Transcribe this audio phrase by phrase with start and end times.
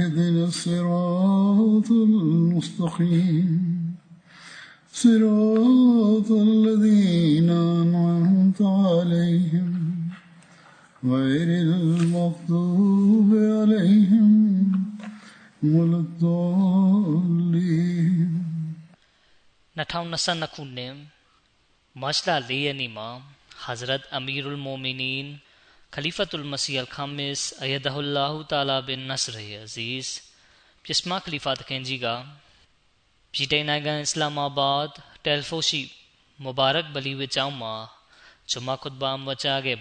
[0.00, 3.48] اهدنا الصراط المستقيم
[4.92, 9.68] صراط الذين أنعمت عليهم
[11.04, 14.30] غير المغضوب عليهم
[15.62, 17.36] ولا الضالين
[19.76, 20.94] 2022ခုနှစ်
[22.00, 23.08] မတ်လ4ရက်နေ့မှာ
[23.64, 25.26] Hazrat Amirul Mominin
[25.91, 30.07] Khalifatul Masih Al-Khamis Ayadahullah Ta'ala bin Nasr Aziz
[30.83, 32.07] ပြစ်မခလီဖာတခင်ကြီးက
[33.33, 34.87] ပြည်တိုင်နိုင်ငံအစ္စလာမာဘတ်
[35.25, 35.81] တယ်လ်ဖိုရှိ
[36.43, 37.75] မူဘာရက်ဘလီဝေကျောင်းမှာ
[38.51, 39.77] ဂျမာခွတ်ဘာမချခဲ့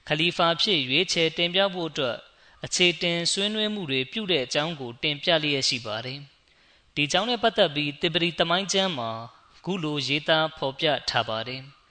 [0.08, 2.16] ခလီဖာဖြစ်ရွေးချယ်တင်ပြဖို့အတွက်
[2.64, 6.18] အခြေတင်ဆွေးနွေးမှုတွေပြုတဲ့အကြောင်းကိုတင်ပြလျက်ရှိပါတယ်။
[6.94, 9.10] ဒီအကြောင်းနဲ့ပတ်သက်ပြီးတေပရီတမိုင်းကျမ်းမှာ
[9.64, 11.62] ခုလိုရေးသားဖော်ပြထားပါတယ်။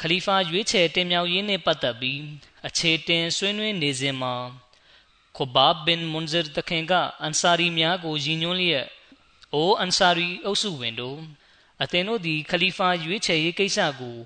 [0.00, 2.22] ခလီဖာရွေးချယ်တင်မြှောက်ရေးနဲ့ပတ်သက်ပြီး
[2.66, 4.34] အခြေတင်ဆွေးနွေးနေစဉ်မှာ
[5.36, 6.92] ခိုဘာဘင်မွန်ဇာတခင်က
[7.22, 8.86] အန်ဆာရီများကိုရည်ညွှန်းလျက်
[9.54, 11.18] အိုအန်ဆာရီအုပ်စုဝင်တို့
[11.82, 14.16] အသင်တို့သည်ခလီဖာရွေးချယ်ရေးကိစ္စကို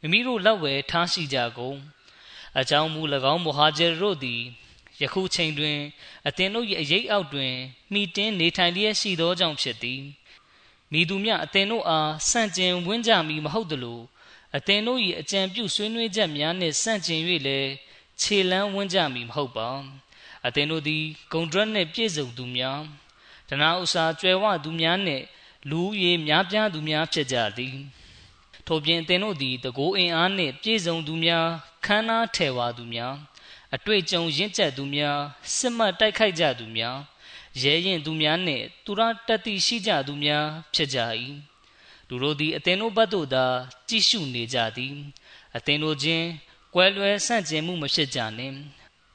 [0.00, 1.78] မိမိတို့လက်ဝဲထားရှိကြကုန်
[2.58, 3.00] အကြောင်းမူ၎
[3.32, 4.42] င်းမဟာဂျရတို့သည်
[5.00, 5.78] ယခုချိန်တွင်
[6.26, 7.54] အသင်တို့၏အရေးအောက်တွင်
[7.92, 10.02] မိတင်းနေထိုင်လျက်ရှိသောကြောင့်ဖြစ်သည်
[10.92, 14.00] မိသူမြအသင်တို့အားစန့်ကျင်ဝန်းကြမီမဟုတ်သလို
[14.56, 17.70] အသင်တို့၏အကြံပြုဆွေးနွေးချက်များနှင့်စန့်ကျင်၍လည်း
[18.20, 19.68] ခြေလန်းဝန်းကြမီမဟုတ်ပါ
[20.46, 22.80] အသင်တို့သည်ဂုံဒရက်နှင့်ပြည့်စုံသူများ
[23.48, 25.24] တနာဥစာကျွယ်ဝသူများနှင့်
[25.70, 27.76] လူရည်များပြားသူများဖြစ်ကြသည်
[28.66, 31.46] ထို့ပြင်အသင်တို့သည်တကိုးအင်အားနှင့်ပြည့်စုံသူများ
[31.84, 33.14] ခမ်းနားထဲဝါသူများ
[33.74, 35.18] အတွေ့အကြုံရင့်ကျက်သူများ
[35.56, 36.96] စစ်မှတ်တိုက်ခိုက်ကြသူများ
[37.62, 40.44] ရဲရင်သူများနှင့်သူရတတိရှိကြသူများ
[40.74, 40.98] ဖြစ်ကြ၏
[42.08, 43.44] လူတို့သည်အသင်တို့ဘတ်တို့သာ
[43.88, 44.94] ကြည့်ရှုနေကြသည်
[45.56, 46.26] အသင်တို့ချင်း
[46.74, 48.56] ကွဲလွဲဆန့်ကျင်မှုမဖြစ်ကြနှင့်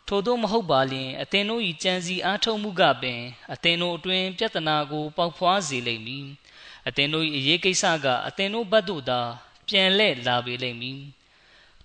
[0.08, 3.22] ထို့သောမဟုတ်ပါလျင်အသင်တို့၏ကြံစီအားထုတ်မှုကပင်
[3.54, 6.28] အသင်တို့အတွင်ပြဿနာကိုပေါက်ဖွားစေလိမ့်မည်
[6.88, 9.22] အသင်တို့၏အရေးကိစ္စကအသင်တို့ဘတ်တို့သာ
[9.68, 11.00] ပြန်လှည့်လာပေလိမ့်မည်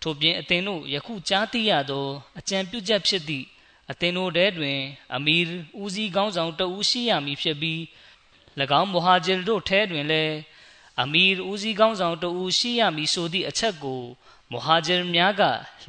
[0.02, 2.06] ထို့ပြင်အသင်တို့ယခုကြားသိရသော
[2.38, 3.46] အကြံပြုချက်ဖြစ်သည့်
[3.90, 4.78] အသင်တို့ထဲတွင်
[5.14, 5.36] အမီ
[5.82, 7.80] ဦးစီးကောင်းဆောင်တဦးရှိရမည်ဖြစ်ပြီး၎
[8.80, 10.34] င်းမူဟာဂျီတို့ထဲတွင်လည်း
[11.02, 14.02] အမီဦးစီးကောင်းဆောင်တဦးရှိရမည်ဆိုသည့်အချက်ကို
[14.50, 15.42] မူဟာဂျီများက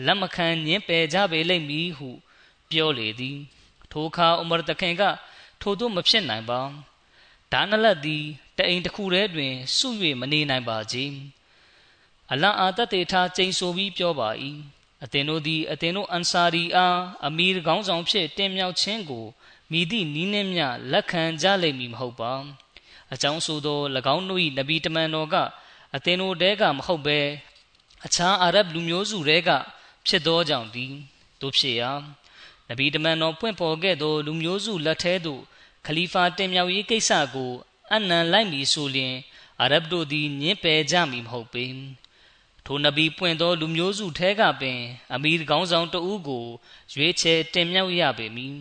[0.05, 2.09] လက်မခံညှင်းပယ်ကြပေလိမ့်မည်ဟု
[2.69, 3.37] ပြောလေသည်
[3.91, 5.03] ထိုအခါဥမရတခင်က
[5.61, 6.61] ထို့သို့မဖြစ်နိုင်ပါ
[7.51, 8.23] ဒါနလတ်သည်
[8.57, 9.87] တအိမ်တစ်ခုထဲတွင်စု၍
[10.19, 10.97] မနေနိုင်ပါကြ
[12.31, 14.29] အလံအာတတေထားကျိန်ဆိုပြီးပြောပါ၏
[15.03, 19.25] အသင်တို့သည်အသင်တို့အန်ဆာရီအားအမီရကောင်းဆောင်ဖြစ်တင်မြောက်ခြင်းကို
[19.71, 20.61] မိသည့်နီးနှင်းမြ
[20.91, 22.33] လက်ခံကြလိမ့်မည်မဟုတ်ပါ
[23.13, 23.79] အကြောင်းဆိုသော၎
[24.15, 25.35] င်းတို့၏နဗီတမန်တော်က
[25.95, 27.19] အသင်တို့တဲကမဟုတ်ဘဲ
[28.05, 29.49] အခြားအာရဗ်လူမျိုးစုတဲက
[30.07, 30.93] ဖြစ်သောကြောင့်သည်
[31.41, 31.91] တို့ဖြစ်ရာ
[32.69, 35.41] နဗီတမန်တော်ပွင့်ပေါ်ခဲ့သောလူမျိုးစုလက်ထဲသို့
[35.85, 37.51] ခလီဖာတင်မြောက်ရေးကိစ္စကို
[37.93, 39.15] အနံလိုက်မည်ဆိုလျှင်
[39.61, 41.65] အာရဗ်တို့သည်ညှင်းပယ်ကြမည်မဟုတ်ပေ
[42.65, 44.79] ထိုနဗီပွင့်သောလူမျိုးစုထဲကပင်
[45.13, 46.45] အမီကောင်းဆောင်တဦးကို
[46.93, 48.55] ရွေးချယ်တင်မြှောက်ရပေမည်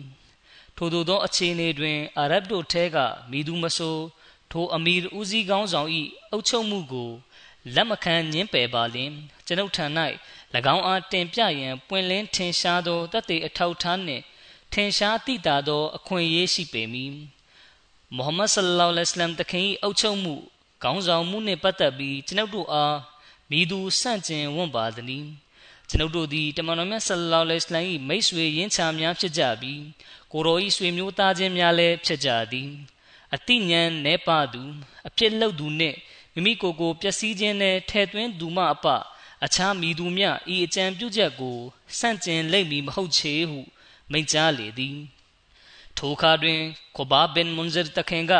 [0.77, 2.97] ထို့သောအခြေအနေတွင်အာရဗ်တို့ထဲက
[3.31, 3.97] မိသူမဆို
[4.51, 5.89] ထိုအမီဦးစီးကောင်းဆောင်၏
[6.31, 7.11] အုပ်ချုပ်မှုကို
[7.75, 9.11] လက်မခံညှင်းပယ်ပါလျင်
[9.45, 9.85] ကျွန်ုပ်ထံ၌၎
[10.75, 14.23] င်းအားတင်ပြရန်ပွင့်လင်းထင်ရှားသောတသက်အထောက်ထားနှင့်
[14.73, 17.13] ထထင်ရှားသိတာသော အခွင့်အရေးရှိပေမည်
[18.15, 20.35] မုဟမ္မဒ်ဆလ္လာလဟ်အလိုင်းမ်တခင်၏အုပ်ချုပ်မှု
[20.83, 22.97] ခေါင်းဆောင်မှုနှင့်ပတ်သက်ပြီးကျွန်ုပ်တို့အား
[23.49, 25.25] မိသူဆန့်ကျင်ဝန့်ပါသည်
[25.89, 29.81] ကျွန်ုပ်တို့သည်တမန်တော်မြတ်ဆလ္လာလဟ်အလိုင်းမ်မိတ်ဆွေရင်းချာများဖြစ်ကြပြီး
[30.31, 32.69] ကိုရော၏ဆွေမျိုးသားချင်းများလည်းဖြစ်ကြသည်
[33.33, 34.61] အတိညာဏ်နေပါသူ
[35.07, 35.97] အဖြစ်လောက်သူနှင့်
[36.33, 38.85] မိမိကိုယ်ကိုပျက်စီးခြင်းနဲ့ထဲသွင်းသူမှအပ
[39.45, 41.57] အခြားမိသူများဤအကြံပြုချက်ကို
[41.97, 43.59] ဆန့်ကျင်လိမ့်မည်မဟုတ်ချေဟု
[44.11, 44.97] မိန့်ကြားလေသည်
[45.97, 46.59] ထိုအခါတွင်
[46.95, 48.33] ခိုဘာဘင်မွန်ဇာတခင်က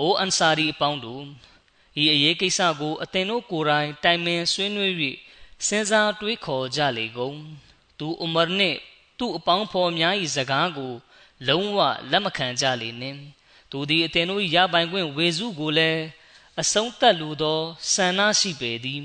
[0.00, 1.22] အိုအန်ဆာရီအပေါင်းတို့
[2.02, 4.92] ဤအရေးကိစ္စကိုအသင်တို့ကိုယ်တိုင်တိုင်ပင်ဆွေးနွေး၍
[5.66, 7.36] စဉ်းစားတွေးခေါ်ကြလေကုန်
[7.98, 8.78] သူဥမာနှင့်
[9.18, 10.92] သူ့အပေါင်းဖော်များ၏စကားကို
[11.48, 11.78] လုံးဝ
[12.10, 13.18] လက်မခံကြလေနှင့်
[13.76, 16.02] သူသည်အသင်တို့၏ရပိုင်ခွင့်ဝေစုကိုလည်း
[16.60, 17.58] အဆုံးသတ်လိုသော
[17.92, 19.04] ဆန္ဒရှိပေသည်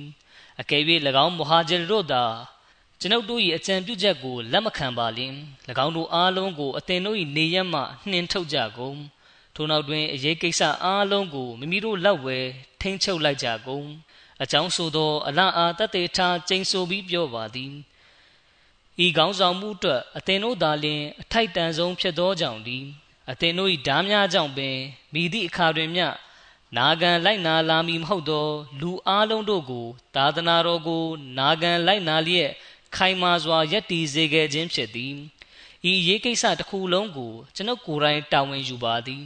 [0.61, 0.83] အကယ်၍၎
[1.25, 2.23] င်းမဟာဂျီတို့သာ
[2.99, 5.33] ကျွန်ုပ်တို့၏အကြံပြုချက်ကိုလက်မခံပါလျင်၎
[5.85, 8.99] င်းတို့အားလုံးကိုအသင်တို့၏နေရက်မှနှင်ထုတ်ကြကုန်
[9.55, 12.37] ထို့နောက်တွင်အရေးကိစ္စအားလုံးကိုမိမိတို့လက်ဝဲ
[12.81, 13.87] ထိန်းချုပ်လိုက်ကြကုန်
[14.41, 17.73] အကြောင်းဆိုသောအလားအားတသက်ထားကျိန်ဆိုပြီးပြောပါသည်
[19.05, 22.85] ဤကောင်းဆောင်မှုအတွက်အသင်တို့သာလျှင်အထိုက်တန်ဆုံးဖြစ်သောကြောင့်သည်
[23.31, 24.77] အသင်တို့၏ဓာများကြောင့်ပင်
[25.13, 26.07] မိသည့်အခါတွင်မျှ
[26.77, 28.47] နာဂံလိုက်နာလာမည်မဟုတ်သော
[28.81, 31.03] လူအားလုံးတို့ကို သာသနာတော်ကို
[31.37, 32.51] နာဂံလိုက်နာလျက်
[32.95, 35.13] ခိုင်မာစွာယက်တည်စေခဲ့ခြင်းဖြစ်သည်
[35.91, 39.25] ဤရေးကိစ္စတစ်ခုလုံးကိုကျွန်ုပ်ကိုယ်တိုင်တာဝန်ယူပါသည်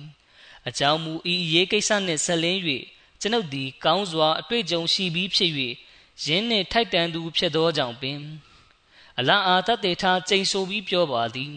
[0.67, 2.59] အကြောင်းမူဤရေးကိစ္စနှင့်ဆက်လင်း၍
[3.21, 5.51] ကျွန်ုပ်သည်ကောင်းစွာအတွေ့အကြုံရှိပြီးဖြစ်၍
[6.25, 8.19] ယင်းနှင့်ထိုက်တန်သူဖြစ်သောကြောင့်ပင်
[9.19, 11.53] အလားအာတတေထားကျိန်ဆိုပြီးပြောပါသည်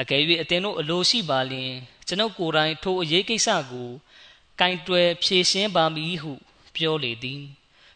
[0.00, 1.72] အကယ်၍အသင်တို့အလိုရှိပါလျင်
[2.06, 3.90] ကျွန်ုပ်ကိုယ်တိုင်ထိုအရေးကိစ္စကို
[4.60, 6.32] ကင်တွယ်ဖြေရှင်းပါမည်ဟု
[6.76, 7.42] ပြောလေသည်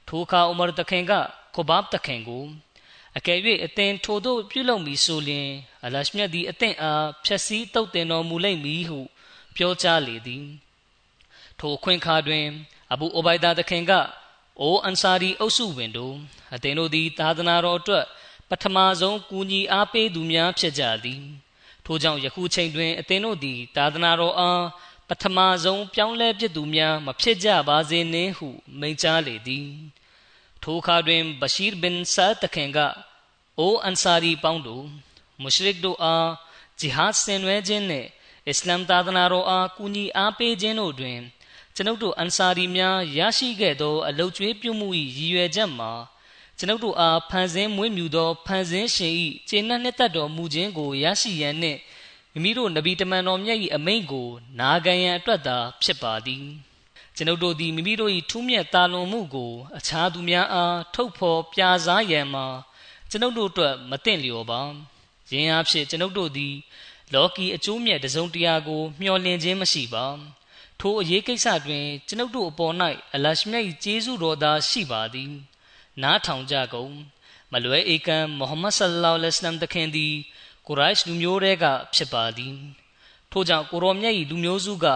[0.09, 1.13] ထိုအခါဥမာတခင်က
[1.55, 2.45] ခိုဘတ်တခင်ကို
[3.17, 5.49] အကယ်၍အသင်ထိုသို့ပြုလုပ်မည်ဆိုလျှင်
[5.85, 9.01] အလရှမြတ်သည်အသင်အားဖြက်စီးတုတ်တင်တော်မူလိမ့်မည်ဟု
[9.57, 10.45] ပြောကြားလေသည်
[11.61, 12.47] ထိုခွင့်ခါတွင်
[12.93, 13.93] အဘူအိုဘိုင်ဒါတခင်က
[14.61, 16.15] အိုအန်ဆာရီအုပ်စုဝင်တို့
[16.55, 18.05] အသင်တို့သည်သာသနာတော်အတွက်
[18.51, 21.23] ပထမဆုံးကူညီအားပေးသူများဖြစ်ကြသည်
[21.87, 24.65] ထို့ကြောင့်ယခုချိန်တွင်အသင်တို့သည်သာသနာတော်အား
[25.09, 28.49] ပထမဆုံးပြောင်းလဲပြစ်သူများမဖြစ်ကြပါစေနှင့်ဟု
[28.81, 29.69] မိန့်ကြားလေသည်
[30.63, 32.79] ထိုအခါတွင်ဘရှိရ်ဘင်ဆာတခင်က
[33.59, 34.85] အိုအန်ဆာရီပေါင်းတို့
[35.43, 36.31] မုရှရစ်တို့အား
[36.79, 38.09] ဂျီဟတ်ဆင်နွှဲခြင်းနှင့်
[38.49, 41.19] အစ္စလမ်သာသနာတော်အားကူညီအားပေးခြင်းတို့တွင်
[41.75, 45.91] ကျွန်ုပ်တို့အန်ဆာရီများရရှိခဲ့သောအလုတ်ကျွေးပြုမှု၏ရည်ရွယ်ချက်မှာ
[46.59, 49.13] ကျွန်ုပ်တို့အားဖန်ဆင်းမွေးမြူသောဖန်ဆင်းရှင်၏
[49.49, 51.79] ခြေနှက်နှစ်သက်တော်မူခြင်းကိုရရှိရန်နှင့်
[52.33, 56.45] မိမိတို့နဗီတမန်တော်မြတ်၏အမိန့်ကိုနာခံရန်အတွက်သာဖြစ်ပါသည်
[57.17, 62.47] ကျွန်ုပ်တို့သည်မိမိတို့၏ထူးမြတ်တာလွန်မှုကို အခြားသူများအားထုတ်ဖော်ပြစားရန်မှာ
[63.11, 64.61] ကျွန်ုပ်တို့အတွက်မသင့်လျော်ပါ
[65.31, 66.55] ယင်းအဖြစ်ကျွန်ုပ်တို့သည်
[67.15, 70.07] လော်ကီအကျိုးမြတ်တစုံတရာကို မျှော်လင့်ခြင်းမရှိပါ
[70.81, 72.75] ထိုအရေးကိစ္စတွင် ကျွန်ုပ်တို့အပေါ်၌
[73.15, 75.33] အလရှမြတ်၏ကျေးဇူးတော်သာရှိပါသည်
[76.03, 76.93] နားထောင်ကြကုန်
[77.53, 80.15] မလွဲဧကန်မုဟမ္မဒ်ဆလ္လာလဟ်အလัยဟိဝါစလမ်တခင်သည်
[80.67, 81.65] ကိုရိုက်လူမျိုးတွေက
[81.95, 82.55] ဖြစ်ပါသည်
[83.31, 84.87] ထို့ကြောင့်ကိုရောမြတ်၏လူမျိုးစုက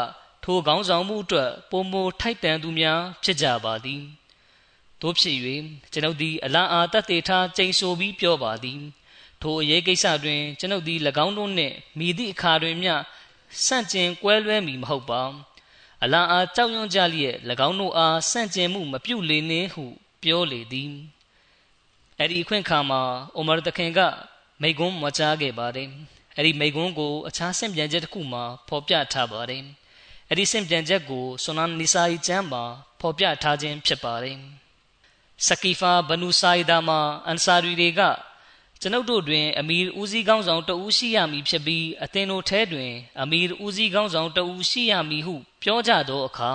[0.44, 4.02] ထိုခေါင်းဆောင်မှုအတွက်ပုံမထိုက်တန်သူများဖြစ်ကြပါသည်
[5.00, 5.36] တို့ဖြစ်၍
[5.92, 8.80] ကျွန်ုပ်သည်အလားအာတတ်သေးထားကြိမ်ဆိုပြီးပြောပါသည်
[9.42, 12.94] ထိုအရေးကိစ္စတွင်ကျွန်ုပ်သည်၎င်းတို့နှင့်မိသည့်အခါတွင်မျှ
[13.64, 15.22] ဆန့်ကျင်ကွဲလွဲမည်မဟုတ်ပါ
[16.02, 17.36] အလားအားကြောက်ရွံ့ကြလျက်၎
[17.68, 19.84] င်းတို့အားဆန့်ကျင်မှုမပြုလေနှင့်ဟု
[20.22, 20.92] ပြောလေသည်
[22.18, 23.02] အဲ့ဒီခွင့်ခါမှာ
[23.36, 24.00] အိုမာတခင်က
[24.62, 25.90] မိကွန်းမကြားခဲ့ပါတယ်
[26.36, 29.64] အဲ့ဒီမိကွန်းကိုအခြားဆင့်ပြန်ချက်တစ်ခုမှာဖော်ပြထားပါတယ်
[30.28, 32.64] အဲ့ဒီဆင့်ပြန်ချက်ကိုဆွန်နန်နီစာအီကျမ်းမှာ
[33.00, 34.38] ဖော်ပြထားခြင်းဖြစ်ပါတယ်
[35.46, 38.00] စကီဖာဘနူဆိုင်ဒါမှာအန်ဆာရီတွေက
[38.80, 46.52] ကျွန်ုပ်တို့တွင်အမီရ်ဦးစီးကောင်းဆောင်တဦးရှိရမည်ဖြစ်ပြီးအသင်တို့ထဲတွင်အမီရ်ဦးစီးကောင်းဆောင်တဦးရှိရမည်ဟု ပြောကြသောအခါ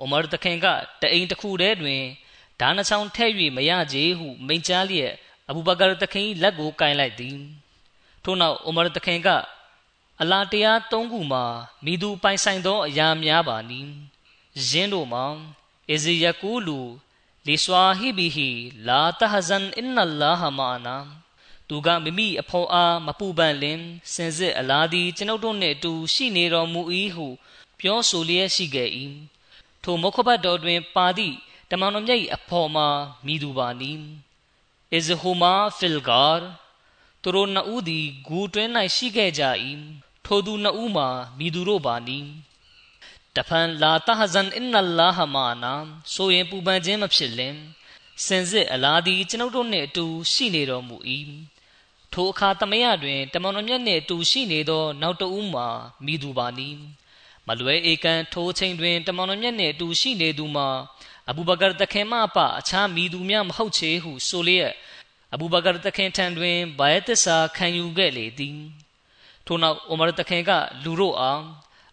[0.00, 0.66] အိုမာတခင်က
[1.00, 2.02] တအိမ်တစ်ခုတည်းတွင်
[2.60, 5.12] ဒါနဆောင်ထဲ့၍မရကြဟုမိန့်ကြားလျက်
[5.48, 7.38] အဘူဘကာတခင်လက်ကိုကင်လိုက်သည်
[8.24, 9.28] ထို့နောက်အိုမာတခင်က
[10.20, 11.44] အလာတရား၃ခုမှာ
[11.84, 13.80] မိသူပိုင်ဆိုင်သောအရာများပါနီ
[14.68, 15.24] ယင်းတို့မှာ
[15.92, 16.80] အဇီယကူလူ
[17.46, 18.50] လီဆွာဟီဘီဟီ
[18.86, 20.96] လာတဟဇန်အင်နလာဟမာနာ
[21.68, 23.80] သူကမိမိအဖော်အားမပူပန်လင်
[24.12, 26.82] စင်စစ်အလားသည်ကျွန်ုပ်တို့နှင့်အတူရှိနေတော်မူ၏
[27.14, 27.26] ဟု
[27.80, 28.90] ပြောဆိုလျက်ရှိခဲ့၏
[29.82, 31.36] ထိုမုခဘတ်တော်တွင်ပါသည့်
[31.70, 32.88] တမန်တော်မြတ်၏အဖော်မှာ
[33.26, 33.92] မိသူပါနီ
[34.94, 36.26] အစ်ဟူမာဖီလ်ဂါ
[37.22, 39.42] သူတို့နှစ်ဦးသည်ဂူတွင်း၌ရှိခဲ့ကြ၏
[40.24, 41.08] ထိုသူနှစ်ဦးမှာ
[41.38, 42.18] မိသူတို့ပါနီ
[43.36, 45.74] တဖန်လာတဟဇန်အင်နလာဟမာနာ
[46.12, 47.56] ဆိုရင်ပူပန်ခြင်းမဖြစ်လင်
[48.24, 50.96] စင်စစ်အလားဒီကျွန်ုပ်တို့နှင့်အတူရှိနေတော်မူ၏
[52.12, 55.66] ထိုအခါသမယတွင်တမန်တော်မြတ်နှင့်တူရှိနေသော နောက်တဦးမှာ
[56.04, 56.68] မိသူပါနီ
[57.46, 60.68] မလွဲဧကန်ထိုချိန်တွင်တမန်တော်မြတ်နှင့်တူရှိနေသူမှာ
[61.30, 64.72] အဘူဘကာတခင်မအပအခြားမိသူများမဟုတ်ချေဟုဆိုလျက်
[65.34, 68.58] အဘူဘကာတခင်ထံတွင်ဘာယသစ္စာခံယူခဲ့လေသည်
[69.46, 70.50] ထို့နောက်အိုမာတခင်က
[70.84, 71.40] လူတို့အား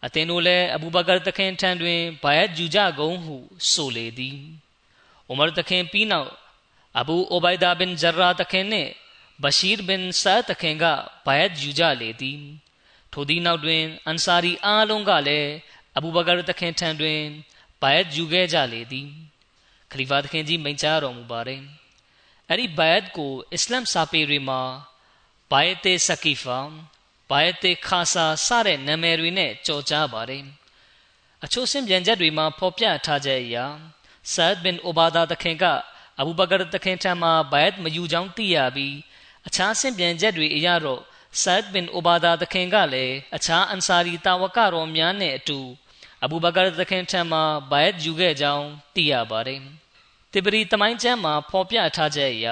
[0.05, 3.35] အသင်တို့လည်းအဘူဘကာတခင်ထံတွင်ဘာယယူကြကုန်ဟု
[3.71, 4.39] ဆိုလေသည်
[5.27, 6.31] အိုမာတခင်ပြီးနောက်
[6.99, 8.91] အဘူအိုဘိုင်ဒါဘင်ဂျရာတခင်နှင့်
[9.43, 10.85] ဘရှီရ်ဘင်ဆာတခင်က
[11.25, 12.41] ဘာယယူကြလေသည်
[13.11, 15.49] ထိုသည့်နောက်တွင်အန်ဆာရီအားလုံးကလည်း
[15.97, 17.21] အဘူဘကာတခင်ထံတွင်
[17.85, 19.09] ဘာယယူခဲ့ကြလေသည်
[19.91, 21.61] ခလီဖာတခင်ကြီးမိန့်ကြားတော်မူပါတယ်
[22.49, 24.61] အဲ့ဒီဘိုင်တ်ကိုအစ္စလမ်စာပေတွေမှာ
[25.51, 26.59] ဘိုင်တေစကီဖာ
[27.29, 30.43] ဘိုင်တေခါဆာစတဲ့နာမည်တွေနဲ့ကြော်ကြားပါတယ်
[31.43, 33.57] အချို့စင်ပြန်ချက်တွေမှာဖော်ပြထားချက်အရ
[34.33, 35.65] ဆာဒ်ဘင်အိုဘာဒါတခင်က
[36.19, 38.95] အဘူဘကာတခင်ထံမှာဘိုင်တ်မယူကြောင်းသိရပြီး
[39.47, 41.01] အခြားစင်ပြန်ချက်တွေအရတော့
[41.41, 45.59] ဆာဒ်ဘင်အိုဘာဒါတခင်ကလည်းအခြားအန်ဆာရီတာဝကတော်များနဲ့အတူ
[46.23, 49.61] အဘူဘကာတခင်ထံမှာဘိုင်တ်ယူခဲ့ကြောင်းသိရပါတယ်
[50.31, 52.47] တေပရီတမိုင်းကျမ်းမှာဖော်ပြထားချက်အရ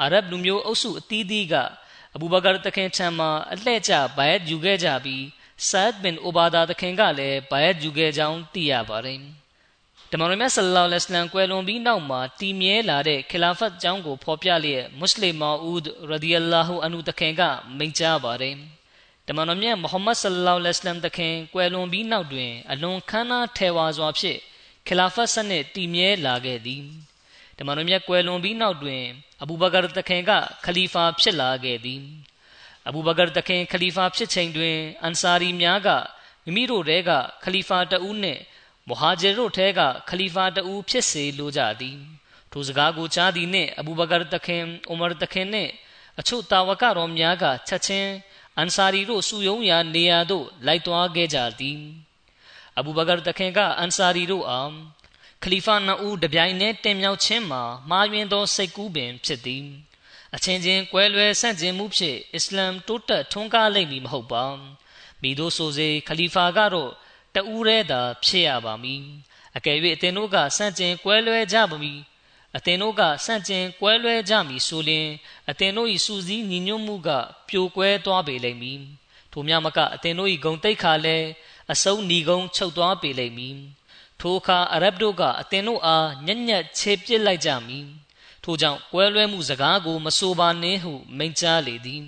[0.00, 1.54] အာရဗ်လူမျိုးအုပ်စုအသီးသီးက
[2.14, 5.24] အဘူဘကာတခင်ထံမှာအလှဲ့ကျဘိုင်တ်ယူခဲ့ကြပြီး
[5.68, 9.20] ဆာဒ်ဘင်အိုဘာဒါတခင်ကလည်းဘိုင်တ်ယူခဲ့ကြောင်းသိရပါတယ်
[10.10, 17.42] တမန်တော်မြတ်ဆလ္လာလဟ်အလိုင်းကွယ်လွန်ပြီးနောက်မှာတည်မြဲလာတဲ့ခလာဖတ်ကျောင်းကိုဖော်ပြလျက်မွတ်စလင်မာဦးဒ်ရဒီအလာဟူအန်ဟူတခင်က
[17.76, 18.56] မိန့်ကြားပါတယ်
[19.28, 24.38] တမန်တော်မြတ်မုဟမ္မဒ်ဆလ္လာလဟ်အလိုင်းတခင်ကွယ်လွန်ပြီးနောက်တွင် အလွန်ခမ်းနားထဲဝါစွာဖြင့်
[24.88, 26.84] ခလာဖတ်စနစ်တည်မြဲလာခဲ့သည်
[27.58, 29.02] တမန်တော်မြတ်ကွယ်လွန်ပြီးနောက်တွင်
[29.42, 30.30] အဘူဘကာတခင်က
[30.64, 32.02] ခလီဖာဖြစ်လာခဲ့သည်
[32.88, 35.88] အဘူဘကာတခင်ခလီဖာဖြစ်ချိန်တွင်အန်ဆာရီများက
[36.44, 37.10] မိမိတို့တဲက
[37.44, 38.40] ခလီဖာတဦးနှင့်
[38.88, 39.80] မဟာဂျီတို့ထဲက
[40.10, 41.98] ခလီဖာတဦးဖြစ်စေလိုကြသည်
[42.52, 45.70] ထိုစကားကိုကြားသည်နှင့်အဘူဘကာတခင်အိုမာတခင်နှင့်
[46.18, 48.10] အချို့တာဝကတော်များကချက်ချင်း
[48.58, 51.80] အန်ဆာရီတို့စုယုံရာနေရာသို့လိုက်သွားခဲ့ကြသည်
[52.78, 54.72] အဘူဘကာတခင်ကအန်ဆာရီတို့အား
[55.42, 59.64] ခလီဖာနှစ်ဦးတပြိုင်တည်းတင်မြောက်ခြင်းမှာမှားယွင်းသောစိတ်ကူးပင်ဖြစ်သည်
[60.34, 64.44] အချင်းချင်းကွဲလွဲဆန့်ကျင်မှုဖြင့်အစ္စလမ်တိုးတက်ထွန်းကားလိမ့်မည်မဟုတ်ပါ
[65.22, 66.90] မိတို့ဆိုစေခလီဖာကတော့
[67.34, 69.02] တဦးတည်းသာဖြစ်ရပါမည်
[69.56, 71.98] အကယ်၍အသင်တို့ကဆန့်ကျင်ကွဲလွဲကြပါမည်
[72.56, 75.08] အသင်တို့ကဆန့်ကျင်ကွဲလွဲကြမည်ဆိုလျှင်
[75.50, 77.08] အသင်တို့၏စူးစီးညီညွတ်မှုက
[77.48, 78.80] ပြိုကွဲသွားပေလိမ့်မည်
[79.32, 81.26] ထို့မြမကအသင်တို့၏ဂုံတိတ်ခါလည်း
[81.72, 83.56] အစုံညီကုံချုပ်သွားပေလိမ့်မည်
[84.20, 87.86] ထိုအခါအရဗ်တို့ကအသင်တို့အားညံ့ညက်ခြေပစ်လိုက်ကြမည်
[88.44, 92.04] ထို့ကြောင့်ကွဲလွဲမှုစကားကိုမဆိုပါနှင့်ဟုမိန့်ကြားလေသည်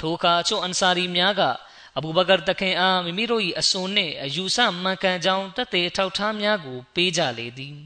[0.00, 1.42] ထိုအခါချို့အန်ဆာရီများက
[1.96, 7.76] အဘူဘကာတခင်အားမိမိတို့၏အစွန်နှင့်အယူဆမှန်ကန်ကြောင်းတသက်ထောက်ထားများကိုပေးကြလေသည်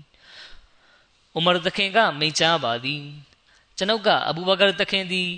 [1.36, 3.02] ဥမာတခင်ကမိန့်ကြားပါသည်
[3.76, 5.30] ကျွန်ုပ်ကအဘူဘကာတခင်သည်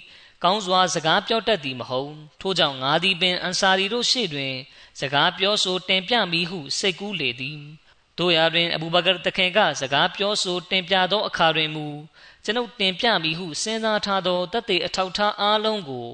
[0.44, 4.54] ကောင်းစွာစကားပြောတတ်သည်မဟုတ်ထို့ကြောင့်ငါသည်ပင်အန်ဆာရီတို့ရှေ့တွင်
[5.00, 7.60] စကားပြောဆိုတင်ပြမိဟုစိတ်ကူးလေသည်
[8.18, 11.86] တို့ရာတွင်အဘူဘကာတခင်ကစကားပြောဆိုတင်ပြသောအခါတွင်မူ
[12.44, 16.06] ကျွန်ုပ်တင်ပြမိဟုစဉ်းစားထားသောတသက်အထောက်ထားအားလုံးကို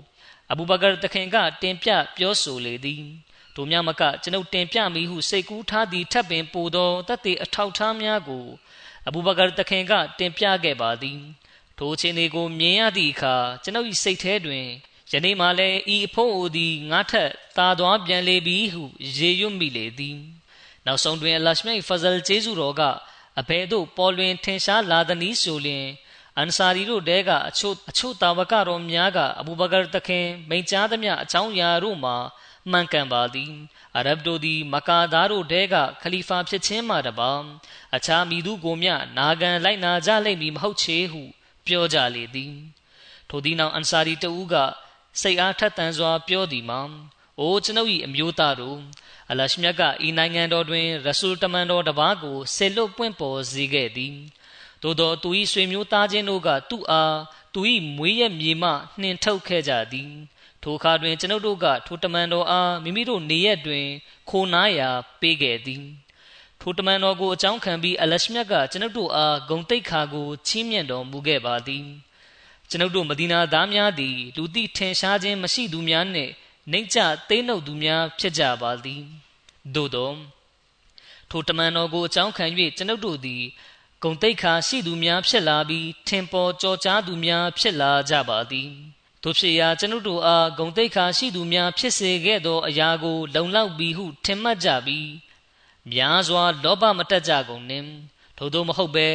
[0.50, 3.04] အဘူဘကာတခင်ကတင်ပြပြောဆိုလေသည်
[3.56, 8.46] တို့များမကကျွန်ုပ်တင်ပြမိဟုစိတ်ကူးထားသည့်ထပ်ပင်ပိုသောတသက်အထောက်ထားများကို
[9.10, 11.20] အဘူဘကာတခင်က တင်ပြခဲ့ပါသည်
[11.78, 14.66] ထိုချင်းတွေကိုမြင်ရသည့်အခါကျွန်ုပ်၏စိတ်ထဲတွင်
[15.12, 18.82] ယနေ့မှလည်းဤအဖို့အိုသည်ငါထက်သာသွားပြန်လေပြီဟု
[19.18, 20.18] ရေရွတ်မိလေသည်
[20.86, 22.82] နောက်ဆုံးတွင်အလရှမိတ်ဖဇလ်ကျေးဇူးတော်က
[23.40, 25.86] အဘယ်သို့ပေါ်လွင်ထင်ရှားလာသနည်းဆိုလျှင်
[26.36, 32.16] အန်ဆာရီတို့တဲကအချို့အချို့တာဝကတော်များကအဘူဘကာတခင်မိန့်ကြားသမျှအကြောင်းအရာတို့မှာ
[32.70, 33.52] မှန်ကန်ပါသည်
[33.96, 37.32] အရဗ်တို့သည်မကာသားတို့တဲကခလီဖာဖြစ်ခြင်းမှတပါ
[37.96, 41.22] အခြားမိသူကိုမျှနာခံလိုက်နာကြလိမ့်မည်မဟုတ်ချေဟု
[41.66, 42.54] ပြောကြလေသည်
[43.28, 44.54] ထိုသည်နောက်အန်ဆာရီတဦးက
[45.20, 46.80] စိတ်အားထက်သန်စွာ ပြောသည်မှာ
[47.40, 48.78] အိုကျွန်ုပ်၏အမျိုးသားတို့
[49.30, 54.16] အလရှမြတ်ကဤနိုင်ငံတော်တွင်ရဆူလ်တမန်တော်တပါးကိုဆေလွတ်ပွင့်ပေါ်စေခဲ့သည်
[54.82, 57.16] သို့သောသူ၏ဆွေမျိုးသားချင်းတို့ကသူ့အား
[57.54, 57.60] သူ၏
[57.96, 60.12] မွေးရမြေမှနှင်ထုတ်ခဲ့ကြသည်
[60.62, 63.86] ထိုအခါတွင် ကျွန်ုပ်တို့က ထိုတမန်တော်အား မိမိတို့နေရက်တွင်
[64.30, 64.88] ခိုနားရာ
[65.20, 65.84] ပေးခဲ့သည်
[66.60, 71.86] ထိုတမန်တော်ကို အကြောင်းခံပြီး အလရှမြတ်က ကျွန်ုပ်တို့အား ဂုံတိတ်ခါကို ချီးမြှင့်တော်မူခဲ့ပါသည်
[72.70, 76.32] ကျွန်ုပ်တို့ မဒီနာသားများသည် လူသိထင်ရှားခြင်းမရှိသူများနှင့်
[76.70, 76.98] နှိမ့်ချ
[77.28, 79.02] သိမ်းနှုတ်သူများ ဖြစ်ကြပါသည်
[79.74, 80.12] သို့သော
[81.30, 82.44] ထိုတမန်တော်ကို အကြောင်းခံ၍
[82.76, 83.42] ကျွန်ုပ်တို့သည်
[84.02, 88.70] ဂုံတိတ်ခါရှိသူများ ဖြစ်လာပြီး ထင်ပေါ်ကြောကြားသူများ ဖြစ်လာကြပါသည်
[89.22, 95.10] တို့ဖြစ်ရာကျွန်ုပ်တို့အားဂုံတိတ်ခါရှိသူများဖြစ်စေခဲ့သောအရာကို လုံလောက်ပြီးဟုထင်မှတ်ကြပြီး
[95.92, 97.88] များစွာလောဘမတက်ကြကုန်နှင့်
[98.38, 99.08] ထို့သောမဟုတ်ပဲ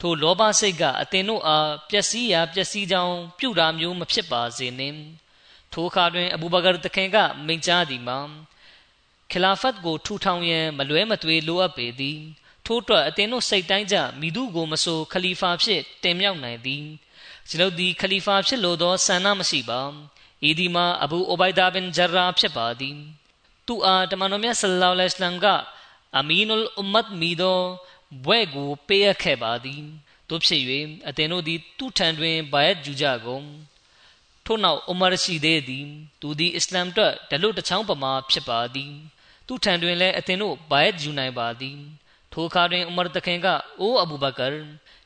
[0.00, 4.98] ထိုလောဘစိတ်ကအသင်တို့အားပျက်စီးရာပျက်စီးကြောင်းပြုတာမျိုးမဖြစ်ပါစေနှင့်
[5.72, 8.18] ထိုအခါတွင်အဘူဘကာတခင်ကမိန့်ကြားသည်မှာ
[9.30, 12.20] ခလာဖတ်ကိုထူထောင်ရန်မလွဲမသွေလိုအပ်ပေသည်
[12.66, 16.84] ထို့အတွက်အသင်တို့စိတ်တိုင်းကြမိသူကိုမဆိုခလီဖာဖြစ်တင်မြှောက်နိုင်သည်
[17.48, 19.80] ကျွန်ုပ်သည်ခလီဖာဖြစ်လိုသောဆန္ဒမရှိပါ
[20.48, 22.96] ဤဒီမှာအဘူအိုဘိုင်ဒါဘင်ဂျရာဖြစ်ပါသည်
[23.66, 25.46] သူအားတမန်တော်မြတ်ဆလ္လာလဟ်အလัยဟ်က
[26.18, 27.60] အမီနုလ်အွမ်မတ်မီသော
[28.24, 29.82] ဘွဲ့ကိုပေးအပ်ခဲ့ပါသည်
[30.28, 30.62] တို့ဖြစ်၍
[31.08, 33.46] အသင်တို့သည်သူ့ထံတွင်ဘာယတ်ယူကြကုန်
[34.46, 35.86] ထို့နောက်အူမာရှိသေးသည်
[36.20, 38.92] သူသည်အစ္စလာမ်အတွက်ဒလွတ်တချောင်းပမာဖြစ်ပါသည်
[39.46, 41.78] သူ့ထံတွင်လည်းအသင်တို့ဘာယတ်ယူနိုင်ပါသည်
[42.36, 43.46] ထိုအခါတွင်အူမာတခင်က
[43.80, 44.46] အိုးအဘူဘကာ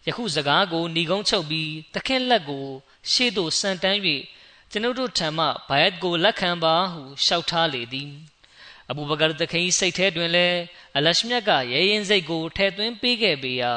[0.07, 2.67] ယခုစကားကိုဏီကုန်းချုပ်ပြီးတခင်လက်ကို
[3.13, 3.99] ရှေ့သို့ဆန်တန်း၍
[4.71, 8.11] ကျွန်ုပ်တို့ထံမှဘာယတ်ကိုလက်ခံပါဟုလျှောက်ထားလေသည်
[8.91, 10.59] အဘူဘကာတခင်စိတ်ထဲတွင်လည်း
[10.97, 13.75] အလရှမြတ်ကရဲရင်စိတ်ကိုထဲ့သွင်းပေးခဲ့ပေရာ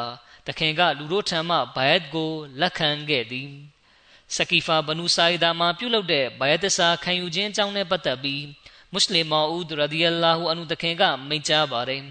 [0.48, 3.50] တခင်ကလူတို့ထံမှဘိုင်ယတ်ကိုလက်ခံခဲ့သည်
[4.36, 8.44] စကီဖာဘနူဆိုင်ဒါမှာပြုလုပ်တဲ့ဘိုင်ယတ်စာခံယူခြင်းအကြောင်းနဲ့ပတ်သက်ပြီး
[8.92, 12.04] မွတ်စလင်မောဦးရဒီအလာဟူအန်ဟူတခင်ကမိန့်ကြားပါတယ်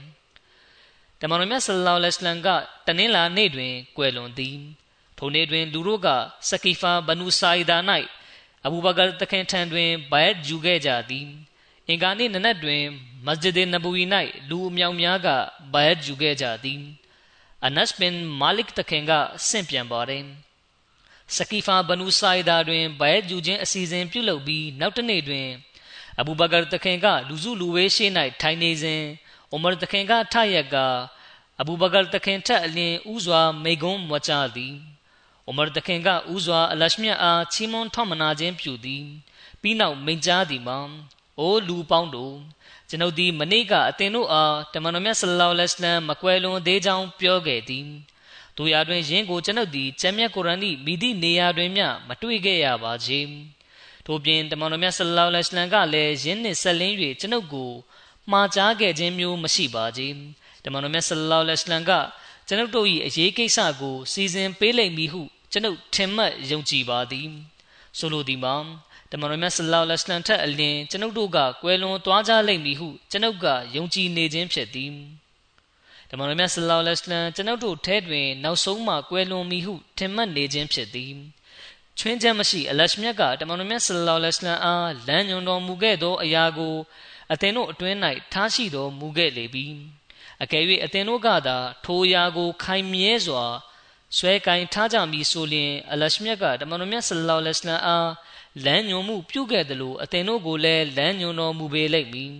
[1.23, 2.49] တမန်တော်မြတ်ဆလ္လာလဟ်အလိုင်းက
[2.87, 4.57] တနင်္လာနေ့တွင်ကွယ်လွန်သည်
[5.19, 6.09] ထိုနေ့တွင်လူတို့က
[6.49, 7.79] စကီဖာဘနူဆိုင်ဒါ၌
[8.67, 11.27] အဘူဘကာတခင်ထံတွင်ဘိုင်ယတ်ယူခဲ့ကြသည်
[11.89, 12.83] အင်္ဂါနေ့နနက်တွင်
[13.27, 14.05] မစဂျစ်နဘူဝီ၌
[14.49, 15.29] လူအမြောက်များက
[15.73, 16.81] ဘိုင်ယတ်ယူခဲ့ကြသည်
[17.67, 19.13] အနတ်ဘင်မာလစ်တခင်က
[19.49, 20.25] ဆင့်ပြန်ပါတယ်
[21.37, 25.49] စကီဖာဘနူဆိုင်ဒါတွင်ဘိုင်ဂျူချင်းအစီအစဉ်ပြုလုပ်ပြီးနောက်တစ်နေ့တွင်
[26.21, 28.07] အဘူဘကာတခင်ကလူစုလူဝေးရှိ၌
[28.41, 29.03] ထိုင်နေစဉ်
[29.53, 30.77] အိုမာတခင်ကထရက်က
[31.61, 34.75] အဘူဘကာတခင်ထက်အလင်းဥစွာမိဂုံးမွချသည်
[35.47, 39.05] အိုမာတခင်ကဥစွာအလရှမြတ်အားချီးမွမ်းထောက်မနာခြင်းပြုသည်
[39.61, 40.79] ပြီးနောက်မိန့်ကြားသည်မှာ
[41.39, 42.35] အိုလူပေါင်းတို့
[42.89, 47.87] ကျွန်ုပ်သည်မနေ့ကအသင်တို့အားတမန်တော်မြတ်ဆလ္လာလဟ်အလัยဟ်မကွယ်လွန်သေးကြောင်းပြောခဲ့သည်
[48.57, 53.21] တို့ရာတွင်ယင်းကိုကျွန်ုပ်သည်ကျမ်းမြတ်ကုရ်အာန်၏မိသည့်နေရာတွင်မျှမတွေ့ခဲ့ရပါချေ
[54.07, 57.71] ထို့ပြင်တမန်တော်မြတ်ဆလ္လာလဟ်အလัยဟ်ကလည်းယင်းနှင့်ဆက်လင်း၍ကျွန်ုပ်ကို
[58.32, 60.08] မှားကြားခဲ့ခြင်းမျိုးမရှိပါချေ
[60.64, 61.92] တမန်တော်မြတ်ဆလ္လာလဟ်အလัยဟ်က
[62.48, 67.28] ကျွန်ုပ်တို့၏အရေးကိစ္စကိုစီစဉ်ပေးလိမ့်မည်ဟုကျွန်ုပ်ထင်မှတ်ယုံကြည်ပါသည်
[67.98, 68.56] ဆိုလိုသည်မှာ
[69.12, 74.92] တမန်တော်မြတ်ဆလောလ္လဟ်အလัยဟ်ထက်အလင်းကျွန်ုပ်တို့ကကွယ်လွန်သွားကြလိမ့်မည်ဟုကျွန်ုပ်ကယုံကြည်နေခြင်းဖြစ်သည်
[76.10, 81.12] တမန်တော်မြတ်ဆလောလ္လဟ်အလัยဟ်ကျွန်ုပ်တို့ထဲတွင်နောက်ဆုံးမှကွယ်လွန်မည်ဟုထင်မှတ်နေခြင်းဖြစ်သည်
[82.00, 86.76] ချွင်းချက်မရှိအလရှမြတ်ကတမန်တော်မြတ်ဆလောလ္လဟ်အလัยဟ်အားလမ်းညွှန်တော်မူခဲ့သောအရာကို
[87.33, 87.97] အသင်တို့အတွင်း၌
[88.33, 89.67] ထားရှိတော်မူခဲ့လေပြီ
[90.43, 93.45] အကယ်၍အသင်တို့ကသာထိုအရာကို ခိုင်မြဲစွာ
[94.17, 98.11] ဆွဲကင်ထားကြမည်ဆိုလျှင်အလရှမြတ်ကတမန်တော်မြတ်ဆလောလ္လဟ်အလัยဟ်အား
[98.65, 102.33] လမ်းညွန်မှုပြုခဲ့တယ်လို့အသင်တို့ကိုလည်းလမ်းညွန်တော်မူပေလိမ့်မည်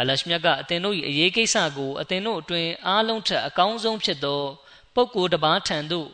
[0.00, 4.42] အလရှမြတ်ကအသင်တို့၏အရေးကိစ္စကိုအသင်တို့အတွင်အားလုံးထက်အကောင်းဆုံးဖြစ်သော
[4.94, 6.08] ပုဂ္ဂိုလ်တစ်ပါးထံသို့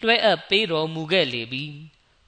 [0.00, 1.64] လွှဲအပ်ပေးတော်မူခဲ့လေပြီ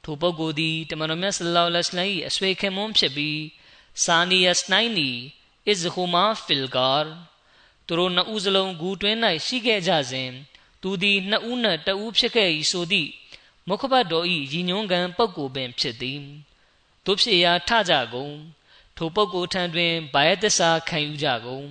[0.05, 3.41] ထိုပုဂ္ဂိုလ်သည်တမန်တော်မြတ်ဆလ္လာလဟ်အလိုင်း၏အဆွေခင်မွန်းဖြစ်ပြီး
[4.05, 5.11] စာနီယစနိုင်နီ
[5.69, 6.93] အစ်ဟူမာဖီလ်ဂါ
[7.87, 10.31] သူတို့နှစ်ဦးစလုံးဂူတွင်း၌ရှိခဲ့ကြစဉ်
[10.83, 13.11] သူသည်နှစ်ဦးနှင့်တဦးဖြစ်ခဲ့၏ဆိုသည့်
[13.69, 16.21] မုခဘတ်တော်၏ရည်ညွှန်းခံပုဂ္ဂိုလ်ပင်ဖြစ်သည်
[17.05, 18.35] တို့ဖြစ်ရာထကြကုန်
[18.97, 21.67] ထိုပုဂ္ဂိုလ်ထံတွင်ဘာယသစ္စာခံယူကြကုန်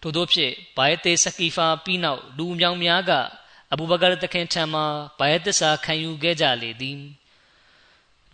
[0.00, 3.12] ထို့သောဖြင့်ဘာယတေစကီဖာပြီးနောက်လူမြောင်များက
[3.72, 4.82] အဘူဘကာတခင်ထံမှ
[5.18, 7.00] ဘာယသစ္စာခံယူခဲ့ကြလေသည်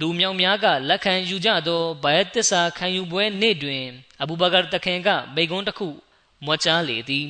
[0.00, 3.84] လူမြောင်များကလက်ခံယူကြသောဘာယသစ္စာခံယူပွဲနေ့တွင်
[4.22, 5.88] အဘူဘကာတခင်ကမိဂွန်းတစ်ခု
[6.44, 7.28] မွှချလေသည်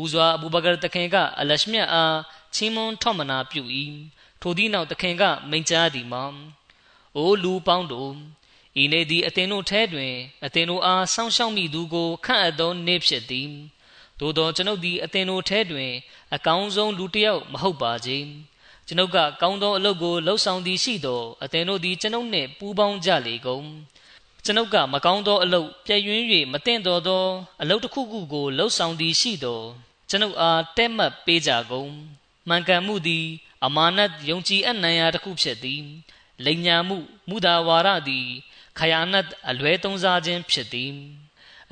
[0.00, 2.16] ဦးစွာအဘူဘကာတခင်ကအလရှမြတ်အား
[2.54, 3.62] ချီးမွမ်းထောက်မနာပြု၏
[4.40, 6.24] ထိုသည့်နောက်တခင်ကမိန့်ကြားသည်မှာ
[7.16, 8.12] အိုလူပေါင်းတို့
[8.82, 13.50] ဤနေ့သည်အသင်တို့ထဲတွင်အသင်တို့အားစောင့်ရှောက်မိသူကိုခန့်အပ်သောနေ့ဖြစ်သည်
[14.20, 15.92] သို့သောကျွန်ုပ်သည်အသင်တို့ထဲတွင်
[16.34, 18.18] အကောင်းဆုံးလူတစ်ယောက်မဟုတ်ပါချေ
[18.86, 23.66] ကျွန်ုပ်ကကောင်းသောအလုပ်ကိုလှုပ်ဆောင်သည်ရှိသောအသင်တို့သည်ကျွန်ုပ်နှင့်ပူးပေါင်းကြလေကုန်
[24.44, 27.24] ကျွန်ုပ်ကမကောင်းသောအလုပ်ပြည့်ယွင်း၍မသင့်တော်သော
[27.62, 29.60] အလုပ်တစ်ခုခုကိုလှုပ်ဆောင်သည်ရှိသော
[30.08, 31.90] ကျွန်ုပ်အားတဲ့မှတ်ပေးကြကုန်
[32.48, 33.26] မှန်ကန်မှုသည်
[33.64, 35.82] အမာနတ်ယုံကြည်အပ်နိုင်ရာတစ်ခုဖြစ်သည်
[36.44, 38.26] လိမ်ညာမှုမူဒါဝါရသည်
[38.78, 40.92] ခယာနတ်အလွဲသုံးစားခြင်းဖြစ်သည်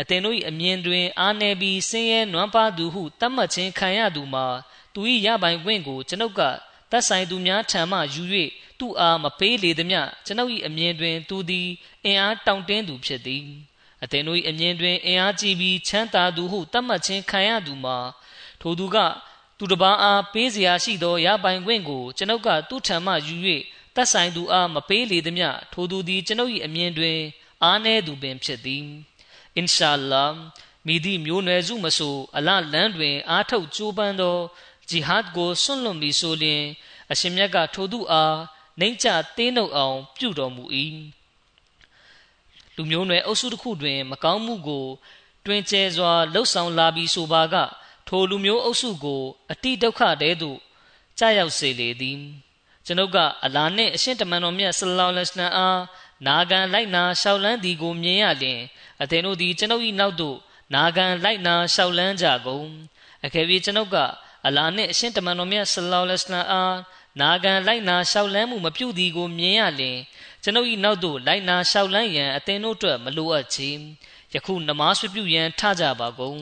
[0.01, 4.47] အသင်တို့၏အမြင်တွင် အာနယ်ပြီးဆင်းရဲနွမ်းပါသူဟုတတ်မှတ်ခြင်းခံရသူမှာ
[4.95, 6.43] သူ၏ရပိုင်ခွင့်ကိုကျွန်ုပ်က
[6.92, 8.24] တတ်ဆိုင်သူများထံမှယူ၍
[8.80, 11.68] သူ့အားမပေးလေသည်မြကျွန်ုပ်၏အမြင်တွင် သူသည်
[12.06, 13.46] အင်အားတောင့်တင်းသူဖြစ်သည်
[14.04, 17.98] အသင်တို့၏အမြင်တွင်အင်အားကြီးပြီးချမ်းသာသူဟုတတ်မှတ်ခြင်းခံရသူမှာ
[18.62, 18.98] ထိုသူက
[19.58, 23.36] သူတစ်ပါးအားပေးเสียရှိသောရပိုင်ခွင့်ကိုကျွန်ုပ်ကသူ့ထံမှယူ၍
[23.96, 27.20] သက်ဆိုင်သူအားမပေးလေသည်မြထိုသူသည်ကျွန်ုပ်၏အမြင်တွင်
[27.64, 28.86] အားနည်းသူပင်ဖြစ်သည်
[29.56, 30.26] အင်ရှာလာ
[30.86, 34.38] မိသည့်မျိုးနွယ်စုမဆိုအလလန်းတွင် အားထုတ်ကြိုးပမ်းသော
[34.91, 36.63] ဂျီဟတ်ကိုဆွန့်လွတ်ပြီးဆိုလျှင်
[37.13, 38.37] အရှင်မြတ်ကထိုသူအား
[38.81, 40.65] နှိမ့်ချတင်းနှုတ်အောင် ပြုတော်မူ၏
[42.75, 44.87] လူမျိုးနွယ်အုပ်စုတစ်ခုတွင် မကောင်းမှုကို
[45.47, 47.57] တွင်ကျဲစွာလှုပ်ဆောင်လာပြီးဆိုပါက
[48.09, 49.23] ထိုလူမျိုးအုပ်စုကို
[49.53, 50.59] အတိဒုက္ခတဲသို့
[51.19, 52.21] ကြာရောက်စေလေသည်
[52.87, 55.81] ကျွန်ုပ်ကအလာနှင့်အရှင်တမန်တော်မြတ်ဆလ္လာလဟ်အလัยဟိဝါစလမ်အား
[56.27, 58.61] နာခံလိုက်နာရှောက်လန်းသည်ကိုမြင်ရလျင်
[59.03, 60.37] အသင်တို့သည်ကျွန်ုပ်၏နောက်သို့
[60.75, 62.67] နာခံလိုက်နာရှောက်လန်းကြကုန်
[63.25, 63.97] အကယ်၍ကျွန်ုပ်က
[64.47, 66.77] အလာနှင့်အရှင်တမန်တော်မြတ်ဆလ္လာလဟ်အလัยဟိဝါစလမ်အား
[67.21, 69.99] နာခံလိုက်နာရှောက်လန်းမှုမပြုသည်ကိုမြင်ရလျင်
[70.43, 73.71] ကျွန်ုပ်၏နောက်သို့လိုက်နာရှောက်လန်းရန်အသင်တို့အတွက်မလိုအပ်ချေ
[74.35, 76.41] ယခုနမတ်ပြုရန်ထကြပါကုန်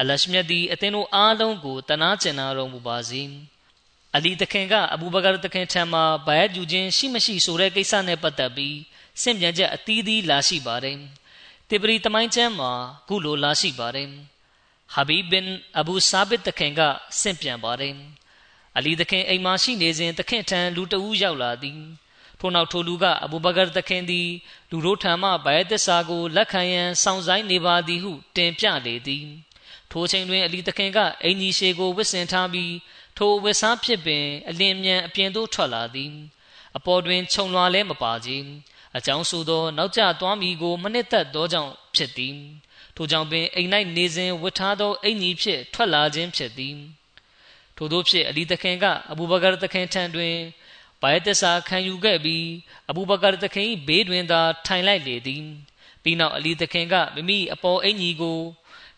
[0.00, 3.22] အလရှမြတ်သည်အသင်တို့အားလုံးကိုတနာကျင်နာတော်မူပါစေ
[4.16, 8.76] အလီတခင်ကအဘူဘကာတခင်ထံမှဘိုင်ယူခြင်းရှိမရှိဆိုတဲ့ကိစ္စနဲ့ပတ်သက်ပြီး
[9.22, 10.98] စင့်ပြန်ချက်အသီးသီးလာရှိပါတယ်
[11.68, 12.72] တေပရီတမိုင်းကျမ်းမှာ
[13.08, 14.08] ခုလိုလာရှိပါတယ်
[14.96, 15.46] ဟာဘီဘင်
[15.78, 16.80] အဘူဆာဘစ်တခင်က
[17.20, 17.94] စင့်ပြန်ပါတယ်
[18.76, 21.80] အလီတခင်အိမ်မှာရှိနေစဉ်တခင်ထံလူတဦးရောက်လာသည်
[22.40, 24.28] ထို့နောက်ထိုလူကအဘူဘကာတခင်သည်
[24.70, 29.26] လူတို့ထံမှဘိုင်သစ္စာကိုလက်ခံရန်စောင့်ဆိုင်နေပါသည်ဟုတင်ပြလေသည်
[29.90, 32.74] ထိုချိန်တွင်အလီတခင်ကအင်ကြီးရှေကိုဝစ်စင်ထားပြီး
[33.16, 36.12] ထိုဝစ်စားဖြစ်ပင်အလင်းမြန်အပြင်သို့ထွက်လာသည်
[36.76, 38.30] အပေါ်တွင်ခြုံလွှာလဲမပါကြ
[38.96, 42.36] အကြောင်းဆိုသော နောက်ကျသွားမည်ကိုမနှစ်သက်သောကြောင့်ဖြစ်သည်
[42.96, 46.76] ထိုကြောင့်ပင်အိမ်၌နေစဉ်ဝတ်ထားသောအင်ကြီးဖြစ်ထွက်လာခြင်းဖြစ်သည်
[47.76, 50.36] ထို့သောဖြင့်အလီတခင်ကအဘူဘကာတခင်ထံတွင်
[51.02, 52.46] ဘိုင်တဆာခံယူခဲ့ပြီး
[52.90, 55.44] အဘူဘကာတခင်၏ဘေးတွင်သာထိုင်လိုက်လေသည်
[56.02, 58.38] ပြီးနောက်အလီတခင်ကမိမိအပေါ်အင်ကြီးကို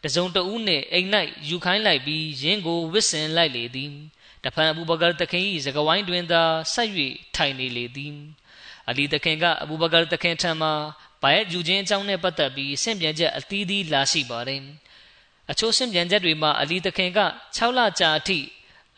[0.04, 1.08] တစုံတဦးနှင့်အိမ်၌
[1.48, 3.92] ယူခိုင်းလိုက်ပြီးရင်းကိုဝစ်စင်လိုက်လေသည်
[4.44, 6.42] တဖန်အဘူဘကာတခင်၏စကဝိုင်းတွင်သာ
[6.74, 6.90] ဆက်၍
[7.36, 8.14] ထိုင်နေလေသည်
[8.88, 10.70] အလီတခင်ကအဘူဘကာတခင်ထံမှ
[11.22, 14.62] ဘာရဲ့ယူခြင်းအကြောင်းနဲ့ပတ်သက်ပြီးဆင့်ပြန်ချက်အသီးသီးလာရှိပါတယ်
[15.50, 17.20] အချို့ဆင့်ပြန်ချက်တွေမှာအလီတခင်က
[17.56, 18.38] 6လကြာအထိ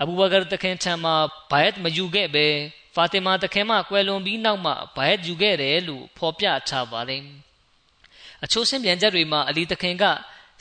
[0.00, 1.12] အဘူဘကာတခင်ထံမှ
[1.50, 2.46] ဘာယတ်မယူခဲ့ပဲ
[2.94, 7.22] ဖာတီမာတခင်မှကွယ်လွန်ပြီးနောက်မှဘာယတ်ယူခဲ့တယ်လို့ဖော်ပြထားပါတယ်
[8.44, 10.04] အချို့ဆင့်ပြန်ချက်တွေမှာအလီတခင်က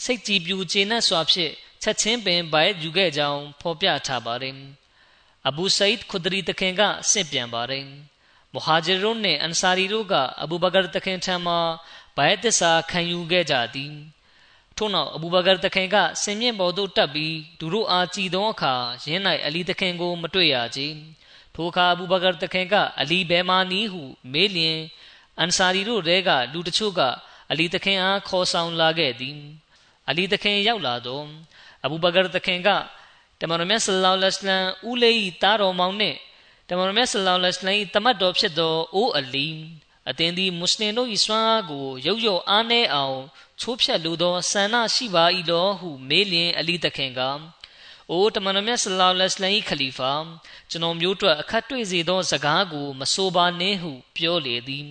[0.04, 4.56] စိတ်ကြည်ပြူကျေနပ်စွာဖြင့်ချက်ချင်းပင်ဘိုင်ယူခဲ့ကြောင်းဖော်ပြထားပါတယ်။
[5.48, 7.86] အဘူဆိဒ်ခွဒရီတခင်ကဆင့်ပြန်ပါတယ်။
[8.54, 11.56] မူဟာဂျီရွန်နဲ့အန်ဆာရီတို့ကအဘူဘကာတခင်ထံမှ
[12.16, 13.94] ဘိုင်သစ္စာခံယူခဲ့ကြသည်။
[14.78, 18.74] ထို့နောက်အဘူဘကာတခင်ကဆင်မြင့်ပေါ်သို့တက်ပြီးသူတို့အားကြည်သောအခါ
[19.06, 20.80] ရင်း၌အလီတခင်ကိုမတွေ့ရကြ။
[21.56, 24.02] ထိုအခါအဘူဘကာတခင်ကအလီဘဲမာနီဟု
[24.34, 24.80] မေးလျင်
[25.40, 27.02] အန်ဆာရီတို့တဲကလူတချို့က
[27.52, 29.38] အလီတခင်အားခေါ်ဆောင်လာခဲ့သည်။
[30.10, 31.26] အလီသခင်ရောက်လာတော့
[31.84, 32.70] အဘူဘကာသခင်က
[33.40, 36.16] တမန်တော်မြတ်ဆလ္လာလဟ်အလัยဟ်ဦးလေးတားတော်မောင်နဲ့
[36.72, 39.48] တမန်တော်မြတ်ဆလ္လာလဟ်အလัยဟ်တမတ်တော်ဖြစ်သောအိုးအလီ
[40.10, 43.20] အသင်သည်မွတ်စလင်တို့၏စွမ်းအားကိုရုပ်ရော့အားနည်းအောင်
[43.62, 47.22] ချိုးဖြတ်လိုသောဆန္ဒရှိပါ၏လောဟုမေးလျင်အလီသခင်က
[48.12, 50.12] အိုတမန်တော်မြတ်ဆလ္လာလဟ်အလัยဟ်ခလီဖာ
[50.70, 54.88] ကျွန်တော်မျိုးတို့အခတ်တွေ့စေသောစကားကိုမဆိုပါနှင့်ဟုပြောလေသည်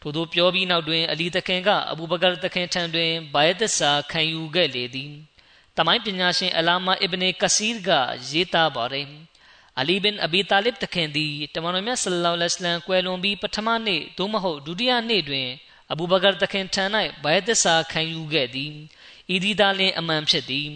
[0.00, 5.12] ထို့သောပြောပြီးနောက်တွင် အလီတခင်ကအဘူဘကာတခင်ထံတွင်ဘိုင်သစ္စာခံယူခဲ့လေသည်
[5.76, 7.90] တမိုင်းပညာရှင်အလာမာအစ်ဘနေကစီရ်က
[8.30, 9.08] ရေးသားပါတယ်
[9.80, 15.48] အလီဘင်အဘီတာလစ်တခင်သည်တမန်တော်မြတ်ဆလ္လာလဟ်အလัยဟ်ကွယ်လွန်ပြီးပထမနေ့သို့မဟုတ်ဒုတိယနေ့တွင်
[15.92, 16.84] အဘူဘကာတခင်ထံ၌
[17.22, 18.72] ဘိုင်သစ္စာခံယူခဲ့သည်
[19.34, 20.68] ဤဒီသားလင်းအမှန်ဖြစ်သည်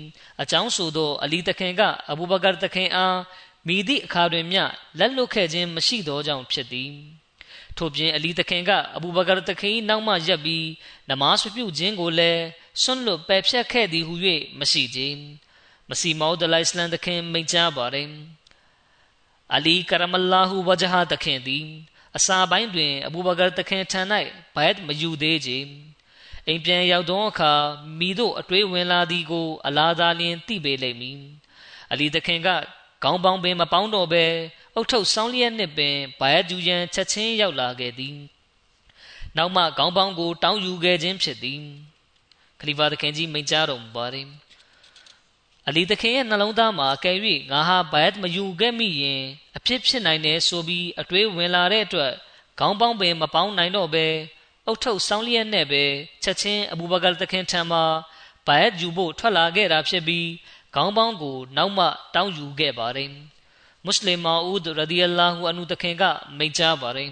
[0.42, 3.18] အကြောင်းဆိုသောအလီတခင်ကအဘူဘကာတခင်အား
[3.66, 4.62] မိသည့်အခါတွင်မျှ
[4.98, 6.90] လက်လွတ်ခဲ့ခြင်းမရှိသောကြောင့်ဖြစ်သည်
[7.76, 10.66] ထို့ပြင်အလီတခင်ကအဘူဘကာတခင်နောက်မှရပ်ပြီး
[11.10, 12.44] နမားပြုခြင်းကိုလည်း
[12.82, 14.14] ဆွန့်လွတ်ပယ်ဖြတ်ခဲ့သည်ဟု၍
[14.58, 15.18] မရှိခြင်း
[15.88, 18.08] မစီမောဒလိုင်စလန်တခင်မိန့်ကြားပါတယ်
[19.56, 21.66] အလီကရမလာဟူဝဂျဟာတခင်သည်
[22.16, 24.00] အစာပိုင်းတွင်အဘူဘကာတခင်ထံ၌
[24.54, 25.68] ဘိုက်မယူသေးခြင်း
[26.46, 27.52] အိမ်ပြန်ရောက်သောအခါ
[27.98, 31.18] မိတို့အတွေးဝင်လာသည်ကို အလားသာလျင်သိပေလိမ့်မည်
[31.92, 32.48] အလီတခင်က
[33.02, 34.24] ခေါင်းပေါင်းပင်မပေါင်းတော့ဘဲ
[34.74, 38.16] အုတ်ထုတ်ဆောင်းလျက်နှင့်ပင်ဘာယဂျူယန်ချက်ချင်းရောက်လာခဲ့သည်
[39.36, 41.60] နောက်မှခေါင်းပေါင်းကို တောင်းယူခဲ့ခြင်းဖြစ်သည်
[42.60, 44.26] ခလီဖာသခင်ကြီးမိန့်ကြားတော်မူပါတယ်
[45.68, 47.12] အလီသခင်ရဲ့နှလုံးသားမှာကဲ၍
[47.50, 49.22] ငါဟာဘိုင်မယူခဲ့မိရင်
[49.56, 52.12] အဖြစ်ဖြစ်နိုင်တယ်ဆိုပြီးအတွေးဝင်လာတဲ့အတွက်
[52.58, 54.06] ခေါင်းပေါင်းပင်မပေါင်းနိုင်တော့ပဲ
[54.66, 55.84] အုတ်ထုတ်ဆောင်းလျက်နဲ့ပဲ
[56.22, 57.84] ချက်ချင်းအဘူဘကာသခင်ထံမှာ
[58.46, 60.28] ဘိုင်ယူဖို့ထွက်လာခဲ့တာဖြစ်ပြီး
[60.74, 63.10] ခေါင်းပေါင်းကိုနောက်မှတောင်းယူခဲ့ပါတယ်
[63.84, 66.04] မွတ်စလင်မာဦးရဒီအလာဟူအနုတခင်က
[66.36, 67.10] မိန့်ကြားပါတယ်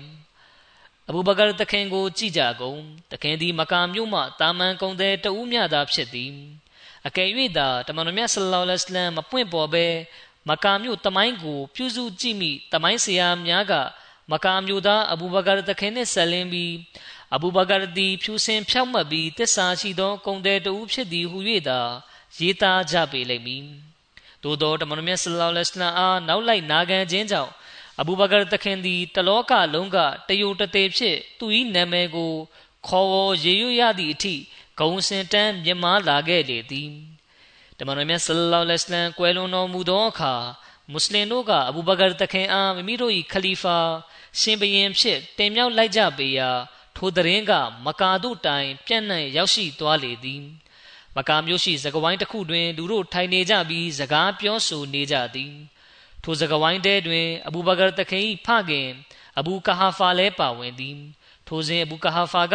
[1.08, 2.78] အဘူဘကာတခင်ကိုကြည်ကြကုန်
[3.12, 6.32] တခင်သည်မကာမြို့မှတာမန်ကုံတဲ့တဦးမြသာဖြစ်သည်
[7.08, 9.86] အကယ်၍သာတမန်တော်မြတ်ဆလ္လာလဟ်အလัยဟ်မပွင့်ပေါ်ပဲ
[10.48, 13.72] မကာမြို့တမိုင်းကို ပြုစုကြည့်မိတမိုင်းဆရာများက
[14.32, 16.74] မကာမြို့သားအဘူဘကာတခင်နှင့်ဆက်လင်းပြီး
[17.34, 21.80] အဘူဘကာသည်ဖြူစင်ဖြောက်မှတ်ပြီးတစ္ဆာရှိသောကုံတဲ့တဦးဖြစ်သည်ဟု၍သာ
[22.38, 23.64] ရေးသားကြပေလိမ့်မည်
[24.42, 27.52] သို့သောတမန်တော်မြတ်ဆလ္လာလဟ်အလัยဟိဝါစလမ်အားနောက်လိုက်နာခံခြင်းကြောင့်
[28.00, 29.96] အဘူဘကာတခင်သည်တလောကလုံးက
[30.28, 32.32] တယုံတသေးဖြင့်သူ၏နာမည်ကို
[32.86, 34.34] ခေါ်ဝေါ်ရေရွရသည့်အထိ
[34.80, 36.90] ဂုံစင်တန်းမြင့်မားလာခဲ့လေသည်
[37.78, 40.34] တမန်တော်မြတ်ဆလ္လာလဟ်အလัยဟိဝါစလမ်ကွယ်လွန်တော်မူသောအခါ
[40.92, 43.78] မွတ်စလင်တို့ကအဘူဘကာတခင်အားမိမိတို့၏ခလီဖာ
[44.40, 46.50] ရှင်ဘရင်ဖြစ်တင်မြှောက်လိုက်ကြပေရာ
[46.96, 47.52] ထိုသတင်းက
[47.86, 50.42] မကာတို့တိုင်ပြန့်နှံ့ရောက်ရှိသွားလေသည်
[51.16, 55.54] မကာမျိုးရှိစကဝိုင်းတစ်ခုတွင်လူတို့ထိုင်နေကြပြီးစကားပြောဆိုနေကြသည်
[56.22, 58.88] ထိုစကဝိုင်းတဲတွင်အဘူဘကာတခင်၏ဖခင်
[59.38, 60.98] အဘူကာဟာဖာလည်းပါဝင်သည်
[61.48, 62.54] ထိုစဉ်အဘူကာဟာဖာက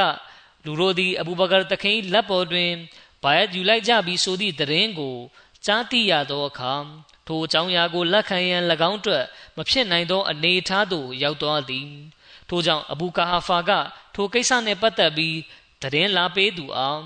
[0.66, 2.72] လူတို့သည်အဘူဘကာတခင်၏လက်ပေါ်တွင်
[3.24, 5.18] ဘာယတ်ယူလိုက်ကြပြီးဆိုသည့်သတင်းကို
[5.66, 6.74] ကြားသိရသောအခါ
[7.28, 9.24] ထိုအကြောင်းအရာကိုလက်ခံရန်၎င်းအတွက်
[9.58, 11.90] မဖြစ်နိုင်သောအနေအထားသို့ရောက်သွားသည်
[12.50, 13.72] ထို့ကြောင့်အဘူကာဟာဖာက
[14.16, 15.38] ထိုကိစ္စနှင့်ပတ်သက်ပြီး
[15.82, 17.04] သတင်းလာပေးသူအောင်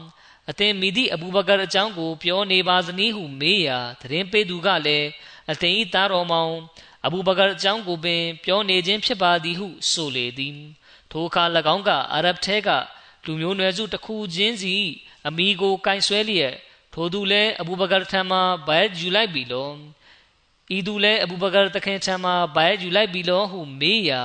[0.50, 5.08] အသင်မိသည့်အဘူဘကာအကြောင်းကိုပြောနေပါစနည်းဟုမေးရာသတင်းပေးသူကလည်း
[5.52, 6.54] အသင်၏သားတော်မောင်
[7.06, 10.58] အဘူဘကာအကြောင်းကိုပင် ပြောနေခြင်းဖြစ်ပါသည်ဟုဆိုလေသည်
[11.12, 11.44] ထိုအခါ၎
[11.74, 12.70] င်းကအာရဗ်ထဲက
[13.26, 14.76] လူမျိုးနွယ်စုတစ်ခုချင်းစီ
[15.28, 16.56] အမိကိုကင်ဆွဲလျက်
[16.94, 19.70] ထိုသူလည်းအဘူဘကာထံမှဘိုင်ယူလိုက်ပြီလော
[20.76, 24.22] ဤသူလည်းအဘူဘကာတခင်ထံမှဘိုင်ယူလိုက်ပြီလောဟုမေးရာ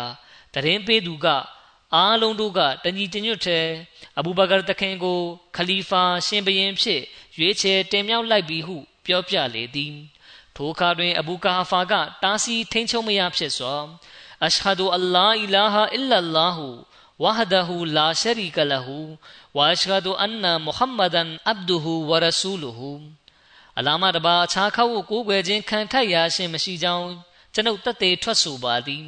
[0.55, 1.27] တရင်ပေးသူက
[1.95, 3.61] အားလုံးတို့ကတညီတညွတ်ထဲ
[4.19, 5.19] အဘူဘကာတခင်ကို
[5.57, 7.03] ခလီဖာ ရှင်ဘရင်ဖြစ်
[7.39, 8.77] ရွေးချယ်တင်မြှောက်လိုက်ပြီဟု
[9.07, 9.95] ပြောပြလေသည်
[10.57, 13.75] ထိုအခါတွင်အဘူကာဖာကတားဆီးထိန်ချုံမရဖြစ်စွာ
[14.47, 16.92] အရှဟဒူအလ္လာအီလာဟာအီလလာဟူဝဟဒဟူလာရှရီကလဟူ
[19.57, 22.93] ဝအရှဟဒူအန်နာမုဟမ္မဒန်အဗ်ဒူဟူဝရဆူလူဟူ
[23.79, 27.09] အလာမတပါအခြားခောက်ကိုကိုးကွယ်ခြင်းခံထိုက်ရာရှင်မရှိကြောင်း
[27.55, 29.07] ကျွန်ုပ်တသက်ထွက်ဆိုပါသည်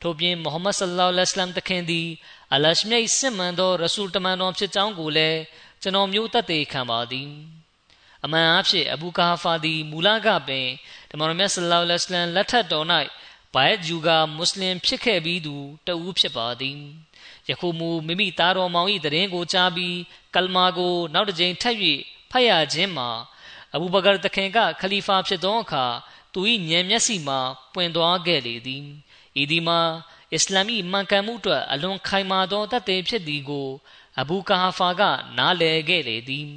[0.00, 2.08] ထို့ပြင်မုဟမ္မဒ်ဆလ္လာလဟ်အလัยဟိဝါစလမ်တခင်သည်
[2.54, 5.40] အလရှမြိတ်စစ်မှန်သောရဆူလ်တမန်တော်ဖြစ်ကြောင်းကိုလည်း
[5.82, 7.30] ကျွန်တော်မျိုးတသက်ခံပါသည်
[8.24, 10.68] အမှန်အဖြစ်အဘူကာဖာသည်မူလကပင်
[11.10, 12.86] တမန်တော်မြတ်ဆလ္လာလဟ်အလัยဟိဝါစလမ်လက်ထက်တော်၌
[13.54, 16.80] ဘိုင်ဂျူကမွတ်စလင်ဖြစ်ခဲ့ပြီးသူတဦးဖြစ်ပါသည်
[17.48, 19.96] ယခုမူမိမိသားတော်မောင်၏တရင်ကိုကြားပြီး
[20.34, 21.76] ကလမာကို နောက်တစ်ကြိမ်ထပ်၍
[22.30, 23.08] ဖတ်ရခြင်းမှာ
[23.74, 25.84] အဘူဘကာတခင်ကခလီဖာဖြစ်သောအခါ
[26.32, 27.38] သူ၏ဉာဏ်မျက်စိမှာ
[27.72, 28.84] ပွင့်သွားခဲ့လေသည်
[29.40, 29.80] ဤဒီမှာ
[30.32, 33.68] အစ္စလာမီမှန်ကန်မှုအတွက်အလွန်ခိုင်မာသောတသက်ဖြစ်သည်ကို
[34.20, 35.02] အဘူကာဟာဖာက
[35.38, 36.48] နားလည်ခဲ့လေသည်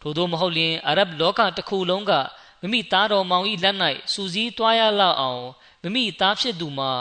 [0.00, 2.12] ထို့သောမဟုတ်လျှင်အာရဗ်လောကတစ်ခုလုံးက
[2.60, 3.76] မိမိသားတော်မောင်၏လက်၌
[4.12, 5.44] စူစည်းသွားရလောက်အောင်
[5.82, 6.92] မိမိသားဖြစ်သူမှာ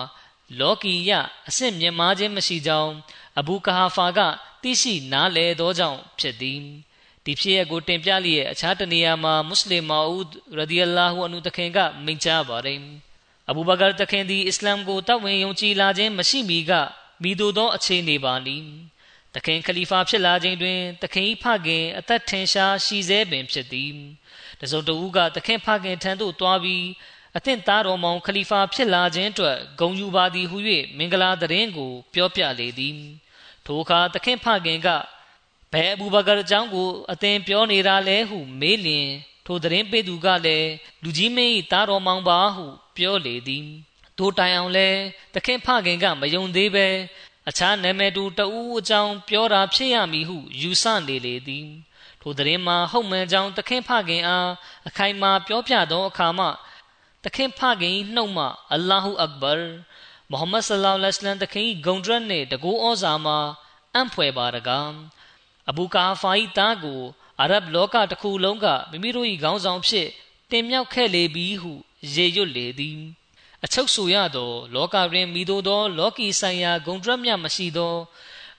[0.60, 1.12] လောကီယ
[1.48, 2.94] အဆင့်မြင့်မားခြင်းမရှိကြောင်း
[3.40, 4.20] အဘူကာဟာဖာက
[4.62, 6.62] သိရှိနားလည်သောကြောင့်ဖြစ်သည်
[7.26, 12.80] ဒီဖြစ်ရပ်ကိုတင်ပြလျက်အခြားတနေရာမှာမွတ်စလင်မာအူဒ်ရဒီအလာဟူအန်ဟူတခင်ကမိန့်ကြားပါတယ်
[13.50, 16.72] အဘူဘကာတခင်သည်အစ္စလာမ်ကိုတောက်ဝင်ယုံကြည်လာခြင်းမရှိမီက
[17.24, 18.58] မိတို့သောအခြေအနေပါလီ
[19.36, 23.92] တခင်ခလီဖာဖြစ်လာခြင်းတွင်တခင်၏ဖခင်အသက်ထင်ရှားရှိစေပင်ဖြစ်သည်
[24.62, 26.84] တစုံတဦးကတခင်ဖခင်ထံသို့တွားပြီး
[27.38, 30.58] အသင့်သားတော်မောင်ခလီဖာဖြစ်လာခြင်းအတွက်ဂုဏ်ယူပါသည်ဟု၍
[30.98, 32.98] မင်္ဂလာသတင်းကို ပြောပြလေသည်
[33.66, 34.88] ထိုအခါတခင်ဖခင်က
[35.74, 39.08] ဘယ်အဘူဘကာအကြောင်းကိုအသင်ပြောနေတာလဲဟု မေးလျင်
[39.46, 40.70] ထိုသတင်းပေးသူကလည်း
[41.04, 42.66] လူကြီးမင်း၏သားတော်မောင်ပါဟု
[42.98, 43.66] ပြောလေသည်
[44.18, 44.90] တို့တိုင်အောင်လဲ
[45.34, 46.88] သခင်ဖခင်ကမယုံသေးပဲ
[47.50, 51.68] အခြားနာမည်တူတဦးအကြောင်းပြောတာဖြစ်ရမည်ဟုယူဆနေလေသည်
[52.22, 54.50] ထိုသတင်းမှာဟုတ်မှန်ကြောင်းသခင်ဖခင်အား
[54.88, 56.48] အခိုင်အမာပြောပြသောအခါမှ
[57.24, 59.54] သခင်ဖခင်နှုတ်မှအလ္လာဟူအက်ဘာ
[60.32, 63.38] မုဟမ္မဒ်ဆလ္လာလဟ်အလัยဟိဝါစလမ်သခင်ဂုံဒရတ်နှင့်တကူဩဇာမှာ
[63.94, 64.92] အံ့ဖွယ်ပါတကား
[65.70, 67.02] အဘူကာဖာ၏သားကို
[67.40, 70.08] အာရဗ်လောကတစ်ခုလုံးကမိမိတို့၏ခေါင်းဆောင်ဖြစ်
[70.52, 71.74] တင်မြှောက်ခဲ့လေပြီဟု
[72.14, 73.00] ရေရွတ်လေသည်
[73.64, 77.96] အချုပ်ဆိုရသော လောကတွင်မိတို့သော လောကီဆိုင်ရာဂုံဒရမြမရှိသော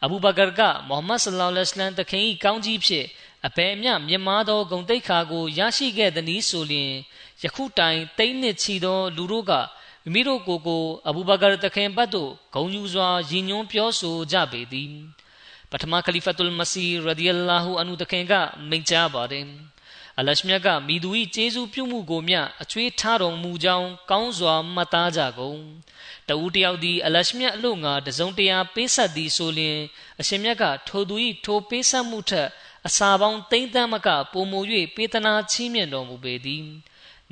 [0.05, 3.07] အဘူဘကာကမုဟမ္မဒ်ဆလ္လာလဟ်အလัยဟိဝါစလမ်တခင်၏ကောင်းကြီးဖြစ်
[3.46, 6.92] အဘယ်မျှမြင်မာသောဂုံတိတ်ခါကိုရရှိခဲ့သည်နည်းဆိုလျှင်
[7.42, 9.53] ယခုတိုင်တိမ့်နှစ်ချီသော လူတို့က
[10.05, 14.92] မိမိတို့ကိုယ်ကိုအဘူဘကာတခင်ဘတ်သို့ဂုံယူစွာရည်ညွှန်းပြောဆိုကြပေသည်
[15.70, 18.33] ပထမခလီဖတ်တုလ်မစီရဒီအလာဟူအန်ဟူတခင်က
[18.68, 19.47] မိန့်ကြားပါတယ်
[20.18, 25.61] အလရှမြတ်ကမိသူ၏ကျေးဇူးပြုမှုကိုမျှအချွေးထားတော်မူကြောင်းကောင်းစွာမှတ်သားကြကုန်
[26.29, 29.79] တဦးတယောက်သည်အလရှမြတ်အလို့ငါတစုံတရာပေးဆက်သည်ဆိုလျှင်
[30.20, 32.49] အရှင်မြတ်ကထိုသူ၏ထိုပေးဆက်မှုထက်
[32.87, 34.61] အစာပေါင်းတိမ့်တမ်းမကပုံမူ၍
[34.94, 36.64] ပေးသနာချီးမြှင့်တော်မူပေသည်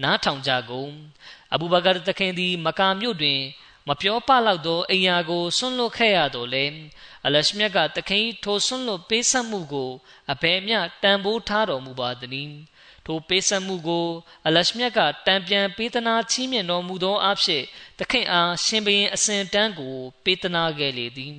[0.03, 0.93] နားထောင်ကြကုန်
[1.55, 3.41] အဘူဘကာတခင်သည် မကာမြို့တွင်
[3.89, 6.65] မပြောပလောက်သောအိမ်ယာကိုဆွန့်လွတ်ခဲ့ရတော်လဲ
[7.27, 9.91] အလရှမြတ်ကတခင်ထိုဆွန့်လွတ်ပေးဆက်မှုကို
[10.33, 12.55] အဘယ်မျှတန်ဖိုးထားတော်မူပါသနည်း
[13.07, 14.07] ထိုပေးဆက်မှုကို
[14.47, 17.63] အလရှမြတ်ကတံပြန်ပေးသနာချီးမြှင့်တော်မူသောအဖြစ်
[17.99, 21.35] သခင်အားရှင်ဘရင်အစဉ်တန်းကို ပေးသနာခဲ့လေသည်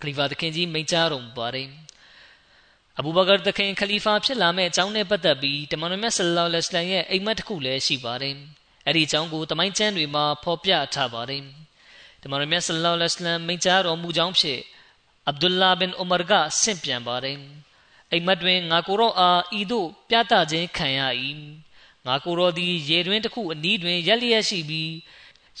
[0.00, 1.83] ခလီဖာသခင်ကြီးမိန့်ကြားတော်မူပါတယ်
[2.98, 8.34] အဘူဘကာတခင်ခလီဖာဖြစ်လာမဲ့အကြောင်းနဲ့ပတ်သက်ပြီးတမန်တော်မြတ်ဆလ္လာလဟ်အလိုင်းရဲ့အိမ်မက်တစ်ခုလည်းရှိပါတယ်။
[8.86, 11.42] အဲ့ဒီအကြောင်းကိုတမိုင်းကျမ်းတွေမှာဖော်ပြထားပါတယ်။
[12.22, 14.60] တမန်တော်မြတ်ဆလ္လာလဟ်အလိုင်းမိန့်ကြားတော်မူကြောင်းဖြင့်
[15.28, 17.36] အဗ်ဒူလာဘင်ဥမာကဆင့်ပြန်ပါတယ်။
[18.12, 21.00] အိမ်မက်တွင်ငါကိုရောအားဤသို့ပြသခြင်းခံရ၏။
[22.06, 24.92] ငါကိုရောသည်ရေတွင်တစ်ခုအနီးတွင်ရက်လျက်ရှိပြီး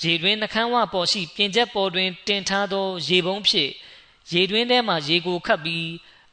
[0.02, 3.72] ရေတွင်နှခမ်းဝပေါ်ရှိပြင်ချက်ပေါ်တွင်တင်ထားသောရေပုံးဖြင့်
[4.32, 5.86] ရေတွင်ထဲမှရေကိုခတ်ပြီး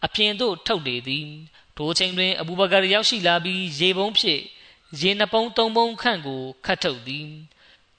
[0.05, 1.27] အပြင်သို့ထုတ်လေသည်
[1.77, 4.41] ထိုချိန်တွင်အဘူဘကာရောက်ရှိလာပြီးရေပုံးဖြင့်
[4.99, 7.27] ရေနှပုံးသုံးပုံးခန့်ကိုခတ်ထုတ်သည်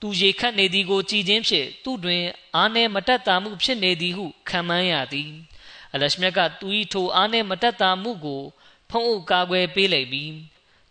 [0.01, 2.23] သူရေခတ်နေသည်ကိုကြည်ချင်းဖြင့်သူ့တွင်
[2.55, 5.31] အားနည်းမတက်တာမှုဖြစ်နေသည်ဟုခံမှန်းရသည်
[5.93, 8.43] အလရှမြတ်ကသူ၏ထိုအားနည်းမတက်တာမှုကို
[8.91, 10.33] ဖုံးအုပ်ကာကွယ်ပေးလိုက်ပြီး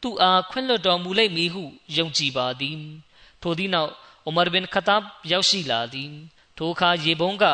[0.01, 1.63] သူအားခွင့်လွှတ်တော်မူလိမ့်မည်ဟု
[1.97, 2.79] ယုံကြည်ပါသည်
[3.41, 3.91] ထိုသည့်နောက်
[4.25, 6.11] အိုမာဘင်ခတာဘ်ရောက်ရှိလာသည်
[6.57, 7.45] ထိုအခါရေပုံးက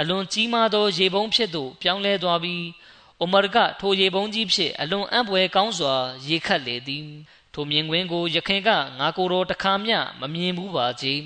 [0.00, 2.62] အလွန်ကြီးမားသောရေပုံးဖြစ်သို့ပြောင်းလဲသွားပြီး
[3.20, 5.94] အိုမာကထိုရေပုံးကြီးဖြင့်အလွန်အံ့ဖွယ်ကောင်းစွာ
[6.26, 7.06] ရေခတ်လေသည်
[7.54, 11.22] ထိုမြင်ကွင်းကိုယခင်ကငါကိုယ်တော်တခါမျှမမြင်ဘူးပါကြီး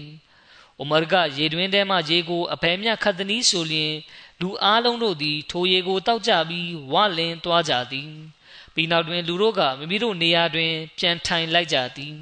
[0.78, 3.92] အိုမာကရေတွင်ထဲမှရေကိုအဖယ်မျှခတ်သည်ဆိုလျင်
[4.40, 8.10] လူအားလုံးတို့သည် ထိုရေကိုတောက်ကြပြီးဝလင်သွားကြသည်
[8.74, 12.14] ပြီးနောက်တွင်လူတို့ကမိမိတို့နေရာတွင် ပြန်ထိုင်လိုက်ကြသည်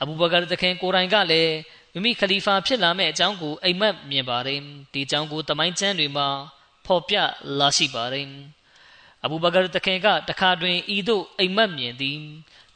[0.00, 1.54] အဘူဘကာတခင်ကိုယ်တိုင်ကလည်း
[1.92, 4.60] မိမိခလီဖာဖြစ်လာမယ့်အကြောင်းကိုအိမ်မက်မြင်ပါတယ်
[4.92, 6.28] ဒီအကြောင်းကိုတမိုင်းကျမ်းတွေမှာ
[6.86, 7.16] ဖော်ပြ
[7.58, 8.28] လာရှိပါတယ်
[9.24, 12.18] အဘူဘကာတခင်ကတခါတွင်ဤသို့အိမ်မက်မြင်သည်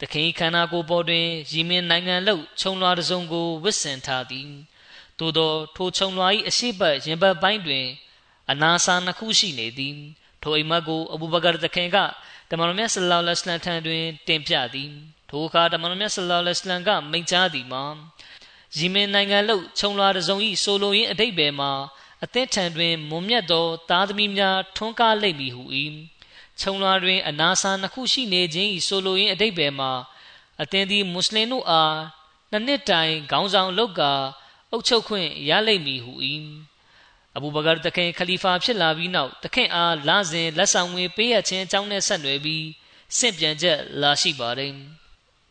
[0.01, 4.49] တခင်ခန္ဓာကိုယ်ပေါ်တွင်ရီမင်းနိုင်ငံလောက်ခြုံလွှာတစုံကိုဝစ်ဆင်ထားသည်
[5.19, 7.87] သို့သောထိုခြုံလွှာ၏အရှိတ်ရင်ဘတ်ပိုင်းတွင်
[8.51, 9.97] အနာစာနှစ်ခုရှိနေသည်
[10.43, 11.97] ထိုအိမ်မက်ကိုအဘူဘကာတခင်က
[12.51, 14.91] တမန်တော်မြတ်ဆလ္လာလဟ်အလိုင်းထံတွင် တင်ပြသည်
[15.31, 17.85] ထိုအခါတမန်တော်မြတ်ဆလ္လာလဟ်အလိုင်းကမိန့်ကြားသည်မှာ
[18.77, 21.73] ရီမင်နိုင်ငံလောက်ခြုံလွှာတစုံဤဆိုလိုရင်းအတိတ်ဘယ်မှာ
[22.25, 25.63] အသင်းထံတွင်မွန်မြတ်သောသားသမီးများထွန်းကားလိမ့်မည်ဟု၏
[26.61, 29.93] ခြုံလွှာတွင် အနာစာနှစ်ခုရှိနေခြင်းဤဆိုလိုရင်းအတိတ်ဘယ်မှာ
[30.63, 31.97] အသင်းသည်မွတ်စလင်တို့အား
[32.51, 34.03] နှစ်နှစ်တိုင်ခေါင်းဆောင်လောက်က
[34.71, 36.15] အုပ်ချုပ်ခွင့်ရလိမ့်မည်ဟု၏
[37.37, 42.65] အဘူဘကာတခင်ခလီဖာဖြစ်လာပြီးနောက်တခင်အားလာစဉ်လက်ဆောင်ငွေပေးရခြင်းအကြောင်းနဲ့ဆက်နွယ်ပြီး
[43.19, 44.73] စင့်ပြန်ချက်လာရှိပါတယ်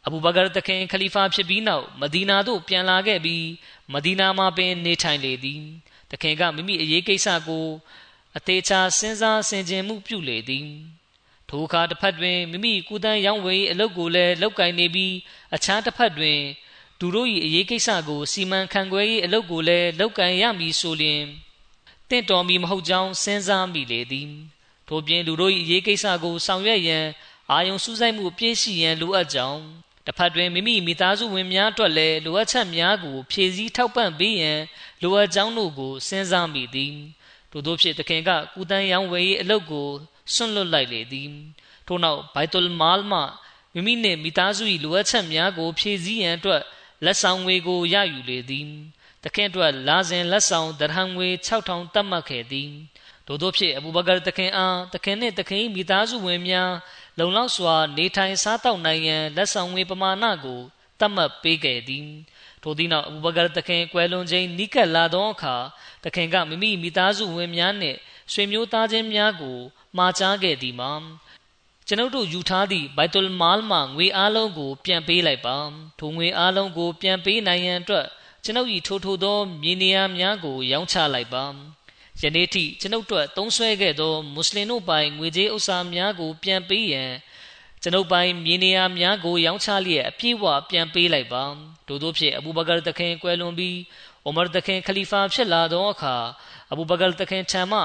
[0.05, 3.45] အဘူဘကာတခင်ခလီဖာဖြစ်ပြီးနောက်မဒီနာသို့ပြန်လာခဲ့ပြီး
[3.93, 5.61] မဒီနာမှာပင်နေထိုင်လေသည်
[6.11, 7.65] တခင်ကမိမိအရေးကိစ္စကို
[8.37, 10.67] အသေးချာစဉ်းစားဆင်ခြင်မှုပြုလေသည်
[11.49, 15.15] ထိုအခါတစ်ဖက်တွင်မိမိကုသန်းရောင်းဝယ်အလုပ်ကိုလည်းလုပ်ကင်နေပြီး
[15.55, 16.39] အခြားတစ်ဖက်တွင်
[16.99, 21.23] သူတို့၏အရေးကိစ္စကိုစီမံခန့်ခွဲရေးအလုပ်ကိုလည်းလုပ်ကင်ရမည်ဆိုလျှင်
[22.09, 24.29] တင့်တော်မီမဟုတ်ကြောင်းစဉ်းစားမိလေသည်
[24.87, 27.05] ထို့ပြင်လူတို့၏အရေးကိစ္စကိုဆောင်ရွက်ရန်
[27.51, 29.61] အာယုံစူးစိုက်မှုပြည့်စုံရန်လိုအပ်ကြောင်း
[30.05, 34.59] တစ်ဖက်တွင်မိမိမိသားစုဝင်များအတွက်လည်းလိုအပ်ချက်များကိုဖြည့်ဆည်းထောက်ပံ့ပေးရန်
[35.01, 36.95] လိုအပ်ကြောင်းတို့ကိုစဉ်းစားမိသည်
[37.53, 39.87] ထို့သောဖြင့်တခင်ကကုတန်းရောင်းဝယ်ရေးအလုပ်ကို
[40.33, 41.29] ဆွန့်လွတ်လိုက်လေသည်
[41.87, 43.19] ထို့နောက်ဘိုက်တုလ်မာလ်မှ
[43.73, 46.61] မိမိနှင့်မိသားစု၏လိုအပ်ချက်များကို ဖြည့်ဆည်းရန်အတွက်
[47.05, 48.67] လက်ဆောင်ငွေကိုရယူလေသည်
[49.23, 52.71] တခင်အတွက်လာစဉ်လက်ဆောင်ဒရဟံငွေ6000တတ်မှတ်ခဲ့သည်
[53.27, 56.71] ထို့သောဖြင့်အဘူဘကာတခင်အားတခင်နှင့်တခင်မိသားစုဝင်များ
[57.19, 60.61] လုံလောက်စွာ နေထိုင်စားတောက်နိုင်ရန်လက်ဆောင်ငွေပမာဏကို
[60.99, 62.07] သတ်မှတ်ပေးခဲ့သည်
[62.63, 65.55] ထို့သည့်နောက်အဘူဘကာတခင်ကွယ်လွန်ခြင်းနိကတ်လာသောအခါ
[66.03, 67.97] တခင်ကမိမိမိသားစုဝင်များနှင့်
[68.33, 69.57] ဆွေမျိုးသားချင်းများကို
[69.97, 70.93] မှာကြားခဲ့သည်မှာ
[71.87, 75.57] ကျွန်ုပ်တို့ယူထားသည့်ဘိုက်တုလ်မာလ်မှငွေအားလုံးကို ပြန်ပေးလိုက်ပါ
[75.99, 78.07] ထိုငွေအားလုံးကို ပြန်ပေးနိုင်ရန်အတွက်
[78.43, 81.45] ကျွန်ုပ်၏ထိုထိုသောမြေနေရာများကို ရောင်းချလိုက်ပါ
[82.21, 87.11] ယနေ့ထိကျွန်ုပ်တို့သုံးဆွဲခဲ့သောမွတ်စလင်တို့ပိုင်ငွေကြေးဥစ္စာများကို ပြန်ပေးရန်
[87.81, 91.45] ကျွန်ုပ်ပိုင်မြေနေရာများကို ရောင်းချလျက်အပြည့်အဝပြန်ပေးလိုက်ပါ
[91.87, 93.77] ထို့သောဖြင့်အဘူဘကာတခင်ကွယ်လွန်ပြီး
[94.25, 96.15] အိုမာတခင်ခလီဖာဖြစ်လာသောအခါ
[96.71, 97.81] အဘူဘကာတခင်ထံမှ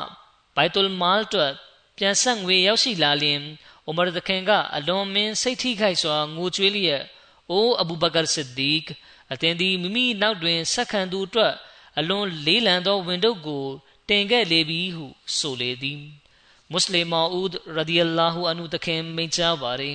[0.57, 1.53] ဘိုက်တုလ်မာလ်တို့
[1.97, 3.41] ပြန်ဆက်ငွေရောက်ရှိလာလျင်
[3.87, 7.03] အိုမာတခင်ကအလွန်မင်းစိတ်ထိခိုက်စွာငိုကြွေးလျက်
[7.51, 8.87] အိုအဘူဘကာဆစ်ဒီက
[9.33, 11.55] အသင်သည်မိမိနောက်တွင်ဆက်ခံသူအတွက်
[11.99, 13.65] အလွန်လေးလံသောဝင်တုပ်ကို
[14.09, 15.07] တင်ခဲ့လေပြီဟု
[15.37, 16.01] ဆိုလေသည်
[16.71, 19.91] မွတ်စလင်မောဦးရဒီအလာဟူအန်ဟူတခင်မိန့်ကြားပါれ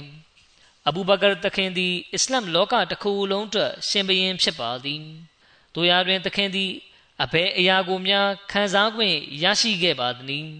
[0.87, 5.03] အဘူဘကာတခင်သည်အစ္စလမ်လောကတစ်ခုလုံးအတွက်ရှင်ဘရင်ဖြစ်ပါသည်
[5.75, 6.71] တို့ရာတွင်တခင်သည်
[7.23, 8.97] အဘယ်အရာကိုများခံစား권
[9.43, 10.51] ရရှိခဲ့ပါသနည်း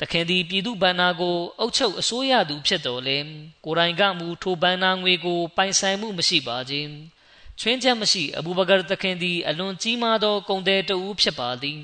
[0.00, 3.18] တခင်သည်ပြည်သူဗန္နာကိုအုပ်ချုပ်အစိုးရသူဖြစ်တော်လဲ
[3.64, 6.90] ကိုယ်တိုင်ကမူထိုဗန္နာငွေကို ပိုင်ဆိုင်မှုမရှိပါခြင်း
[7.60, 11.80] ချွင်းချက်မရှိအဘူဘကာတခင်သည်အလွန်ကြီးမားသောဂုဏ်သည်တဦးဖြစ်ပါသည်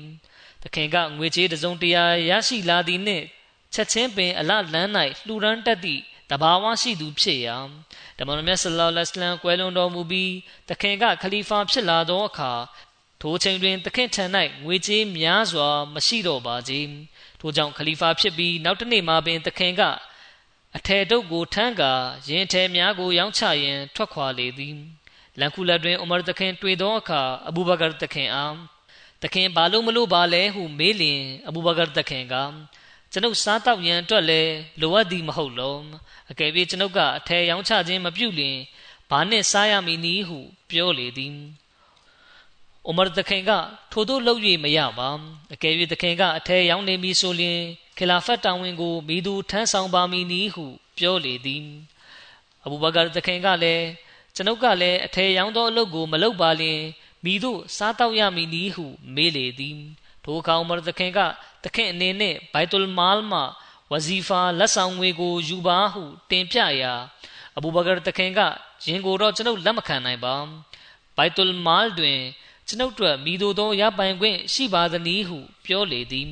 [0.63, 3.25] သခင်ကငွေကြေးတစုံတရာရရှိလာသည်နှင့်
[3.73, 4.89] ချက်ချင်းပင်အလလန်း၌
[5.25, 6.03] လှူဒန်းတတ်သည့်
[6.33, 7.57] တဘာဝရှိသူဖြစ်ရာ
[8.17, 10.33] တမန်တော်မြတ်ဆလောလ္လဟ်အလိုင်းကွယ်လွန်တော်မူပြီး
[10.69, 12.51] သခင်ကခလီဖာဖြစ်လာသောအခါ
[13.21, 14.25] ထိုချိန်တွင်သခင်ထံ၌
[14.63, 16.73] ငွေကြေးများစွာ မရှိတော့ပါကြ
[17.39, 19.81] ထို့ကြောင့်ခလီဖာဖြစ်ပြီးနောက်တစ်နေ့မှာပင်သခင်က
[20.77, 21.93] အထယ်တုပ်ကိုထမ်းကာ
[22.29, 24.75] ရင်ထဲများကို ရောင်းချရန်ထွက်ခွာလေသည်
[25.39, 28.55] လန်ခုလက်တွင်ဥမာတခင်တွေ့သောအခါအဘူဘကာတခင်အား
[29.23, 32.35] တခင်ဘာလို့မလို့ပါလဲဟုမေးလျင်အဘူဘကာတခင်က
[33.13, 34.41] ကျွန်ုပ်စားတောက်ရန်အတွက်လဲ
[34.81, 35.83] လိုအပ်သည်မဟုတ်လုံး
[36.31, 38.57] အကယ်၍ကျွန်ုပ်ကအထယ်ရောင်းချခြင်းမပြုလျင်
[39.09, 40.39] ဘာနှင့်စားရမည်နည်းဟု
[40.69, 41.35] ပြောလေသည်
[42.85, 43.51] အိုမာတခင်က
[43.91, 45.09] ထို့သို့လုပ်၍မရပါ
[45.53, 47.59] အကယ်၍တခင်ကအထယ်ရောင်းနေပြီဆိုလျင်
[47.97, 50.65] ခလာဖတ်တောင်ဝင်ကိုမိသူထမ်းဆောင်ပါမည်နည်းဟု
[50.97, 51.65] ပြောလေသည်
[52.63, 53.85] အဘူဘကာတခင်ကလည်း
[54.35, 56.81] ကျွန်ုပ်ကလည်းအထယ်ရောင်းသောအလုပ်ကိုမလုပ်ပါလျင်
[57.23, 58.85] မိတို့စားတောက်ရမည်နည်းဟု
[59.15, 59.79] မေးလေသည်
[60.23, 61.19] ထိုအခါဥမရသခင်က
[61.63, 63.41] သခင်အနေနဲ့ဘိုက်တူလ်မာလ်မှ
[63.91, 66.93] ဝဇီဖာလက်ဆောင်ငွေကိုယူပါဟုတင်ပြရာ
[67.57, 68.39] အဘူဘကာသခင်က
[68.85, 70.35] ယင်ကိုတော့ကျွန်ုပ်လက်မခံနိုင်ပါ
[71.17, 72.19] ဘိုက်တူလ်မာလ်တွင်
[72.67, 76.27] ကျွန်ုပ်တို့မိတို့သောရပိုင်ခွင့်ရှိပါသနည်းဟုပြောလေသည်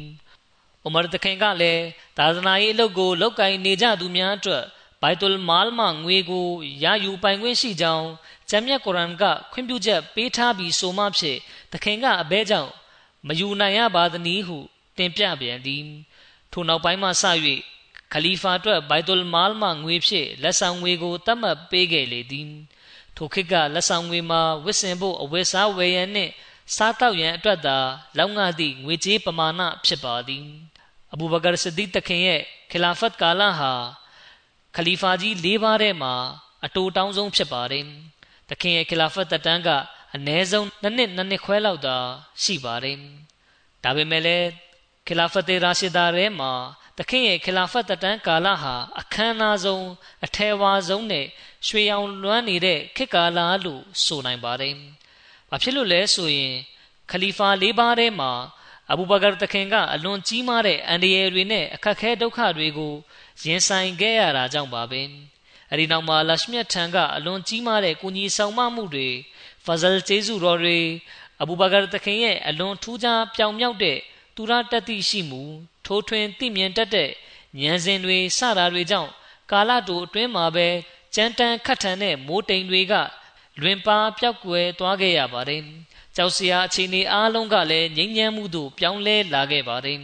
[0.86, 1.84] ဥမရသခင်ကလည်း
[2.18, 4.64] သာသနာရေးအလုပ်ကိုလုပ်ကိုင်နေကြသူများအတွက်
[5.02, 6.48] ဘိုက်တူလ်မာလ်မှငွေကို
[6.84, 8.08] ရယူပိုင်ခွင့်ရှိကြောင်း
[8.50, 11.38] ဂျမ်မြတ်ကုရ်အာန်ကခွင့်ပြုချက်ပေးထားပြီးဆိုမှဖြစ်
[11.72, 12.72] သခင်ကအဘဲကြောင့်
[13.28, 14.58] မယူနိုင်ရပါသနည်းဟု
[14.98, 15.84] တင်ပြပြန်သည်
[16.52, 17.24] ထိုနောက်ပိုင်းမှစ၍
[18.14, 22.50] ခလီဖာအတွက်ဘိုက်တူလ်မာလ်မှငွေဖြင့်လက်ဆောင်ငွေကိုတတ်မှတ်ပေးခဲ့လေသည်
[23.16, 26.32] ထိုခေတ်ကလက်ဆောင်ငွေမှာဝစ်စင်ဖို့အဝတ်စားဝယ်ရန်နှင့်
[26.76, 27.78] စားတောက်ရန်အတွက်သာ
[28.18, 30.46] လောက်ငါသည့်ငွေကြေးပမာဏဖြစ်ပါသည်
[31.14, 32.42] အဘူဘကာဆဒီတခင်ရဲ့
[32.72, 33.74] ခလာဖတ်ကာလဟာ
[34.76, 36.14] ခလီဖာကြီး၄ပါးထဲမှာ
[36.66, 37.86] အတူတောင်းဆုံးဖြစ်ပါတယ်။
[38.50, 39.70] တခင်ရဲ့ခလာဖတ်တတန်းက
[40.16, 41.98] အနည်းဆုံးနှစ်နှစ်နှစ်နှစ်ခွဲလောက်သာ
[42.44, 42.98] ရှိပါတယ်။
[43.84, 44.48] ဒါပေမဲ့လည်း
[45.08, 46.52] ခလာဖတ်တေရာရှိဒါရဲမှာ
[46.98, 49.86] တခင်ရဲ့ခလာဖတ်တတန်းကာလဟာအခမ်းအနားဆုံး
[50.26, 51.26] အထဲဝါဆုံးနဲ့
[51.68, 54.76] ရွှေရောင်လွှမ်းနေတဲ့ခေတ်ကာလလို့ဆိုနိုင်ပါတယ်။
[55.50, 56.54] ဘာဖြစ်လို့လဲဆိုရင်
[57.12, 58.32] ခလီဖာ၄ပါးထဲမှာ
[58.92, 62.94] အဘူဘကာတခင်ကအလွန်ကြီးမားတဲ့အန္တရာယ်တွေနဲ့အခက်ခဲဒုက္ခတွေကို
[63.46, 65.02] ရင်ဆိုင်ခဲ့ရတာကြောင့်ပါပဲ
[65.72, 69.10] အဲဒီနောက်မှာလရှမြတ်ထံကအလွန်ကြီးမားတဲ့ကုညီဆောင်မမှုတွေ
[69.66, 70.78] ဖဇလ်ကျေးဇူးတော်တွေ
[71.42, 73.98] အဘူဘကာတခင်ရဲ့အလွန်ထူးခြားပြောင်မြောက်တဲ့
[74.36, 75.42] သူရတတိရှိမှု
[75.86, 77.10] ထိုးထွင်းသိမြင်တတ်တဲ့
[77.60, 79.12] ဉာဏ်စဉ်တွေစတာတွေကြောင့်
[79.52, 80.68] ကာလတူအတွင်းမှာပဲ
[81.16, 82.94] ကြမ်းတမ်းခတ်ထန်တဲ့မိုးတိမ်တွေက
[83.62, 85.62] လွင်ပါပျောက်ကွယ်သွားခဲ့ရပါတယ်။
[86.16, 90.00] ကြောက်စရာအခြေအနေအားလုံးကလည်းငြိမ်းချမ်းမှုသို့ပြောင်းလဲလာခဲ့ပါတယ်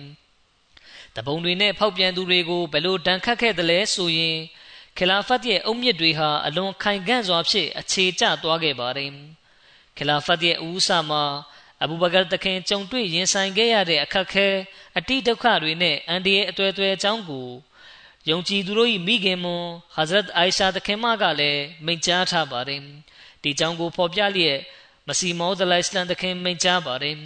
[1.16, 4.38] ။တပုံတွေနဲ့ဖောက်ပြန်သူတွေကိုဘယ်လိုတန်ခတ်ခဲ့သလဲဆိုရင်
[4.98, 9.12] ခလာဖတ်ရဲ့အုံမြစ်တွေဟာအလွန်ခိုင်ခန့်စွာဖြင့်အခြေကျသွားခဲ့ပါတယ်။
[9.98, 11.24] ခလာဖတ်ရဲ့ဦးစာမှာ
[11.84, 14.48] အဘူဘကာတခင်ကြုံတွေ့ရင်ဆိုင်ခဲ့ရတဲ့အခက်ခဲ
[14.98, 17.50] အတိဒုက္ခတွေနဲ့အန်ဒီရဲ့အသွဲသွဲအကြောင်းကို
[18.30, 22.82] ယုံကြည်သူတို့၏မိခင်မွန်ဟာဇရတ်အိုင်ရှာတခင်မကလည်းမိန့်ကြားထားပါတယ်
[23.44, 24.60] ဒီကြောင့်ကိုဖော်ပြလျက်
[25.08, 27.18] မစီမောဒလိုင်စလန်တခင်မိန့်ကြားပါတယ်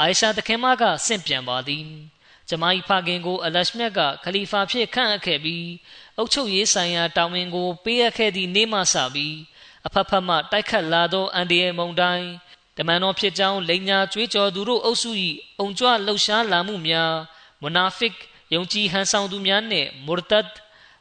[0.00, 1.86] အိုင်ရှာတခင်မကဆင့်ပြန်ပါသည်
[2.48, 5.66] ကျမ၏ဖခင်ကိုအလရှမြတ်ကခလီဖာဖြစ်ခန့်အပ်ခဲ့ပြီး
[6.16, 9.34] အုပ်ချုပ်ရေးဆိုင်ရာတာဝန်ကိုပေးအပ်ခဲ့သည့်နေ့မှစပြီး
[9.86, 12.26] အဖက်ဖက်မှတိုက်ခတ်လာသောအန်ဒီယေမုန်တိုင်း
[12.76, 15.10] တမန်တော်ဖြစ်ကြောင်းလိန်ညာကြွေးကြော်သူတို့အုပ်စု၏
[15.58, 17.12] အုံကြွလှုပ်ရှားလာမှုများ
[17.62, 18.14] မွနာဖစ်
[18.54, 20.48] ယုံကြည်ဟန်ဆောင်သူများနှင့်မူရတတ်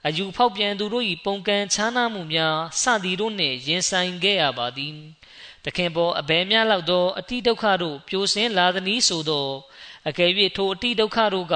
[0.05, 4.95] အယူဖောက်ပြန်သူတို့၏ပုံကံချားနာမှုများစသည်တို့နှင့်ရင်ဆိုင်ခဲ့ရပါသည်
[5.65, 9.47] တခင်ပေါ်အဘဲများလောက်သောအတိဒုက္ခတို့ပြိုဆင်းလာသည်နည်းဆိုသော
[10.07, 11.55] အကယ်၍ထိုအတိဒုက္ခတို့က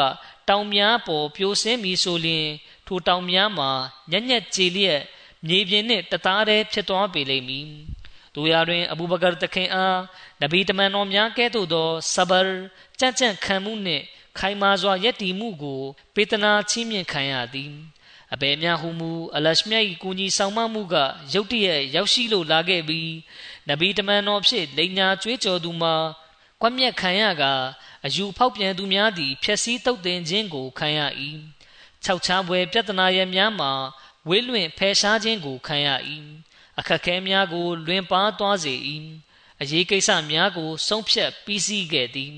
[0.50, 2.48] တောင်များပေါ်ပြိုဆင်းမည်ဆိုလျှင်
[2.88, 3.70] ထိုတောင်များမှာ
[4.12, 5.02] ညံ့ညက်ကြည်လျက်
[5.48, 7.68] မြေပြင်နှင့်တသားတည်းဖြစ်သွားပေလိမ့်မည်
[8.36, 10.00] တို့ရာတွင် အဘူဘကာတခင်အား
[10.42, 12.48] နဗီတမန်တော်များကဲ့သို့သောဆဘရ
[13.00, 14.04] ကြံ့ကြံ့ခံမှုနှင့်
[14.38, 15.82] ခိုင်မာစွာယက်တီမှုကို
[16.16, 17.72] ပေးသနာချင်းမြင့်ခံရသည်
[18.34, 20.96] အဘယ်များဟုမူအလရှမြတ်၏ကိုကြီးဆောင်မမှုက
[21.34, 23.12] ရုတ်တရက်ရောက်ရှိလို့လာခဲ့ပြီး
[23.70, 25.96] နဗီတမန်တော်ဖြစ်လိန်ညာကျွေးကြော်သူမှာ
[26.62, 27.44] ကွက်မြက်ခံရက
[28.06, 31.00] အယူဖောက်ပြန်သူများသည် ဖြက်စီးတုတ်တင်ခြင်းကိုခံရ၏
[32.04, 33.72] ခြောက်ချားပွဲပြဿနာရများမှာ
[34.28, 35.90] ဝေးလွင့်ဖယ်ရှားခြင်းကိုခံရ၏
[36.80, 38.74] အခက်ခဲများကို လွင်ပါသွားစေ၏
[39.62, 42.34] အရေးကိစ္စများကို ဆုံးဖြတ်ပြီးစီးခဲ့သည်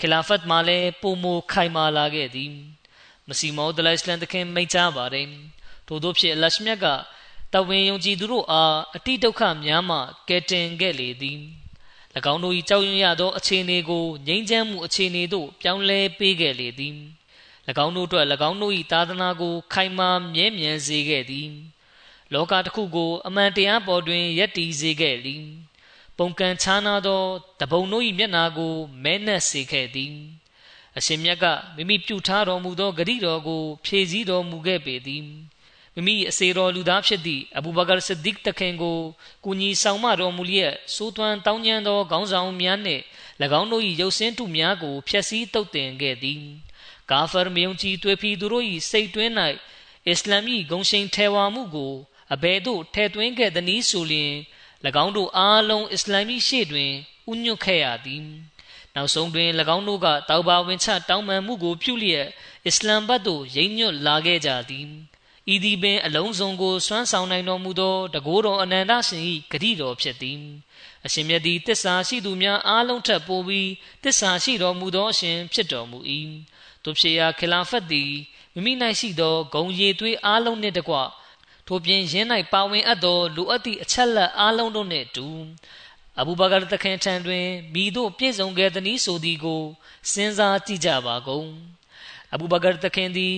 [0.00, 2.52] ခလာဖတ်မှာလည်းပုံမခိုင်မာလာခဲ့သည်
[3.28, 5.28] မစီမောဒလိုင်စလန်တခင်မိန့်ကြားပါတယ်
[5.86, 6.86] ထို့သောဖြင့်အလရှမြတ်က
[7.52, 9.98] တဝင်ယုံကြည်သူတို့အားအတိဒုက္ခများမှ
[10.28, 11.40] ကယ်တင်ခဲ့လေသည်၎
[12.32, 16.94] င်းတို့၏ကြောက်ရွံ့ရသောအခြေအနေကိုငြိမ်းချမ်းမှုအခြေအနေသို့ပြောင်းလဲပေးခဲ့လေသည်၎
[17.84, 21.50] င်းတို့အတွက်၎င်းတို့၏သာသနာကို ခိုင်မာမြဲမြံစေခဲ့သည်
[22.32, 25.44] လောကတစ်ခုကို အမှန်တရားပေါ်တွင်ယက်တည်စေခဲ့သည်
[26.18, 27.22] ပုံကံချားနာသော
[27.60, 28.72] တပုံတို့၏မျက်နာကို
[29.04, 30.14] မဲနှက်စေခဲ့သည်
[30.98, 31.44] အရှင်မြတ်က
[31.76, 35.22] မိမိပြုထားတော်မူသောဂရိတော်ကို ဖြည့်ဆည်းတော်မူခဲ့ပေသည်
[35.94, 38.98] မိမိအစေတော်လူသားဖြစ်သည့်အဘူဘကာဆဒစ်တခင်ကို
[39.44, 43.02] ကူညီဆောင်မတော်မူလျက်စိုးသွမ်းတောင်းကျမ်းသောခေါင်းဆောင်များနှင့်၎
[43.60, 46.42] င်းတို့၏ရုပ်ဆင်းတုများကိုဖျက်ဆီးတုတ်တင်ခဲ့သည်
[47.10, 49.32] ကာဖာမယုံကြည်တွေ့ဖီသူတို့၏စိတ်တွင်း၌
[50.08, 51.94] အစ္စလာမီဂုံရှိန်ထဲဝါမှုကို
[52.34, 54.32] အဘယ်သို့ထဲသွင်းခဲ့သနည်းဆိုလျှင်၎
[55.04, 56.90] င်းတို့အားလုံးအစ္စလာမီရှေ့တွင်
[57.30, 58.24] ဥညွတ်ခဲ့ရသည်
[58.94, 62.26] နောက်ဆုံးတွင်၎င်းတို့ကတောက်ပါဝင်ချတောင်းပန်မှုကိုပြုလျက်
[62.66, 64.86] အစ္စလမ်ဘတ်သို့ရိမ့်ညွတ်လာခဲ့ကြသည်
[65.52, 70.40] ဤသည်ပင်အလုံးစုံကိုစွမ်းဆောင်နိုင်တော်မူသောတကိုးတော်အနန္တရှင်၏ဂတိတော်ဖြစ်သည်
[71.06, 73.70] အရှင်မြတ်သည်တစ္ဆာရှိသူများအားလုံးထက်ပိုပြီး
[74.04, 75.98] တစ္ဆာရှိတော်မူသောအရှင်ဖြစ်တော်မူ၏
[76.84, 78.12] တို့ဖြစ်ရာခလာဖတ်သည်
[78.54, 80.96] မိမိ၌ရှိသောဂုံရည်သွေးအားလုံးနှင့်တကွ
[81.66, 85.26] ထိုပြင်ရင်း၌ပါဝင်အပ်သောလူအပ်သည့်အချက်လက်အားလုံးတို့နှင့်တူ
[86.20, 89.62] အဘူဘကာတခင်ထံတွင်မိတို့ပြည့်စုံခဲ့သည်ဆိုသည်ကို
[90.12, 91.48] စဉ်းစားကြည့်ကြပါကုန်
[92.32, 93.36] အဘူဘကာတခင်သည်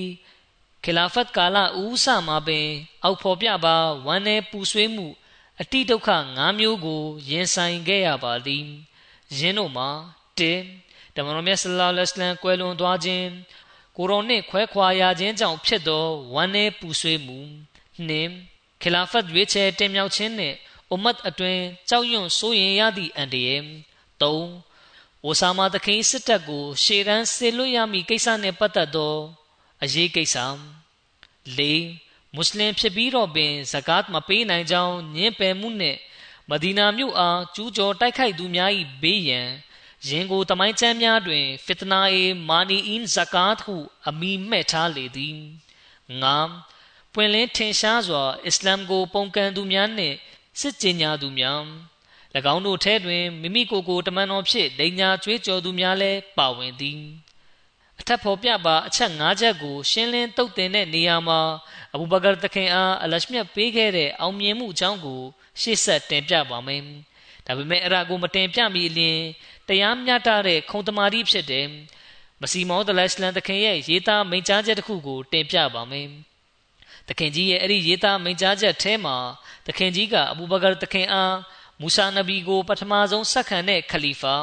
[0.84, 2.68] ခလာဖတ်ကာလဦးဆမှာပင်
[3.04, 3.76] အောက်ဖော်ပြပါ
[4.06, 5.06] ဝမ်း내ပူဆွေးမှု
[5.60, 8.64] အတိဒုက္ခ၅မျိုးကို ရင်ဆိုင်ခဲ့ရပါသည်
[9.38, 9.88] ယင်းတို့မှာ
[10.38, 10.85] 1
[11.16, 13.26] တမန်တော်မြတ်ဆလ္လာလဟ်အလိုင်းကွယ်လွန်သွားခြင်း
[13.96, 16.04] ကိုရောနှင့်ခွဲခွာရခြင်းကြောင့်ဖြစ်သော
[16.34, 17.38] ဝမ်း내ပူဆွေးမှု
[18.08, 18.30] နှင့်
[18.82, 20.56] ခလာဖတ်ရွေးချယ်တင်မြှောက်ခြင်းနှင့်
[20.90, 21.58] အွမတ်အတွင်
[21.88, 24.24] ကြောက်ရွံ့စိုးရင်ရသည့်အန်တရယ်၃
[25.24, 29.16] အိုဆာမာသခင်စစ်တပ်ကို ရှေ့တန်းဆေလွတ်ရမည့်ကိစ္စနှင့်ပတ်သက်သော
[29.82, 30.36] အရေးကိစ္စ
[31.58, 31.60] ၄
[32.34, 35.98] မွတ်စလင်ဖြစ်ပြီးတော့ပင်ဇကာတ်မပေးနိုင်ကြောင်းညှင်းပယ်မှုနှင့်
[36.50, 38.70] မဒီနာမြို့အားကျူးကျော်တိုက်ခိုက်သူများ၏
[39.02, 39.48] ဘေးရန်
[40.08, 43.74] ရင်ကိုတမိုင်းချမ်းများတွင် ဖစ်တနာအေမာနီအင်းဇကာတ်ဟု
[44.08, 45.36] အမိမဲ့ထားလေသည်
[46.22, 46.38] ငါ
[47.12, 50.16] ပွင့်လင်းထင်ရှားစွာ အစ္စလာမ်ကို ပုံကန်သူများနှင့်
[50.60, 51.60] စစ်ကြင်ညာသူများ၎
[52.54, 57.00] င်းတို့ထဲတွင်မိမိကိုယ်ကိုတမန်တော်ဖြစ်လိန်ညာကြွေးကြော်သူများလည်းပါဝင်သည်
[58.00, 61.40] အထက်ဖော်ပြပါအချက်၅ချက်ကို ရှင်းလင်းတုတ်တင်တဲ့နေရာမှာ
[61.94, 65.20] အဘူဘကာတခင်အားအလရှမြတ်ပေးခဲ့တဲ့အောင်မြင်မှုအကြောင်းကို
[65.60, 66.82] ရှေ့ဆက်တင်ပြပါမယ်။
[67.46, 69.18] ဒါပေမဲ့အဲ့ဒါကိုမတင်ပြမီအလျင်
[69.68, 71.66] တရားမျှတတဲ့ခုံတမာတိဖြစ်တဲ့
[72.40, 76.08] မစီမောဒလစ်လန်တခင်ရဲ့ရေးသားမိန့်ကြားချက်တစ်ခုကိုတင်ပြပါမယ်။
[77.08, 79.16] တခင်ကြီးရဲ့အဲ့ဒီရေးသားမိန့်ကြားချက်ထဲမှာ
[79.66, 81.36] တခင်ကြီးကအဘူဘကာတခင်အား
[81.80, 84.36] မူဆာနဗီကိုပထမဆုံးဆက်ခံတဲ့ခလီဖာ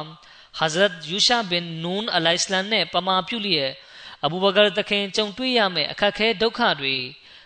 [0.60, 3.72] Hazrat Yusha bin Nun alayhissalam နဲ့ပမာပြုလျက်
[4.26, 6.96] အဘူဘကာတခင်ကြုံတွေ့ရမယ့်အခက်ခဲဒုက္ခတွေ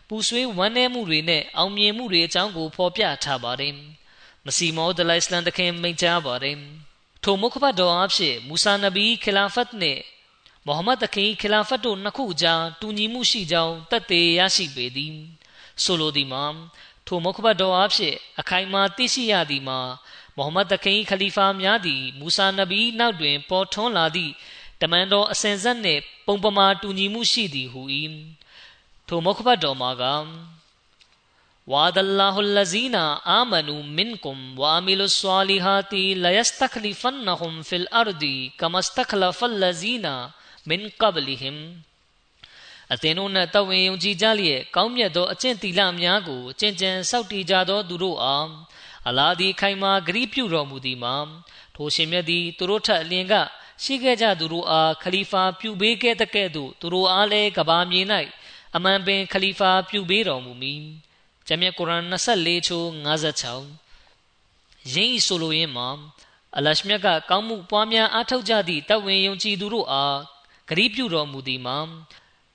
[0.07, 3.73] ပူဆွေးဝမ်းနည်းမှုတွေနဲ့အောင်မြင်မှုတွေအကြောင်းကိုဖော်ပြထားပါတယ်။
[4.45, 6.57] မစီမောဒလိုင်စလန်တခင်မိန့်ကြားပါတယ်။
[7.29, 9.99] ထိုမုခဘတ်တော်အဖြစ်မူဆာနဗီခလာဖတ်နဲ့
[10.65, 15.15] မိုဟမ္မဒ်တခင်ခလာဖတ်တို့နှစ်ခုကြားတူညီမှုရှိကြောင်းသက်သေရရှိပေသည်။
[15.83, 16.45] ဆိုလိုသည်မှာ
[17.07, 19.79] ထိုမုခဘတ်တော်အဖြစ်အခိုင်အမာသိရှိရသည်မှာ
[20.37, 24.33] မိုဟမ္မဒ်တခင်ခလီဖာများသည်မူဆာနဗီနောက်တွင်ပေါ်ထွန်းလာသည့်
[24.81, 27.81] တမန်တော်အစဉ်ဆက်နှင့်ပုံပမာတူညီမှုရှိသည်ဟု၏
[29.07, 30.03] ထိုမုခဘတ်တော်မှာက
[31.73, 40.15] ဝါဒလာဟူလဇီနာအာမနူမင်ကွမ်ဝါမီလုဆွာလီဟာတီလယစတခလီဖန်နဟွမ်ဖီလ်အာရဒီကမစတခလဖလဇီနာ
[40.69, 41.59] မင်ကဘလီဟင်
[42.93, 48.47] အသင်တို့နဲ့တဝင်ယုံကြည်ကြလျက်ကောင်းမြတ်သောအကျင့်တီလများကိုကျင့်ကြံစောင့်တည်ကြသောသူတို့အား
[49.07, 51.15] အလာဒီခိုင်မာဂရိပြုတော်မူသည်မှာ
[51.75, 53.33] ထိုရှင်မြတ်သည်သူတို့ထက်အလင်က
[53.83, 58.01] ရှိခဲ့ကြသူတို့အားခလီဖာပြုပေးခဲ့တဲ့ကဲ့သို့သူတို့အားလည်းကဘာမြေ၌
[58.75, 60.83] အမှန်ပင်ခလီဖာပြုပေးတော်မူမည်။
[61.49, 65.87] ဂျမ်မြတ်ကုရ်အာန်24ချိုး56ရင်းဤဆိုလိုရင်းမှာ
[66.57, 70.17] အလရှမြတ်ကကောင်းမှုပွားများအားထုတ်ကြသည့်တဝင်ယုံကြည်သူတို့အား
[70.69, 71.77] ဂရိပြုတော်မူသည်မှာ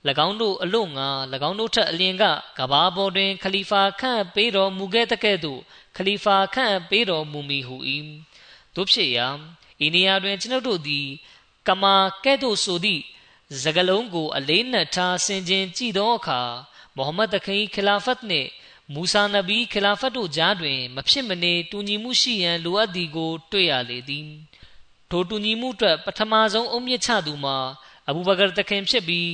[0.27, 1.09] ၎င်းတို့အလို့ငါ၎
[1.49, 2.23] င်းတို့ထက်အလင်က
[2.57, 5.61] ကဘာပေါ်တွင် ခလီဖာခန့်ပေးတော်မူခဲ့တဲ့ကဲ့သို့
[5.97, 7.75] ခလီဖာခန့်ပေးတော်မူမည်ဟု၏
[8.75, 9.27] တို့ဖြစ်ရာ
[9.85, 11.07] ဤနေရာတွင်ကျွန်ုပ်တို့သည်
[11.67, 13.01] ကမာကဲ့သို့ဆိုသည့်
[13.63, 16.41] စကလုံးကို အလေးနက်ထားဆင်ခြင်ကြည့်သောအခါ
[16.95, 18.49] မိုဟမ္မဒ်တခင်ခလာဖတ်နှင့်
[18.91, 24.27] မူဆာနဗီခလာဖတ်တို့ကြားတွင် မဖြစ်မနေတူညီမှုရှိရန်လိုအပ်သည်ကို တွေ့ရလေသည်
[25.09, 27.57] ထိုတူညီမှုအတွက်ပထမဆုံးအုံမြင့်ချသူမှာ
[28.07, 29.31] အဘူဘကာတခင်ဖြစ်ပြီး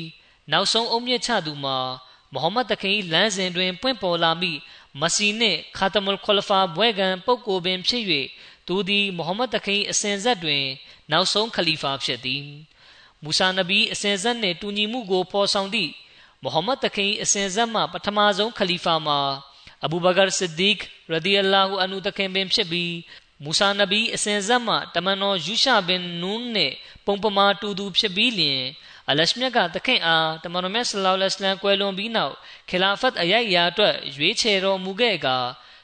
[0.52, 1.78] နောက်ဆုံးအုံမြင့်ချသူမှာ
[2.34, 4.52] မိုဟမ္မဒ်တခင်လမ်းစဉ်တွင်ပွင့်ပေါ်လာမိ
[5.00, 8.04] မစီနှင့်ခါတမုလ်ခွလဖာဘွဲကံပုဂ္ဂိုလ်ပင်ဖြစ်၍
[8.68, 10.64] သူသည်မိုဟမ္မဒ်တခင်အစဉ်ဆက်တွင်
[11.12, 12.44] နောက်ဆုံးခလီဖာဖြစ်သည်
[13.24, 15.92] မူဆာနဗီအစဉ်ဆက်နှင့်တူညီမှုကိုဖော်ဆောင်သည့်
[16.44, 19.20] မိုဟမ္မဒ်တခင်အစဉ်ဆက်မှပထမဆုံးခလီဖာမှာ
[19.86, 20.78] အဘူဘကာဆစ်ဒီက
[21.12, 22.94] ရဒီအလာဟူအန်ဟူတခင်ပင်ဖြစ်ပြီး
[23.44, 26.76] မူဆာနဗီအစဉ်ဆက်မှတမန်တော်ယူရှာဘင်နူးနှင့်
[27.06, 28.62] ပုံပမာတူသူဖြစ်ပြီးလျင်
[29.10, 32.36] အလရှမြတ်ကတခင်အားတမန်တော်မြတ်ဆလောလ္လဟ်အလัยဟ်ကွယ်လွန်ပြီးနောက်
[32.70, 35.38] ခလာဖတ်အရိုက်ရာအတွက်ရွေးချယ်တော်မူခဲ့ကာ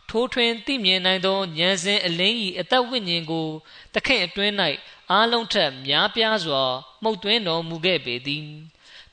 [0.10, 3.47] ထိုးထွင်းသိမြင်နိုင်သောဉာဏ်စဉ်အလင်းဤအသက်ဝိညာဉ်ကို
[3.93, 4.53] တခင်အတွင်း၌
[5.12, 6.64] အားလုံးထက်များပြားစွာ
[7.03, 8.45] မှုတ်သွင်းတော်မူခဲ့ပေသည်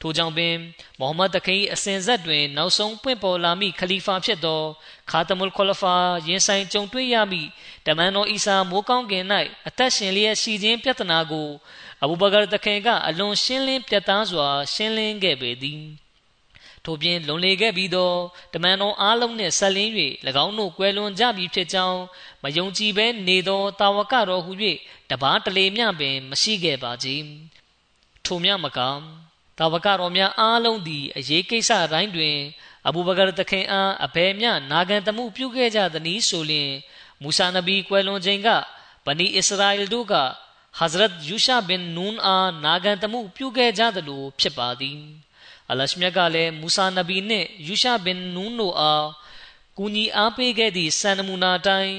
[0.02, 0.54] ထိုကြောင့်ပင်
[1.00, 4.62] မိုဟမ္မဒ်တခင်အစဉ်ဆက်တွင် နောက်ဆုံးပွင့်ပေါ်လာမိခလီဖာဖြစ်သော
[5.10, 5.94] ခါတမုလ်ခွလဖာ
[6.26, 7.42] ရင်ဆိုင်ကြုံတွေ့ရမိ
[7.86, 9.24] တမန်တော်အီဆာမိုးကောင်းကင်၌
[9.68, 11.48] အသက်ရှင်လျက်ရှိခြင်းပြဿနာကို
[12.02, 15.82] အဘူဘကာတခင်ကအလွန်ရှင်းလင်းပြတ်သားစွာ ရှင်းလင်းခဲ့ပေသည်
[16.84, 18.12] ထို့ပြင်လွန်လေခဲ့ပြီးသော
[18.54, 19.92] တမန်တော်အားလုံးနှင့်ဆက်လင်း၍၎
[20.44, 22.00] င်းတို့ကွယ်လွန်ကြပြီဖြစ်ကြောင်း
[22.42, 24.52] မယုံကြည်ဘဲနေသောတာဝကတော်ဟု၍
[25.10, 27.08] တပားတလေမျှပင်မရှိခဲ့ပါကြ။
[28.26, 28.80] ထို့မြမက
[29.58, 32.36] တာဝကတော်များအားလုံးသည်အရေးကိစ္စတိုင်းတွင်
[32.86, 36.70] အဘူဘကာတခင်အားအဘယ်မျှနာဂန်တမှုပြုခဲ့ကြသနည်းဆိုလျှင်
[37.22, 38.48] မူဆာနဗီကွယ်လွန်ခြင်းက
[39.06, 40.14] ဗနီအစ္စရာအီလ်တို့က
[40.78, 44.98] ဟဇရတ်ယူရှာဘင်နူန်အားနာဂန်တမှုပြုခဲ့ကြသလိုဖြစ်ပါသည်
[45.70, 49.06] အလရှမြတ်ကလည်းမူဆာနဗီနှင့်ယူရှာဘင်နူန်တို့အား
[49.78, 51.94] ကူညီအားပေးခဲ့သည့်စံနမူနာတိုင်း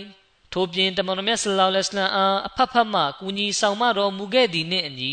[0.53, 5.11] ထို့ပြင်တမန်တော်မြတ်ဆလောလ္လဟ်အလัยဟိဝါစလမ်အားအဖက်ဖက်မှကူညီဆောင်မတော်မူခဲ့သည်နှင့်အညီ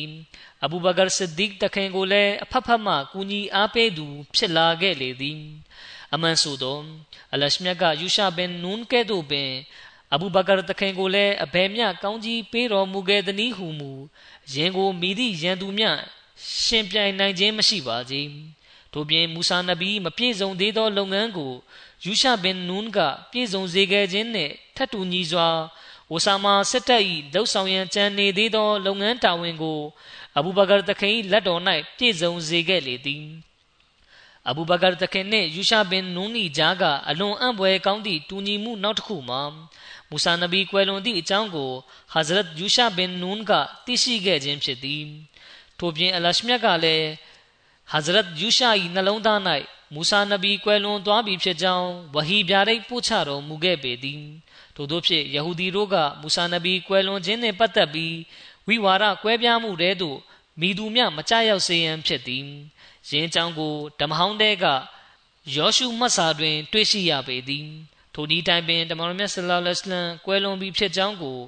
[0.64, 5.40] အဘူဘကာဆစ်ဒီကတခင်ကိုလည်းအဖက်ဖက်မှကူညီအားပေးသူ ဖြစ်လာခဲ့လေသည်
[6.14, 6.78] အမှန်ဆိုသော
[7.32, 9.50] အလရှမြတ်ကယူရှာဘင်နူန်ကဲ့သို့ပင်
[10.14, 13.90] အဘူဘကာတခင်ကိုလည်းအဘယ်မျှကောင်းကြီးပေးတော်မူခဲ့သည်ဟုမူ
[14.54, 15.90] ရင်ကိုမိသည့်ရန်သူမျှ
[16.64, 18.14] ရှင်ပြိုင်နိုင်ခြင်းမရှိပါကြ။
[18.92, 21.52] ထို့ပြင်မူဆာနဗီမပြည့်စုံသေးသောလုပ်ငန်းကို
[22.04, 22.98] ယူရှာဘင်နူးက
[23.30, 25.48] ပြည့်စုံစေခဲ့ခြင်းနှင့်ထပ်တူညီစွာ
[26.10, 29.80] အိုဆာမာစစ်တပ်၏လှုပ်ဆောင်ရန်ကြံနေသေးသော လုပ်ငန်းတာဝန်ကို
[30.36, 31.62] အဘူဘကာတခင်လက်တော်၌
[31.98, 33.24] ပြည့်စုံစေခဲ့လေသည်
[34.48, 39.42] အဘူဘကာတခင်နှင့်ယူရှာဘင်နူးနီဂျာကအလွန်အံ့ဖွယ်ကောင်းသည့်တူညီမှုနောက်တစ်ခုမှာ
[40.10, 41.70] မူဆာနဗီကွယ်လွန်သည့်အကြောင်းကို
[42.12, 43.52] ဟဇရတ်ယူရှာဘင်နူးက
[43.84, 45.04] သိရှိခဲ့ခြင်းဖြစ်သည်
[45.78, 47.06] ထို့ပြင်အလရှမြတ်ကလည်း
[47.92, 49.40] ဟဇရတ်ယူရှာ၏နှလုံးသား၌
[49.94, 54.22] မူဆာနဗီကွယ်လွန်သွားပြီဖြစ်ကြောင်းဝဟီဗျာဒိတ်ပို့ချတော်မူခဲ့ပေသည်
[54.74, 58.16] ထို့သောဖြင့်ယဟူဒီတို့ကမူဆာနဗီကွယ်လွန်ခြင်းနှင့်ပတ်သက်ပြီး
[58.66, 60.18] ဝိဝါဒကွဲပြားမှုတဲသို့
[60.60, 62.46] မိသူမြမကြရောက်စေရန်ဖြစ်သည်
[63.10, 64.64] ယင်းကြောင့်ကိုဓမ္မဟောင်းတဲက
[65.54, 67.66] ယောရှုမှတ်စာတွင် တွေ့ရှိရပေသည်
[68.14, 71.38] ထိုဒီတိုင်ပင်တမန်တော်မြတ်ဆလ္လာလဟ်အလัยဟ်ကွယ်လွန်ပြီးဖြစ်ကြောင်းကို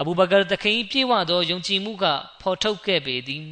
[0.00, 2.04] အဘူဘကာတခင်ပြေဝသောယုံကြည်မှုက
[2.40, 3.46] ဖော်ထုတ်ခဲ့ပေသည်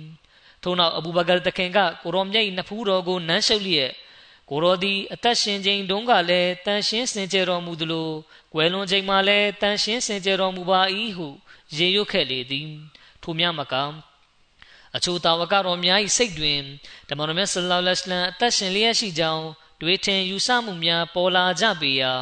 [0.66, 3.92] ထို့နောက်အဘူဘကာတခင်ကကိုရောမြိတ်နဖူးတော်ကိုနမ်းရှုပ်လျက်
[4.50, 8.10] ကိုရောသည်အသက်ရှင်ခြင်းတုန်းကလည်းတန်ရှင်းစင်ကြယ်တော်မူသလို
[8.52, 10.80] ကွယ်လွန်ချိန်မှာလည်းတန်ရှင်းစင်ကြယ်တော်မူပါ၏
[11.16, 11.28] ဟု
[11.76, 12.68] ရေရွတ်ခဲ့လေသည်
[13.22, 13.74] ထိုမြမက
[14.96, 16.60] အချို့တာဝကတော်များ၏စိတ်တွင်
[17.08, 19.46] တမန်တော်မြတ်ဆလ္လာလဟ်အလိုင်းအသက်ရှင်လျက်ရှိကြောင်း
[19.80, 22.14] တွေးထင်ယူဆမှုများပေါ်လာကြပေရာ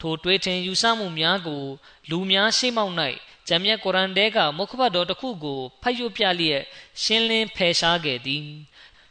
[0.00, 1.62] ထိုတွေးထင်ယူဆမှုများကို
[2.10, 2.94] လူများရှေ့မှောက်၌
[3.50, 6.62] ဂျမ်မြတ်ကုရ်အန်တဲကမုခဘတ်တော်တစ်ခုကိုဖတ်ရွတ်ပြလျက်
[7.02, 8.46] ရှင်းလင်းဖယ်ရှားခဲ့သည်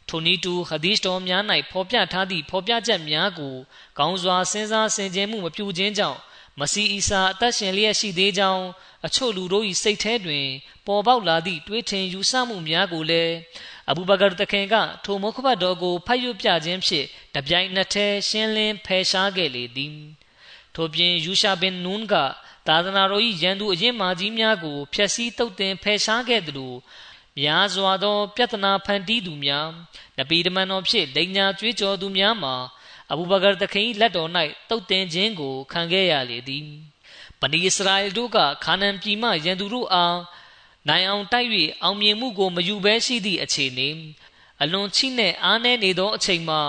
[0.08, 3.54] ထိုနည်းတူဟဒီစ်တော်များ၌ဖော်ပြထားသည့်ဖော်ပြချက်များကို
[3.98, 6.18] ကောင်းစွာစဉ်းစားဆင်ခြင်မှုမပြုခြင်းကြောင့်
[6.60, 8.64] မစီအီစာအသက်ရှင်လျက်ရှိသေးကြောင်း
[9.06, 10.46] အချို့လူတို့၏စိတ်ထဲတွင်
[10.86, 13.34] ပေါ်ပေါက်လာသည့်တွေးထင်ယူဆမှုများကိုလည်း
[13.90, 14.74] အဘူဘကာတခင်က
[15.04, 19.96] ထိုမုခဘတ်တော်ကိုဖတ်ရွတ်ပြခြင်းဖြင့်တပြိုင်နက်တည်းရှင်းလင်းဖယ်ရှားခဲ့လေသည်
[20.74, 22.14] ထို့ပြင်ယူရှာဘင်နွန်းက
[22.66, 26.74] သာသနာတော်၏ရန်သူအရင်မာကြီးများကိုဖျက်ဆီးတုတ်တင်ဖယ်ရှားခဲ့သလို
[27.38, 29.68] များစွာသော ပြဿနာဖန်တီးသူများ
[30.18, 32.54] နဗီဒမန်တော်ဖြစ်လိန်ညာကြွေးကြော်သူများမှာ
[33.10, 34.30] အဘူဘကာတခင်လက်တော်၌
[34.70, 36.64] တုတ်တင်ခြင်းကိုခံခဲ့ရလေသည်
[37.40, 40.18] ဗနီအစ္စရာအယ်တို့ကခါနန်ပြည်မှရန်သူတို့အား
[40.88, 41.48] နိုင်အောင်တိုက်၍
[41.82, 43.88] အောင်မြင်မှုကိုမယူဘဲရှိသည့်အခြေအနေ
[44.62, 46.60] အလွန်ချိနဲ့အားနည်းနေသောအချိန်မှာ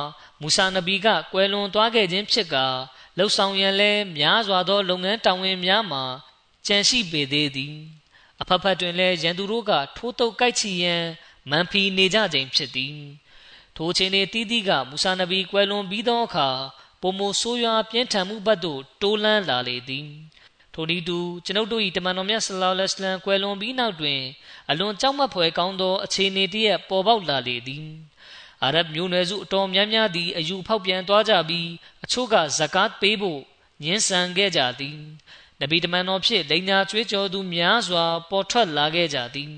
[0.41, 2.65] မူဆာနဗီကကွယ်လွန်သွားခဲ့ခြင်းဖြစ်ကာ
[3.17, 6.03] လှုပ်ဆောင်ရန်လဲများစွာသော လုပ်ငန်းတာဝန်များမှာ
[6.67, 7.75] ကြံရှိပေသေးသည်
[8.41, 11.03] အဖက်ဖက်တွင်လည်းရန်သူတို့ကထိုးတုပ်ကြိုက်ချီရန်
[11.49, 12.97] မန်ဖီနေကြခြင်းဖြစ်သည်
[13.75, 16.49] ထိုအချိန်လေးတီးတီးကမူဆာနဗီကွယ်လွန်ပြီးသောအခါ
[17.01, 20.07] ပုံမဆိုးရွားပြင်းထန်မှုဘက်သို့တိုးလန်းလာလေသည်
[20.73, 24.21] ထိုနည်းတူကျွန်ုပ်တို့၏တမန်တော်မြတ်ဆလောလ္လဟ်အလัยဟ်ကွယ်လွန်ပြီးနောက်တွင်
[24.69, 27.85] အလွန်ကြောက်မက်ဖွယ်ကောင်းသောအခြေအနေတည်းပေါ်ပေါက်လာလေသည်
[28.63, 31.69] အာရဗ်မျိုးနွယ်စုအတော်များများသည်အယူဖောက်ပြန်သွားကြပြီး
[32.03, 33.41] အချို့ကဇကာတ်ပေးဖို့
[33.83, 34.97] ညှင်းဆန်ခဲ့ကြသည်
[35.59, 39.53] နဗီတမန်တော်ဖြစ်လိန်ညာကျွေးကြော်သူများစွာ ပေါ်ထွက်လာခဲ့ကြသည်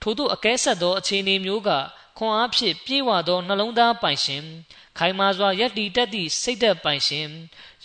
[0.00, 1.70] ထို့သောအကဲဆက်သောအခြေအနေမျိုးက
[2.18, 4.44] ခွန်အားဖြင့်ပြေဝသောနှလုံးသားပိုင်ရှင်
[4.98, 7.26] ခိုင်မာစွာယက်တီတက်သည့်စိတ်သက်ပိုင်ရှင်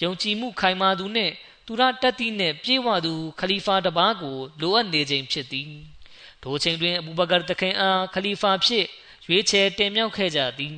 [0.02, 1.34] ယုံကြည်မှုခိုင်မာသူနှင့်
[1.66, 5.72] သူရတက်သည့်နှင့်ပြေဝသူခလီဖာတပါးကိုလိုအပ်နေခြင်းဖြစ်သည်
[6.44, 8.86] ထိုချိန်တွင်အဘူဘကာတခင်အားခလီဖာဖြစ်
[9.26, 10.78] ရွေးချယ်တင်မြှောက်ခဲ့ကြသည်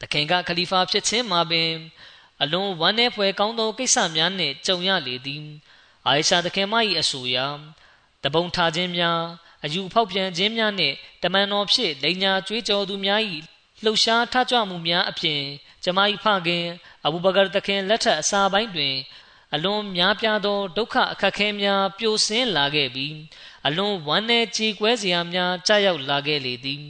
[0.00, 1.70] တခင်ကခလီဖာဖြစ်ခြင်းမှာပင်
[2.42, 5.44] အလွန်ဝမ်းနည်းဖွယ်ကောင်းသောကိစ္စများနှင့်ကြုံရလေသည်
[6.06, 7.38] အာယရှာတခင်မ၏အဆိုအရ
[8.24, 9.20] တပုံထားခြင်းများ
[9.64, 13.20] အယူဖောက်ပြန်ခြင်းများနှင့်တမန်တော်ဖြစ်လိန်ညာကြွေးကြော်သူများ၏
[13.84, 15.42] လှုပ်ရှားထကြွမှုများအပြင်
[15.84, 16.66] ကျမ၏ဖခင်
[17.04, 18.96] အဘူဘကာတခင်လက်ထက်အစာပိုင်းတွင်
[19.54, 23.16] အလွန်များပြားသောဒုက္ခအခက်ခဲများပြိုဆင်းလာခဲ့ပြီး
[23.66, 26.84] အလွန်ဝမ်းနည်းကြေကွဲစရာများကြာရောက်လာခဲ့လေသည်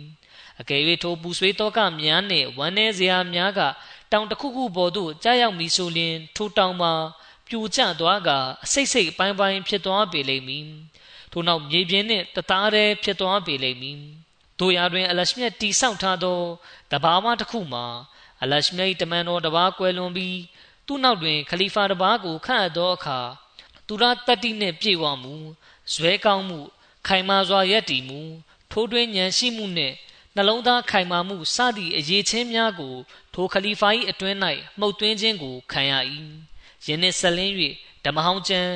[0.61, 3.61] အကယ်၍ထိုပူဆွေးတောကများနှင့်ဝမ်းနည်းစရာများက
[4.13, 6.93] တောင်တစ်ခုခုပေါ်သို့ကြားရောက်မည်ဆိုလျှင်ထိုတောင်မှာ
[7.47, 8.31] ပြိုကျသွားက
[8.65, 10.67] အစိတ်စိတ်အပိုင်းပိုင်းဖြစ်သွားပေလိမ့်မည်
[11.33, 14.01] ထို့နောက်မြေပြင်နှင့်တသားတည်းဖြစ်သွားပေလိမ့်မည်
[14.61, 16.41] တို့ရာတွင်အလရှမြတ်တီဆောက်ထားသော
[16.93, 17.87] တဘာဝတစ်ခုမှာ
[18.43, 20.39] အလရှမြတ်တမန်တော်တပါးကွယ်လွန်ပြီး
[20.87, 23.21] သူ့နောက်တွင်ခလီဖာတပါးကိုခန့်အပ်သောအခါ
[23.87, 25.35] သူရတတိနှင့်ပြည့်ဝမှု
[25.93, 26.61] ဇွဲကောင်းမှု
[27.07, 28.21] ခိုင်မာစွာယက်တည်မှု
[28.71, 29.95] ထိုးတွင်းဉာဏ်ရှိမှုနှင့်
[30.41, 32.95] နှလုံးသားခိုင်မာမှုစသည့်အရေးချင်းများကို
[33.35, 34.37] ထိုခလီဖာ၏အတွင်း၌
[34.79, 35.93] မှုတ်သွင်းခြင်းကိုခံရ၏
[36.85, 37.55] ယင်းနှင့်ဆက်လင်း၍
[38.05, 38.75] ဓမ္မဟောင်းကျမ်း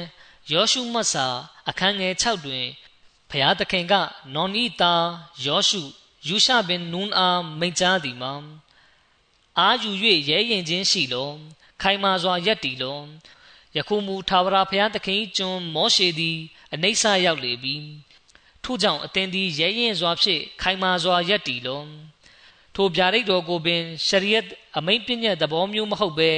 [0.51, 1.27] ယောရှုမတ်စာ
[1.69, 2.67] အခန်းငယ်6တွင်
[3.31, 3.95] ဖျားသခင်က
[4.35, 4.95] နောနီတာ
[5.45, 5.83] ယောရှု
[6.27, 8.35] ယူရှဘင်နူးအားမိန့်ကြားသည်မှာ
[9.59, 9.91] အာယူ၍
[10.29, 11.31] ရဲရင်ချင်းရှိလော
[11.83, 12.99] ခိုင်မာစွာယက်တီလော
[13.77, 16.39] ယခုမူထာဝရဘုရားသခင်ကျွန်မောရှေသည်
[16.75, 17.77] အနိစ္စရောက်လေပြီ
[18.65, 21.83] ထို့ကြောင့်အသင်သည်ရဲရင်စွာဖြင့်ခိုင်မာစွာယက်တီလော
[22.75, 24.47] ထိုဗျာဒိတ်တော်ကိုပင်ရှရီယတ်
[24.77, 26.33] အမိန့်ပြည့်သဘောမျိုးမဟုတ်ဘဲ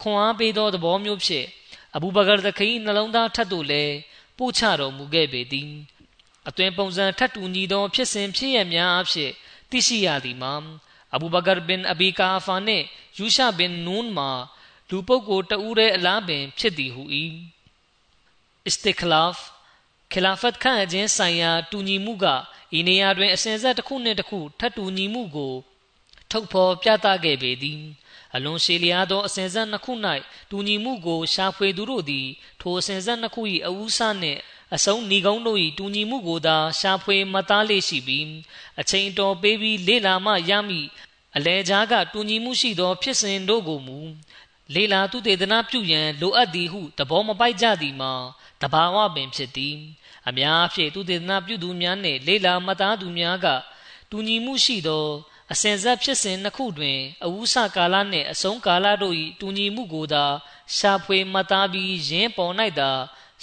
[0.00, 1.46] ခွန်အားပေးသောသဘောမျိုးဖြင့်
[1.94, 3.94] အဘူဘကာသခင်နှလုံးသားထက်သို့လည်း
[4.38, 5.70] ပို့ချတော်မူခဲ့ပေသည်
[6.48, 9.30] အသွင်ပုံစံထတ်တူညီသောဖြစ်စဉ်ဖြစ်ရများအဖြစ်
[9.70, 10.54] သိရှိရသည်မှာ
[11.14, 12.84] အဘူဘကာဘင်အဘီကာဖာနှင့်
[13.18, 14.30] ယူရှာဘင်နူးမှာ
[14.90, 17.02] လူပုဂ္ဂိုလ်တဦးရဲ့အလားပင်ဖြစ်သည်ဟု၏
[18.66, 18.96] အစ္စတစ်
[20.12, 22.26] ခလာဖ်ခလာဖတ်ခန့်အခြင်းဆိုင်ရာတူညီမှုက
[22.78, 25.54] ဤနေရာတွင်အစဉ်ဆက်တစ်ခုနှင့်တစ်ခုထပ်တူညီမှုကို
[26.30, 27.80] ထုတ်ဖော်ပြသခဲ့ပေသည်
[28.34, 29.92] အလွန်ရှည်လျားသောအစဉ်ဆက်နှစ်ခု၌
[30.50, 32.26] တူညီမှုကိုရှာဖွေသူတို့သည်
[32.60, 34.40] ထိုအစဉ်ဆက်နှစ်ခု၏အဝူးစနှင့်
[34.74, 38.26] အဆုံးဏီကုန်းတို့၏တူညီမှုကိုသာရှာဖွေမသားလေးရှိပြီး
[38.80, 40.86] အချိန်တော်ပေးပြီးလေ့လာမှရမည်
[41.36, 43.98] အလဲကြားကတူညီမှုရှိသောဖြစ်စဉ်တို့ကိုမူ
[44.74, 48.12] လေလာသူတေသနာပြုရန်လိုအပ်သည်ဟုသဘောမပိုက်ကြသည်မှာ
[48.62, 49.76] တဘာဝပင်ဖြစ်သည်
[50.30, 53.46] အများဖြင့်သူတေသနာပြုသူများနှင့်လေလာမသားသူများက
[54.10, 55.06] တူညီမှုရှိသော
[55.52, 60.24] အစဉ်ဆက်ဖြစ်စဉ်နှစ်ခုတွင်အဝုစကာလနှင့်အဆုံးကာလတို့၏တူညီမှုကိုသာ
[60.76, 62.90] ရှာဖွေမှတ်သားပြီးရင်းပေါ်၌သာ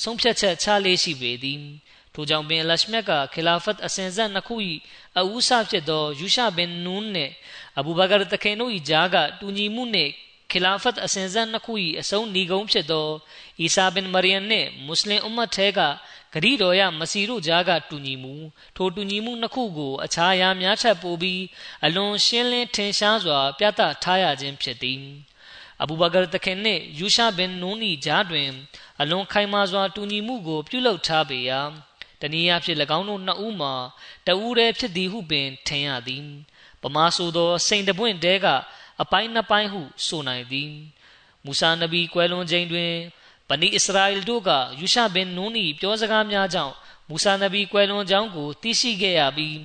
[0.02, 1.62] ဆုံးဖြတ်ချက်ချလေးရှိပေသည်
[2.14, 4.56] ထိုကြောင့်ပင်လရှမြတ်ကခလာဖတ်အစဉ်ဆက်နှစ်ခု၏
[5.20, 7.32] အဝုစဖြစ်သောယူရှာဘင်နူးနှင့်
[7.78, 10.12] အဘူဘကာတခင်တို့၏ကြားကတူညီမှုနှင့်
[10.52, 13.08] ခလာဖတ်အစဉ်ဆက်နှစ်ခု၏အဆုံးဏီကုန်းဖြစ်သော
[13.62, 15.80] အီဆာဘင်မရီယမ်နှင့်မွတ်စလင်အွမ်မတ်ထဲက
[16.34, 18.34] ဂရီတော်ရမစီတို့ကြားကတူညီမှု
[18.76, 21.42] ထိုတူညီမှုနှစ်ခုကို အခြားအရာများထပ်ပို့ပြီး
[21.86, 25.02] အလွန်ရှင်းလင်းထင်ရှားစွာ ပြသထားရခြင်းဖြစ်သည်
[25.82, 28.50] အဘူဘကာတခင်နှင့်ယူရှာဘင်နူနီကြားတွင်
[29.02, 31.62] အလွန်ခိုင်မာစွာတူညီမှုကို ပြုလုပ်ထားပေရာ
[32.22, 33.74] တနည်းအားဖြင့်၎င်းတို့နှစ်ဦးမှာ
[34.28, 36.26] တဦးတည်းဖြစ်သည်ဟုပင်ထင်ရသည်
[36.82, 38.46] ပမာဆိုသောစိန်တပွင့်တဲက
[39.02, 40.72] အပိုင်းနှစ်ပိုင်းဟုဆိုနိုင်သည်
[41.46, 42.94] မူဆာနဗီကွယ်လွန်ခြင်းတွင်
[43.50, 46.74] ဗနီအစ္စရာအီတို့ကယူရှာဘင်နူနီပြောစကားများကြောင့်
[47.10, 49.58] မူဆာနဗီကွယ်လွန်ကြောင်းကိုသိရှိခဲ့ရပြီး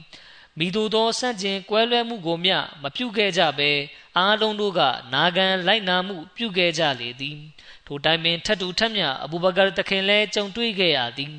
[0.59, 3.71] မိတို့သောစန့်ကျင်ကွဲလွဲမှုကိုမျှမပြုခဲ့ကြဘဲ
[4.19, 4.81] အားလုံးတို့က
[5.15, 7.39] နာခံလိုက်နာမှုပြုခဲ့ကြလေသည်
[7.87, 11.35] ထိုတိုင်းပင်ထတ်တူထက်မြအဘူဘကာတခင်လည်းကြုံတွေ့ခဲ့ရသည်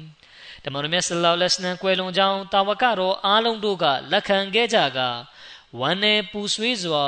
[0.63, 4.99] တမန်တော်မြတ်ဆလောလ္လဟ်အလိုင်းကွယ်လွန်ကြောင်းတာဝကတော်အားလုံးတို့ကလက်ခံခဲ့ကြက
[5.79, 7.05] ဝမ်းနဲ့ပူဆွေးစွာ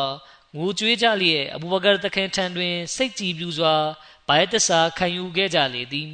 [0.55, 3.75] ငိုကြွေးကြလျက်အဘူဘကာတခင်ထံတွင်စိတ်ကြည်ပြူစွာ
[4.27, 6.11] ဘိုင်တဆာခံယူခဲ့ကြလေသည်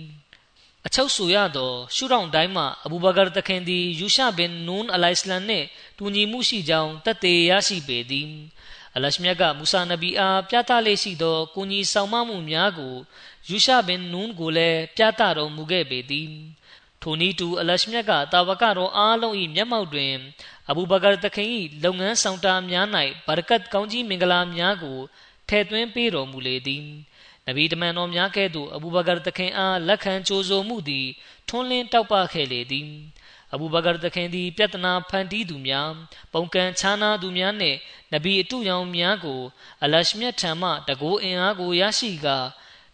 [0.85, 8.29] အချုပ်ဆိုရသောရှုထောင့်တိုင်းမှအဘူဘကာတခင်သည်ယူရှာဘင်နူးအလိုင်စလန်နှင့်တူညီမှုရှိကြောင်းတတ်သေးရရှိပေသည်
[8.95, 12.95] အလရှမြတ်ကမူဆာနဗီအားပြသလေရှိသောကိုကြီးဆောင်မမှုများကို
[13.49, 16.29] ယူရှာဘင်နူးကိုလည်းပြသတော်မူခဲ့ပေသည်
[17.01, 20.13] ထိုနည်းတူအလရှမြတ်ကတာဝကတော်အားလုံး၏မျက်မှောက်တွင်
[20.69, 21.49] အဘူဘကာတခင်၏
[21.83, 22.87] လုပ်ငန်းဆောင်တာများ၌
[23.27, 24.99] ဘာရကတ်ကောင်းကြီးမင်္ဂလာများကို
[25.49, 26.85] ထည့်သွင်းပေးတော်မူလေသည်
[27.47, 31.07] နဗီတမန်တော်များကဲ့သို့အဘူဘကာတခင်အားလက်ခံကြိုးဆိုမှုသည်
[31.47, 32.89] ထွန်းလင်းတောက်ပခဲ့လေသည်
[33.53, 35.89] အဘူဘကာတခင်သည်ပြဿနာဖန်တီးသူများ
[36.33, 37.77] ပုံကံခြားနာသူများနှင့်
[38.13, 39.41] နဗီအတုရောင်များကို
[39.83, 42.37] အလရှမြတ်ထံမှတကိုးအင်အားကိုရရှိကာ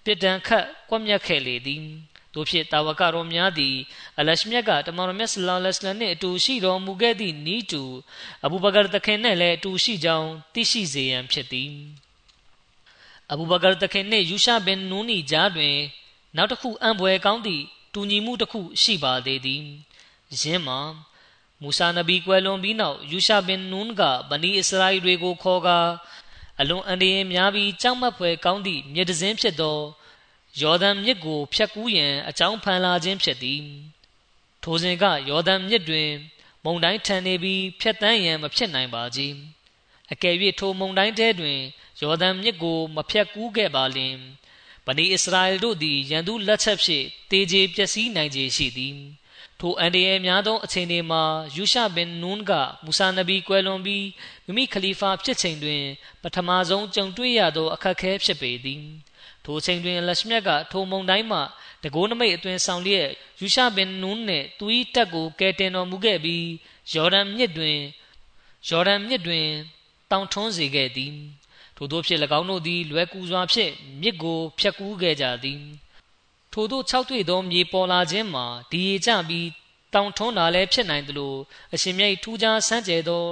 [0.03, 1.83] ပြစ်ဒဏ်ခတ်ကွပ်မျက်ခဲ့လေသည်
[2.33, 3.75] တို့ဖြစ်တာဝကတော်များသည်
[4.19, 7.83] အလရှမြတ်ကတမန်တော်မြတ်ဆလောလ္လဟ်အလိုင်းနှင့်အတူရှိတော်မူခဲ့သည့်ဤတူ
[8.45, 11.71] အဘူဘကာတခင်နှင့်လည်းအတူရှိကြောင်းသိရှိစေရန်ဖြစ်သည်
[13.31, 15.75] အဘူဘကာတခင်နှင့်ယူရှာဘင်နူနီကြားတွင်
[16.35, 17.63] နောက်တစ်ခုအံပွဲကောင်းသည့်
[17.93, 19.63] တူညီမှုတစ်ခုရှိပါသေးသည်
[20.41, 20.79] ယင်းမှာ
[21.61, 25.79] မူဆာနဗီကွယ်လွန်ပြီးနောက်ယူရှာဘင်နူးကဗနီအစ္စရာအီတွေကိုခေါ်ကာ
[26.59, 29.79] အလွန်အန္တရာယ်များပြီးကြောက်မက်ဖွယ်ကောင်းသည့်မြေတစင်းဖြစ်သော
[30.61, 33.63] ယော်ဒန်မြစ်ကိုဖြတ်ကူးရန်အကြောင်းဖန်လာခြင်းဖြစ်သည်
[34.63, 36.09] ထိုစဉ်ကယော်ဒန်မြစ်တွင်
[36.63, 39.33] မုန်တိုင်းထန်နေပြီးဖြတ်တန်းရန်မဖြစ်နိုင်ပါကြီး
[40.11, 41.59] အကယ်၍ထိုမုန်တိုင်းထဲတွင်
[42.01, 44.15] ယော်ဒန်မြစ်ကိုမဖြတ်ကူးခဲ့ပါလျှင်
[44.85, 48.97] ဗနီအစ္စရာအယ်တို့သည်ရန်သူလက်ချက်ဖြင့်တေကျေပျက်စီးနိုင်ခြေရှိသည်
[49.59, 51.23] ထိုအန်ဒီရဲ့များသောအချိန်တွေမှာ
[51.55, 52.51] ယူရှာဘင်နူးက
[52.85, 54.05] မူဆာနဗီကွယ်လွန်ပြီး
[54.45, 55.83] မိမိခလီဖာဖြစ်ချိန်တွင်
[56.21, 58.83] ပထမဆုံးကြုံတွေ့ရသောအခက်အခဲဖြစ်ပေသည်
[59.45, 61.39] ထိုချိန်တွင်လက်ရှမြတ်ကထိုမုံတိုင်းမှ
[61.83, 63.07] တကိုးနမိတ်အတွင်ဆောင်လျက်
[63.39, 66.47] ယူရှာဘင်နူးနှင့်သူ၏တပ်ကိုကယ်တင်တော်မူခဲ့ပြီး
[66.93, 67.77] ယော်ဒန်မြစ်တွင်
[68.69, 69.47] ယော်ဒန်မြစ်တွင်
[70.11, 71.13] တောင်ထွန်းစေခဲ့သည်
[71.77, 73.71] ထို့သောဖြင့်၎င်းတို့သည်လွယ်ကူစွာဖြင့်
[74.01, 75.61] မြစ်ကိုဖြတ်ကူးခဲ့ကြသည်
[76.53, 79.47] ထို့သော၆တွေ့သောမြေပေါ်လာခြင်းမှာဒီရေကျပြီး
[79.93, 81.35] တောင်ထွန်းတာလည်းဖြစ်နိုင်သလို
[81.73, 83.25] အရှင်မြတ်ထူးခြားဆန်းကျယ်သော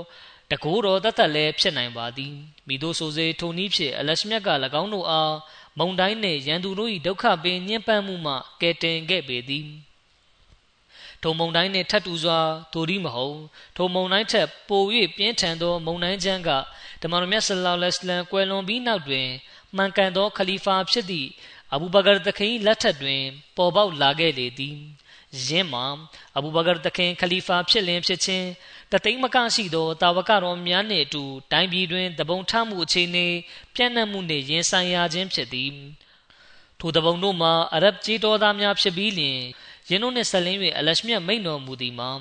[0.52, 2.34] တကိုးတော်တသက်လည်းဖြစ်နိုင်ပါသည်
[2.68, 4.50] မိတို့ဆိုစေထိုနည်းဖြင့်အလရှမြတ်က၎
[4.82, 5.34] င်းတို့အား
[5.80, 9.68] မုန်တိုင်းနှင့်ရန်သူတို့၏ဒုက္ခပင်ညှဉ်းပန်းမှုမှကယ်တင်ခဲ့ပေသည်
[11.22, 12.40] ထိုမုန်တိုင်းနှင့်ထပ်တူစွာ
[12.74, 13.38] ဒိုရီမဟုတ်
[13.76, 14.84] ထိုမုန်တိုင်းထက်ပို၍
[15.18, 16.50] ပြင်းထန်သောမုန်တိုင်းချမ်းက
[17.03, 19.29] တမန်တော်မြတ်ဆလ္လာလဟ်အလัยဟ်ကွယ်လွန်ပြီးနောက်တွင်
[19.77, 21.29] မှန်ကန်သောခလီဖာဖြစ်သည့်
[21.75, 23.23] အဘူဘကာတခင်လက်ထက်တွင်
[23.57, 24.77] ပေါ်ပေါက်လာခဲ့လေသည်
[25.47, 25.87] ယင်းမှာ
[26.37, 28.47] အဘူဘကာတခင်ခလီဖာဖြစ်လင်ဖြစ်ခြင်း
[28.93, 33.27] တသိမ်းမကရှိသောတာဝကတော်များနှင့်အတူတိုင်းပြည်တွင်တပုံထမှုအခြေအနေ
[33.75, 35.73] ပြန့်နှံ့မှုနှင့်ရင်ဆိုင်ရခြင်းဖြစ်သည်
[36.81, 39.39] ထိုတပုံတို့မှာအရဗ်ကြီးတော်သားများဖြစ်ပြီးလျှင်
[39.89, 42.13] ယင်းတို့နှင့်ဆက်လင်း၍အလရှမြတ်မိန်တော်မူသည်မှာ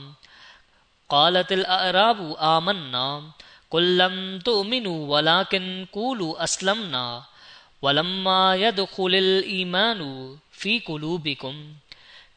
[1.13, 2.19] قالت الأعراب
[2.55, 3.07] آمنا
[3.73, 7.05] قل لم تؤمنوا ولكن قولوا أسلمنا
[7.81, 9.99] ولما يدخل الإيمان
[10.51, 11.55] في قلوبكم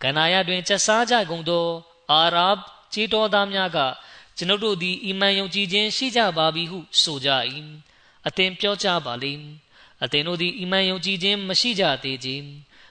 [0.03, 1.66] ကနာယတွင်ချက်စားကြကုန်သော
[2.11, 2.59] အာရဗ်
[2.92, 3.78] ခြေတော်သားများက
[4.36, 7.30] ကျွန်ုပ်တို့သည်အီမန်ယုံကြည်ခြင်းရှိကြပါပြီဟုဆိုကြ၏
[8.26, 9.44] အသင်ပြောကြပါလိမ့်
[10.03, 12.46] အသင်တို့သည်အီမန်ယုံကြည်ခြင်းမရှိကြသေးခြင်း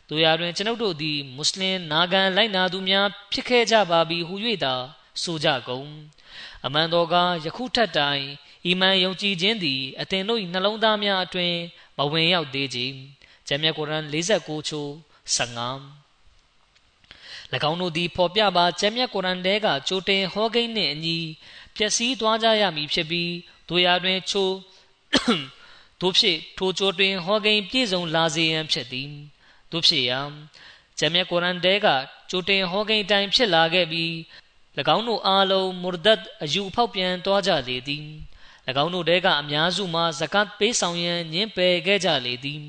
[0.10, 4.74] တို့ရာတွင်ကျွန်ုပ်တို့သည်မွတ်စလင်နာဂန်လိုက်နာသူများဖြစ်ခဲ့ကြပါပြီဟု၍သာ
[5.24, 5.90] ဆိုကြကုန်
[6.67, 7.15] အမှန်တော်က
[7.45, 8.25] ယခုထက်တိုင်
[8.67, 11.55] အီမန်ယုံကြည်ခြင်းသည်အသင်တို့၏နှလုံးသားများအတွင်
[11.99, 12.95] မဝင်ရောက်သေးခြင်း
[13.47, 14.91] ဂျမ်းမြတ်ကုရ်အာန်49ချိုး
[15.37, 21.19] 15၎င်းတို့သည်ဖော်ပြပါကျမ်းမြတ်ကုရ်အန်ထဲကကြိုတင်ဟောကိန်းနှင့်အညီ
[21.77, 23.33] ပျက်စီးသွားကြရမည်ဖြစ်ပြီး
[23.69, 24.51] တို့ရာတွင်ချို
[26.01, 29.11] တို့ဖြစ်ထိုကြိုတွင်ဟောကိန်းပြည့်စုံလာစေရန်ဖြစ်သည်
[29.73, 30.21] တို့ဖြစ်ရာ
[30.99, 31.87] ကျမ်းမြတ်ကုရ်အန်ထဲက
[32.31, 34.11] ကြိုတင်ဟောကိန်းတိုင်းဖြစ်လာခဲ့ပြီး၎
[34.97, 38.07] င်းတို့အားလုံးမူရဒတ်အယူဖောက်ပြန်သွားကြလေသည်၎
[38.85, 42.63] င်းတို့တဲကအများစုမှာဇကတ်ပေးဆောင်ရန်ညှင်းပယ်ခဲ့ကြလေသည်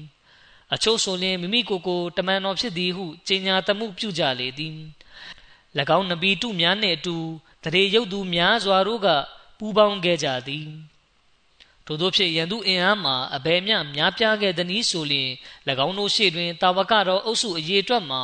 [0.74, 4.76] အချို့ဆိုလျှင်မိမိကိုယ်ကိုတမန်တော်ဖြစ်သည်ဟုကြေညာတမှုပြုကြလေသည်၎
[5.98, 7.18] င်းနဗီတုများနှင့်အတူ
[7.64, 9.08] တရေရုပ်သူများစွာတို့က
[9.58, 10.68] ပူးပေါင်းခဲ့ကြသည်
[11.86, 15.30] ထို့သောဖြင့်ရန်သူအင်အားမှာအဘယ်မျှများပြားခဲ့သည်နည်းဆိုလျှင်၎
[15.86, 18.22] င်းတို့ရှေ့တွင်တာဝကတော်အုပ်စုအရေးအတွက်မှာ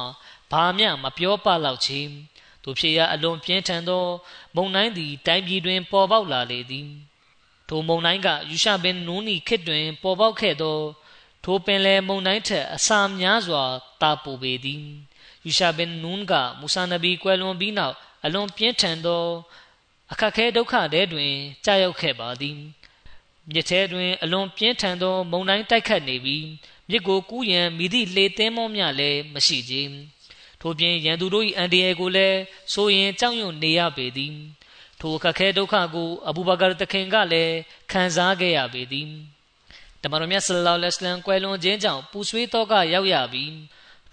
[0.52, 2.00] ဘာမျှမပြောပလောက်ချေ
[2.64, 4.03] တို့ဖြစ်ရာအလွန်ပြင်းထန်သော
[4.55, 6.88] မုန်တိုင်းသည် တိုင်းပြည်တွင် ပေါ်ပေါက်လာလေသည်
[7.68, 10.78] ထိုမုန်တိုင်းကယူရှာဘင်နူးနီခေတ်တွင် ပေါ်ပေါက်ခဲ့သော
[11.43, 13.64] ထိုပင်လယ်မုန်တိုင်းထက်အစာများစွာ
[14.01, 14.84] တာပူပေသည်
[15.45, 17.95] ယူရှာဘင်နူးကမူဆာနဗီကွယ်လွန်ပြီးနောက်
[18.26, 19.24] အလွန်ပြင်းထန်သော
[20.11, 21.34] အခက်ခဲဒုက္ခတဲတွင်
[21.66, 22.57] ကြာရောက်ခဲ့ပါသည်
[23.51, 26.45] မြစ်ထဲတွင် အလွန်ပြင်းထန်သော မုန်တိုင်းတိုက်ခတ်နေပြီး
[26.89, 29.76] မြစ်ကိုကူးရန်မိသည့်လေသင်းမောများလည်းမရှိကြ
[30.64, 32.39] ထို့ပြင်ရန်သူတို့၏အန်ဒီယေကိုလည်း
[32.74, 34.36] ဆိုရင်ကြောက်ရွံ့နေရပေသည်
[34.99, 37.55] ထိုအခက်ခဲဒုက္ခကိုအဘူဘကာတခင်ကလည်း
[37.91, 39.09] ခံစားခဲ့ရပေသည်
[40.01, 43.53] တမန်တော်မြတ်ဆလ္လာလဟ်အလัยဟ်ကွယ်လွန်ခြင်းကြောင့်ပူဆွေးတော့ကရောက်ရပြီး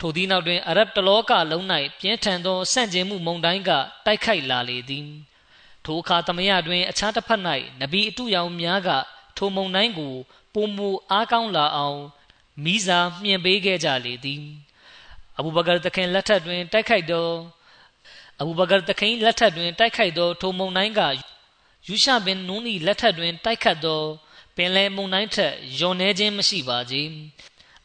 [0.00, 1.64] ထိုသည့်နောက်တွင်အရဗ်တလောကလုံး၌
[2.00, 3.70] ပြင်းထန်သောဆန့်ကျင်မှုမုန်တိုင်းက
[4.06, 5.06] တိုက်ခိုက်လာလေသည်
[5.84, 7.42] ထိုအခါသမယတွင်အခြားတစ်ဖက်၌
[7.80, 8.90] နဗီအတုယောင်များက
[9.36, 10.14] ထိုမုန်တိုင်းကို
[10.54, 12.00] ပုံမူအားကောင်းလာအောင်
[12.64, 14.42] မိစာမြှင့်ပေးခဲ့ကြလေသည်
[15.40, 17.28] အဘူဘကာတခင်လက်ထက်တွင်တိုက်ခိုက်သော
[18.40, 21.00] အဘူဘကာတခင်လက်ထက်တွင်တိုက်ခိုက်သောထိုမုန်တိုင်းက
[21.88, 24.02] ယူရှာဘင်နူနီလက်ထက်တွင်တိုက်ခတ်သော
[24.56, 27.08] ပင်လယ်မုန်တိုင်းထက်ယွန်နေခြင်းမရှိပါကြီး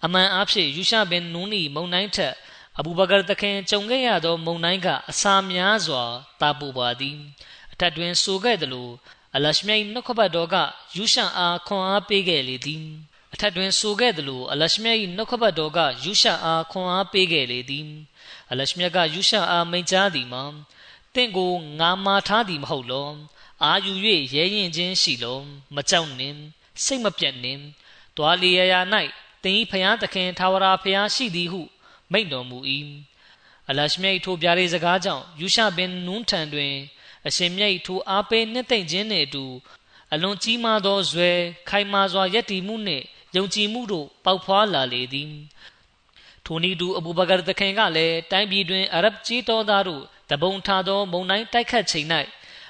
[0.03, 2.33] အမှန်အားဖြင့်ယူရှာဘင်နူနီမုန်တိုင်းထက်
[2.79, 6.03] အဘူဘကာတခင်ကြုံခဲ့ရသောမုန်တိုင်းကအစာများစွာ
[6.41, 7.17] တာပူပါသည်
[7.73, 8.89] အထက်တွင်ဆိုခဲ့သလို
[9.35, 10.55] အလရှမြိုင်နှုတ်ခပတ်တော်က
[10.95, 12.85] ယူရှာအားခွန်အားပေးခဲ့လေသည်
[13.37, 17.87] အထက်တွင်ဆိုခဲ့သလိုအလရှမြတ်၏နှုတ်ခပတ်တော်ကယူရှာအားခွန်အားပေးခဲ့လေသည်
[18.51, 20.43] အလရှမြတ်ကယူရှာအားမိန့်ကြားသည်မှာ
[21.15, 23.09] တင့်ကိုငါမာထားသည်မဟုတ်လော
[23.63, 23.93] အာယူ၍
[24.35, 25.39] ရဲရင်ချင်းရှိလော
[25.75, 26.37] မကြောက်နှင့်
[26.83, 27.61] စိတ်မပြတ်နှင့်
[28.17, 28.79] တွာလီယာယာ၌
[29.43, 31.61] တင်ဤဖျားသခင်ထာဝရဖျားရှိသည်ဟု
[32.11, 32.57] မိန့်တော်မူ၏
[33.69, 36.73] အလရှမြတ်ထိုပြားရေးစကားကြောင့်ယူရှာဘင်နွန်းထံတွင်
[37.27, 39.45] အရှင်မြတ်ထိုအားပေးနှစ်သိမ့်ခြင်းနှင့်အတူ
[40.13, 41.31] အလွန်ကြီးမားသောဇွဲ
[41.69, 43.05] ခိုင်မာစွာယက်တီမှုနှင့်
[43.35, 45.31] ယုံကြည်မှုတို့ပေါက်ဖွာလာလေသည်
[46.45, 52.07] ထိုနည်းတူအဘူဘကာသခင်ကလည်းတိုင်းပြည်တွင်အရဗ်ကြီးတော်သားတို့တပုံထားသောမုန်တိုင်းတိုက်ခတ်ချိန်၌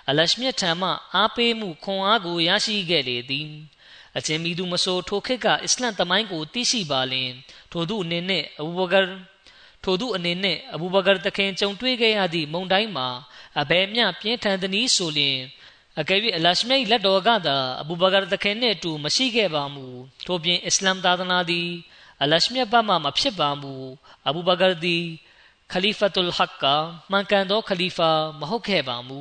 [0.10, 3.48] အလရှမြတ်ထံမှအားပေးမှုခွန်အားကိုရရှိခဲ့လေသည်
[4.18, 7.32] အချင်းမီသူမဆိုထိုခေတ်ကအစ္စလမ်တမိုင်းကိုသိရှိပါလင်
[7.72, 9.02] ထိုသူအနေနဲ့အဘူဘကာ
[9.84, 13.08] ထိုသူအနေနဲ့အဘူဘကာတခင်ကြုံတွေ့ခဲ့ရသည့်မုန်တိုင်းမှာ
[13.62, 15.38] အဘယ်မျှပြင်းထန်သည်ဆိုလျင်
[16.02, 19.86] အကယ်၍အလရှမိတ်လက်တော်ကသာအဘူဘကာသခင်နှင့်အတူမရှိခဲ့ပါမူ
[20.26, 21.70] ထို့ပြင်အစ္စလာမ်သာသနာသည်
[22.22, 23.74] အလရှမြတ်ဘတ်မှမဖြစ်ပါမူ
[24.28, 25.04] အဘူဘကာသည်
[25.72, 26.66] ခလီဖတ်တုလ်ဟက်က
[27.12, 29.20] မှန်ကန်သောခလီဖာမဟုတ်ခဲ့ပါမူ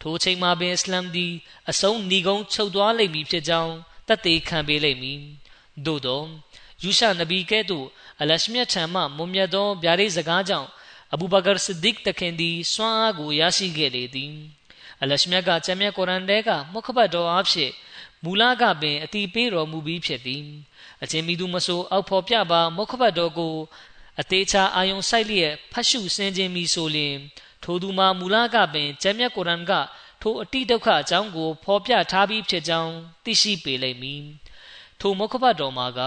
[0.00, 1.32] ထိုအချိန်မှာပင်အစ္စလာမ်သည်
[1.70, 3.74] အဆုံးဏီကုန်းချုပ်သွားလိမ့်မည်ဖြစ်ကြောင်း
[4.08, 5.20] တတ်သိခံပေးလိမ့်မည်
[5.86, 6.22] သို့သော
[6.82, 7.86] ယူရှာနဗီကဲ့သို့
[8.20, 10.68] အလရှမြတ်ထံမှမွန်မြတ်သောဗျာဒိတ်စကားကြောင့်
[11.12, 14.34] အဘူဘကာဆစ်ဒစ်တခင်သည်စွမ်းအားကိုရရှိခဲ့လေသည်
[15.02, 17.72] အလရှမြတ်ကကျမ်းမြတ်ကုရ်အန်ထဲကမုခဘတ်တော်အဖြစ်
[18.24, 20.44] မူလကပင်အတိပေးတော်မူပြီးဖြစ်သည်
[21.02, 23.54] အချင်းမီသူမဆိုအောက်ဖော်ပြပါမုခဘတ်တော်ကို
[24.20, 27.16] အသေးချာအာယုံဆိုင်လျက်ဖတ်ရှုစင်ခြင်းမီဆိုလျင်
[27.64, 29.72] ထိုသူမှာမူလကပင်ကျမ်းမြတ်ကုရ်အန်က
[30.22, 32.92] ထိုအတိဒုက္ခအကြောင်းကိုဖော်ပြထားပြီးဖြစ်ကြောင်း
[33.24, 34.22] သိရှိပေလိမ့်မည်
[35.00, 36.00] ထိုမုခဘတ်တော်မှာက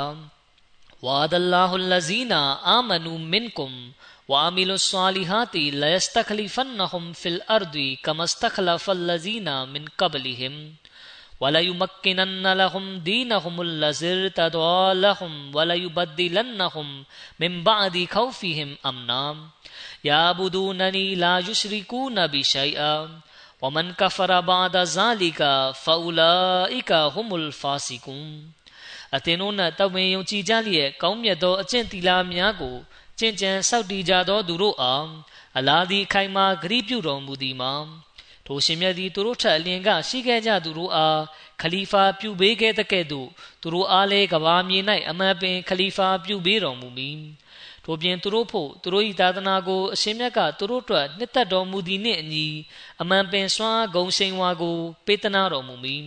[1.05, 3.77] ဝါဒလာဟူလဇီနာအာမနူမင်ကွမ်
[4.32, 10.74] وعملوا الصالحات ليستخلفنهم في الأرض كما استخلف الذين من قبلهم
[11.40, 17.04] وليمكنن لهم دينهم الذي ارتضى لهم وليبدلنهم
[17.40, 19.36] من بعد خوفهم أمنا
[20.04, 23.20] يعبدونني لا يشركون بشيئا
[23.62, 25.40] ومن كفر بعد ذلك
[25.84, 28.52] فأولئك هم الفاسقون
[29.16, 32.76] အသင်တို့၌တဝင်းယုံကြည်ကြလျက်ကောင်းမြတ်သောအကျင့်တီလာများကို
[33.19, 35.07] ကျင့်ကြံစောင့်တည်ကြသောသူတို့အား
[35.57, 37.73] အလားဒီအခိုင်မာဂရိပြုတော်မူသည်မှာ
[38.45, 41.19] ထိုရှင်မြတ်သည်သူတို့ထက်အလင်ကရှိခဲ့ကြသူတို့အား
[41.61, 43.29] ခလီဖာပြုပေးခဲ့တဲ့ကဲ့သို့
[43.61, 47.19] သူတို့အားလည်းကဘာမြေ၌အမှန်ပင်ခလီဖာပြုပေးတော်မူမည်
[47.85, 52.47] ထို့ပြင်သူတို့ဖို့သူတို့၏သာသနာကိုအရှင်မြတ်ကသူတို့အတွက်နှစ်သက်တော်မူသည်နှင့်အညီ
[53.01, 56.03] အမှန်ပင်စွမ်းဂုံရှိန်ဝါကိုပေးသနာတော်မူမည်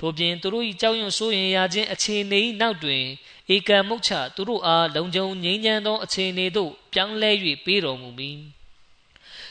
[0.00, 3.04] ထို့ပြင်သူတို့၏ကြောက်ရွံ့ဆိုးရင်ရခြင်းအခြေအနေ၏နောက်တွင်
[3.52, 7.30] ဧကံမုတ်ချသူတို့အားလုံခြုံငြိမ်းချမ်းသောအခြေအနေသို့ပြောင်းလဲ၍
[7.64, 8.38] ပေးတော်မူမည်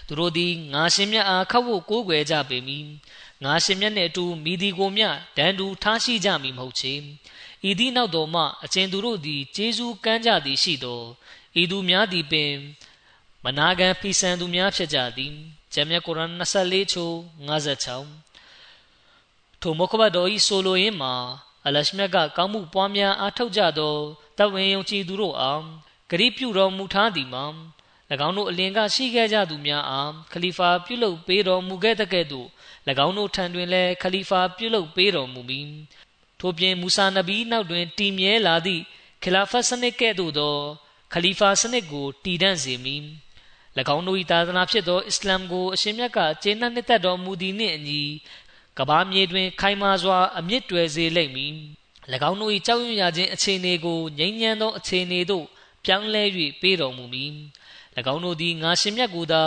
[0.08, 2.86] သူတို့သည်ငါရှင်မြတ်အားခတ်ဖို့ကိုးကွယ်ကြပေမည်
[3.44, 5.04] ငါရှင်မြတ်နှင့်အတူမိဒီကိုမြ
[5.38, 6.94] ဒန်တူထားရှိကြမည်မဟုတ်ချေ
[7.70, 11.02] ဤသည့်နောက်တော်မှအကျဉ်သူတို့သည်ကျေးဇူးကမ်းကြသည်ရှိသော
[11.62, 12.52] ဤသူများသည်ပင်
[13.44, 15.34] မနာခံဖီဆန်သူများဖြစ်ကြသည်
[15.74, 17.12] ဂျမ်မြတ်ကုရ်အာန်24ချို
[17.50, 18.02] 56
[19.62, 21.14] ထိုမုခဘတ်တော်ဤဆိုလိုရင်းမှာ
[21.66, 23.96] အလရှမြတ်ကကောင်းမှုပွားများအားထုတ်ကြသော
[24.40, 25.62] တဝင်ယုံကြည်သူတို့အား
[26.10, 27.46] ဂရိပြုတော်မူထားသည်မှာ၎
[28.28, 32.48] င်းတို့အလင်ကရှိခဲ့ကြသူများအားခလီဖာပြုလုပ်ပေးတော်မူခဲ့တဲ့ကဲ့သို့၎
[33.06, 35.74] င်းတို့ထံတွင်လည်းခလီဖာပြုလုပ်ပေးတော်မူပြီး
[36.40, 38.82] ထို့ပြင်မူဆာနဗီနောက်တွင်တည်မြဲလာသည့်
[39.24, 40.56] ခလာဖတ်စနစ်ကဲ့သို့သော
[41.14, 43.04] ခလီဖာစနစ်ကိုတည်တံ့စေမည်၎
[43.96, 48.02] င်းတို့၏သာသနာဖြစ်သောအစ္စလာမ်ကိုအရှင်မြတ်ကကျေနပ်နှစ်သက်တော်မူသည်နှင့်အညီ
[48.78, 51.54] ကဘာမြေတွင်ခိုင်မာစွာအမြင့်တွယ်စေလိမ့်မည်၎
[52.30, 55.46] င်းတို့၏ကြောက်ရွံ့ရခြင်းအခြေအနေကိုငြိမ်းချမ်းသောအခြေအနေသို့
[55.86, 56.24] ပြောင်းလဲ၍
[56.62, 57.34] ပေးတော်မူမည်၎
[58.14, 59.44] င်းတို့သည်ငါရှင်မြတ်ကိုသာ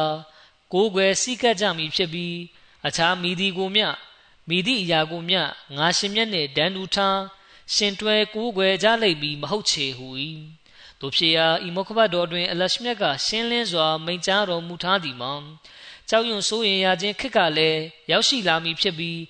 [0.72, 2.37] ကိုးကွယ်စိတ်ကပ်ကြမည်ဖြစ်ပြီး
[2.87, 3.87] အခြားမိသည်ကိုမျှ
[4.49, 5.41] မိသည့်အရာကိုမျှ
[5.77, 7.18] ငါရှင်မြတ်နှင့်ဒန်တူထား
[7.74, 10.07] ရှင်တွဲကိုးကွယ်ကြလိမ့်မည်မဟုတ်ချေဟူ၏
[11.01, 15.33] တို့ဖြစ်ရာဤမုခဘတ်တော်တွင်အလရှမြတ်ကရှင်းလင်းစွာမိန့်ကြားတော်မူထားသည်မှာ
[16.11, 17.80] ကြောက်ရွံ့ဆိုးရင်ရခြင်းခက်ကလည်း
[18.11, 19.20] ရောက်ရှိလာမည်ဖြစ်ပြီး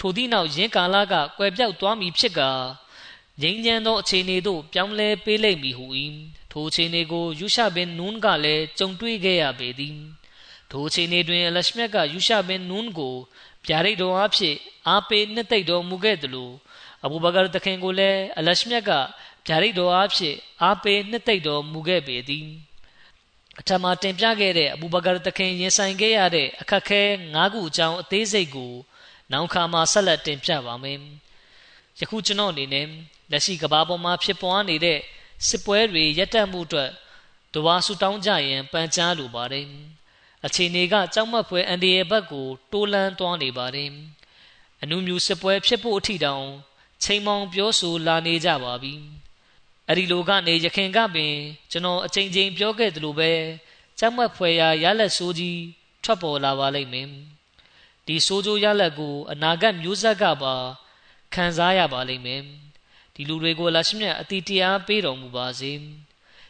[0.00, 2.50] ထိုသည့်နောက်ယင်းကာလကကွယ်ပြောက်သွားမည်ဖြစ်ကာ
[3.40, 5.86] ငြိမ်းချမ်းသောအခြေအနေသို့ပြောင်းလဲပေးလိမ့်မည်ဟု၏
[6.52, 9.96] ထိုအခြေအနေကိုယူရှာဘင်နွန်းကလည်းကြုံတွေ့ခဲ့ရပေသည်
[10.70, 13.16] ထိုအခြေအနေတွင်အလရှမြတ်ကယူရှာဘင်နွန်းကို
[13.66, 14.56] ဗျာဒိတ်တော်အဖြစ်
[14.88, 16.50] အားပေးနှစ်သိမ့်တော်မူခဲ့သလို
[17.04, 18.90] အဘူဘကာတခင်ကိုလည်းအလရှမြတ်က
[19.46, 22.46] ဗျာဒိတ်တော်အဖြစ်အားပေးနှစ်သိမ့်တော်မူခဲ့ပေသည်
[23.60, 27.02] အထမတင်ပြခဲ့တဲ့အဘူဘကာတခင်ရင်ဆိုင်ခဲ့ရတဲ့အခက်ခဲ
[27.34, 28.72] ၅ခုအကြောင်းအသေးစိတ်ကို
[29.32, 30.98] နောက်ခါမှာဆက်လက်တင်ပြပါမယ်။
[32.00, 32.86] ယခုကျွန်တော်အနေနဲ့
[33.30, 34.98] လက်ရှိကဘာပေါ်မှာဖြစ်ပွားနေတဲ့
[35.48, 36.90] စစ်ပွဲတွေရပ်တန့်မှုအတွက်
[37.54, 39.66] တဝါဆူတောင်းကြရင်ပန်ကြားလိုပါတယ်။
[40.46, 43.90] အခြေအနေကကြောက်မက်ဖွယ်အန်ဒီရဲ့ဘက်ကိုတိုးလန်းသွားနေပါတယ်။
[44.82, 46.46] အနုမျိုးစစ်ပွဲဖြစ်ဖို့အထိတောင်
[47.02, 48.94] ချိန်မောင်ပြောဆိုလာနေကြပါပြီ။
[49.88, 51.34] အဲ့ဒီလိုကနေရခင်ကပင်
[51.70, 53.30] ကျွန်တော်အချိန်ချင်းပြောခဲ့သလိုပဲ
[53.98, 55.60] ကြောက်မက်ဖွယ်ရာရလက်ဆိုးကြီး
[56.04, 57.08] ထွက်ပေါ်လာပါလိမ့်မယ်
[58.06, 60.54] ဒီဆိုးကျိုးရလက်ကိုအနာဂတ်မျိုးဆက်ကပါ
[61.34, 62.42] ခံစားရပါလိမ့်မယ်
[63.14, 65.72] ဒီလူတွေကိုလာရှိမြတ်အတိတရားပေးတော်မူပါစေ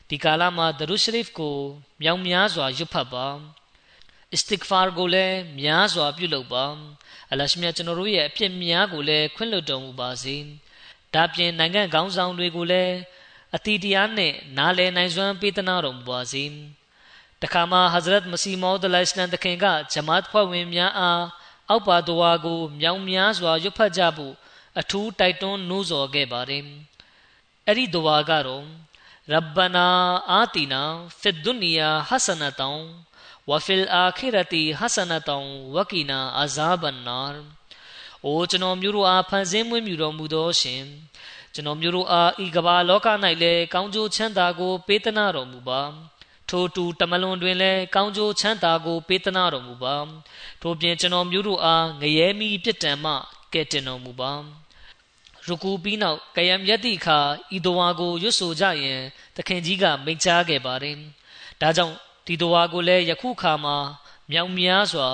[0.08, 1.56] ဒီကာလမှာဒရုရှရစ်ကို
[2.02, 3.26] မြောင်များစွာရွတ်ဖတ်ပါ
[4.32, 6.64] အစ္စတစ်ဖာကိုလည်းများစွာပြုလုပ်ပါ
[7.30, 10.36] အလရှိမြတ်ကျွန်တော်တို့ရဲ့အဖြစ်များကိုလည်းခွင့်လွှတ်တော်မူပါစေ
[11.14, 12.94] ဒါပြင်နိုင်ငံခေါင်းဆောင်တွေကိုလည်း
[13.54, 16.44] အတီတရားနဲ့နားလည်နိုင်စွမ်းပေးသနာတော်မူပါစေ။
[17.42, 21.24] တခါမှဟဇရတ်မစီမောဒလိုင်စလန်တခင်ကဂျမတ်ဖွဲ့ဝင်များအား
[21.68, 24.34] အောက်ပါဒွာကိုမြောင်များစွာရွတ်ဖတ်ကြဖို့
[24.80, 26.64] အထူးတိုက်တွန်းနှိုးဆော်ခဲ့ပါတယ်။
[27.66, 28.64] အဲ့ဒီဒွာကတော့
[29.32, 29.88] ရဗ္ဗနာ
[30.30, 30.82] အာတီနာ
[31.20, 32.82] ဖစ်ဒုနီယာဟဆနတောင်
[33.50, 37.20] ဝဖီလ်အာခိရတီဟဆနတောင်ဝကီနာအာဇာဘန်နာ
[38.24, 40.82] အိုကျွန်တော်မျိုးတို့အားဖန်ဆင်းမွေးမြူတော်မူသောရှင်
[41.56, 43.08] ကျွန်တော်မျိုးတို့အားဤကဘာလောက၌
[43.42, 45.80] လည်းကောင်းကျိုးချမ်းသာကို ပေးသနာတော်မူပါ
[46.48, 49.96] ထိုတူတမလွန်တွင်လည်းကောင်းကျိုးချမ်းသာကိုပေးသနာတော်မူပါ
[50.62, 53.12] ထို့ပြင်ကျွန်တော်မျိုးတို့အားငရဲမီပြစ်ဒဏ်မှ
[53.52, 54.38] ကယ်တင်တော်မူပါရ
[55.46, 57.18] ရကူပြီးနောက်ကယံယက်တိခါ
[57.56, 59.00] ဤတဝါကိုရွတ်ဆိုကြရင်
[59.36, 60.96] သခင်ကြီးကမိန့်ကြားခဲ့ပါတယ်။
[61.60, 61.94] ဒါကြောင့်
[62.26, 63.76] ဒီတဝါကိုလည်းယခုခါမှာ
[64.30, 65.08] မြောင်များစွာ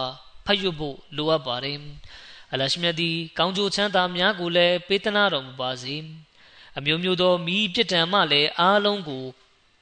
[0.47, 1.79] ဖတ်ရွတ်ဖို့လိုအပ်ပါတယ်။
[2.53, 5.97] အလရှမြတ်သည်ကောင်းကျိုးချမ်းသာများကိုလည်းပေးသနာတော်မူပါစေ။
[6.79, 9.25] အမျိုးမျိုးသောမိပြစ်ဒဏ်မှလည်းအားလုံးကို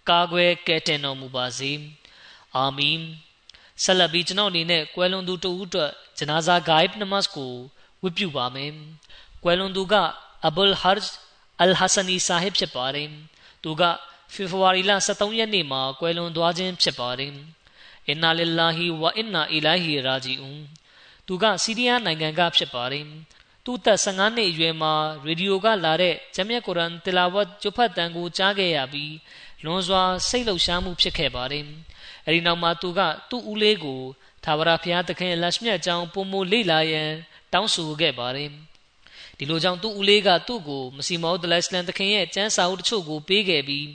[0.09, 1.73] ကာကွယ်ကယ်တင်တော်မူပါစေ။
[2.57, 2.99] အာမင်။
[3.83, 7.53] ဆက်လက်ပြီးကျွန်တော်အနေနဲ့ကွယ်လွန်သူတဦးအတွက်ဂျနာဇာဂိုင်ဘ်နမတ်ကို
[8.03, 8.71] ဝတ်ပြုပါမယ်။
[9.43, 9.95] ကွယ်လွန်သူက
[10.47, 11.07] အဘူလ်ဟာဂျ်
[11.61, 13.09] အလ်ဟဆနီဆာဟစ်ဖြစ်ပါတယ်။
[13.65, 13.83] သူက
[14.35, 17.33] ဖေဖော်ဝါရီလ23ရက်နေ့မှာကွယ်လွန်သွားခြင်းဖြစ်ပါတယ်။
[18.09, 20.61] အင်နာလ illah ဝအင်နာအီလာဟီရာဂျီအွန်
[21.27, 23.05] သူကစီးရီးယားနိုင်ငံကဖြစ်ပါတယ်။
[23.71, 24.93] သူ့သက်15နှစ်အရွယ်မှာ
[25.27, 29.15] ရေဒီယိုကလာတဲ့ဂျမ်မြတ်ကုရ်အန်တီလာဝတ်ကျုပ်ဖတ်တန်ကိုကြားခဲ့ရပြီး
[29.65, 31.65] လွန်စွာစိတ်လှုပ်ရှားမှုဖြစ်ခဲ့ပါတယ်။
[32.27, 33.01] အဲဒီနောက်မှာသူက
[33.31, 34.01] သူ့ဦးလေးကို
[34.45, 37.11] သာဝရဖျားသခင်လက်မြတ်အကြောင်းပုံမလေ့လာရန်
[37.53, 38.51] တောင်းဆိုခဲ့ပါတယ်။
[39.39, 43.87] ဒီလိုကြောင့်သူ့ဦးလေးကသူ့ကိုမစီမောဒလစ်လန်သခင်ရဲ့ကျမ်းစာအုပ်တချို့ကိုပေးခဲ့ပြီး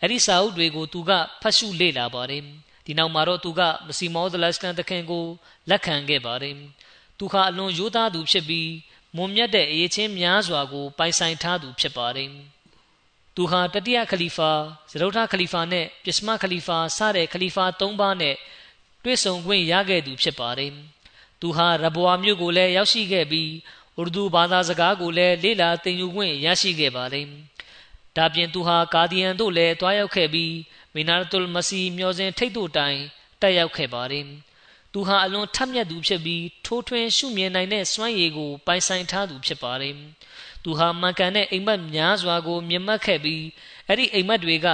[0.00, 1.10] အဲ့ဒီစာအုပ်တွေကိုသူက
[1.42, 2.42] ဖတ်ရှုလေ့လာပါတယ်။
[2.86, 5.24] ဒီနောက်မှာတော့သူကမစီမောဒလစ်လန်သခင်ကို
[5.70, 6.56] လက်ခံခဲ့ပါတယ်။
[7.18, 8.68] သူခါအလွန်ရိုးသားသူဖြစ်ပြီး
[9.16, 12.30] မွန်မြတ်တဲ့အရေးချင်းများစွာကို ပိုင်ဆိုင်ထားသူဖြစ်ပါတယ်။
[13.36, 14.50] သူဟာတတိယခလီဖာ
[14.90, 18.36] ဇရုထခလီဖာနဲ့ပစ္စမခလီဖာစတဲ့ခလီဖာ၃ပါးနဲ့
[19.04, 20.72] တွေ့ဆုံခွင့်ရခဲ့သူဖြစ်ပါတယ်။
[21.40, 23.50] သူဟာရဘွာမြို့ကိုလည်းရောက်ရှိခဲ့ပြီး
[24.00, 27.26] ဥရဒူဘာသာစကားကိုလည်းလေ့လာသင်ယူခွင့်ရရှိခဲ့ပါတယ်။
[28.16, 30.54] ဒါပြင်သူဟာကာဒီယန်တို့လည်းတွားရောက်ခဲ့ပြီး
[30.94, 32.98] မီနာရတုလ်မစီမျောစဉ်ထိတ်တို့တိုင်
[33.40, 34.26] တက်ရောက်ခဲ့ပါတယ်။
[34.92, 39.94] သူဟာအလွန်ထက်မြက်သူဖြစ်ပြီးထိုးထွင်းရှုမြင်နိုင်တဲ့စွမ်းရည်ကိုပိုင်ဆိုင်ထားသူဖြစ်ပါတယ်။
[40.64, 43.42] သူဟာမှန်ကန်တဲ့အိမ်မက်များစွာကိုမြင်မှတ်ခဲ့ပြီး
[43.86, 44.68] အဲ့ဒီအိမ်မက်တွေက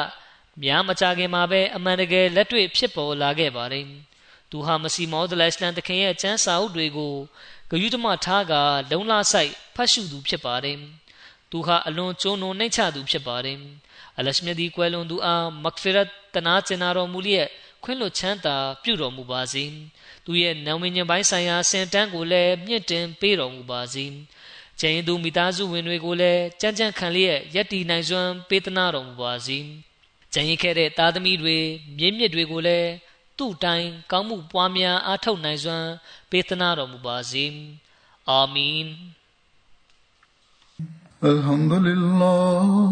[0.63, 3.87] များမကြခင်မှာပဲအမှန်တကယ်လက်တွေ့ဖြစ်ပေါ်လာခဲ့ပါတယ်။
[4.51, 7.15] သူဟာမစီမောဒလစ်လန်တခင်ရဲ့ကျမ်းစာအုပ်တွေကို
[7.71, 8.53] ဂယုတမထားက
[8.91, 10.77] လုံလဆိုင်ဖတ်ရှုသူဖြစ်ပါတယ်။
[11.51, 13.59] သူဟာအလွန်ကျုံနုံနှိမ့်ချသူဖြစ်ပါတယ်။
[14.19, 17.49] အလရှမြဒီကွယ်လွန်သူအားမဂ်ဖီရတ်တနာကျင်နာတော်မူလျက်
[17.84, 19.64] ခွင့်လွတ်ချမ်းသာပြုတော်မူပါစေ။
[20.26, 24.06] သူရဲ့နာမည်ညပိုင်းဆိုင်ရာစင်တန်းကိုလည်းမြင့်တင်ပေးတော်မူပါစေ။
[24.80, 29.58] ကျန်သူမိသားစုဝင်တွေကိုလည်းကြမ်းကြမ်းခံလျက်ယက်တီနိုင်စွမ်းပေးသနာတော်မူပါစေ။
[30.34, 31.58] ကျန်ရခဲ့တဲ့သားသမီးတွေ
[31.98, 32.90] မြင့်မြင့်တွေကိုလည်း
[33.38, 35.90] သူ့တိုင်ကောင်းမှုပွားများအားထုတ်နိုင်စွမ်း
[36.32, 37.46] ပေးသနာတော်မူပါစေ
[38.30, 38.88] အာမင်
[41.34, 42.92] الحمد لله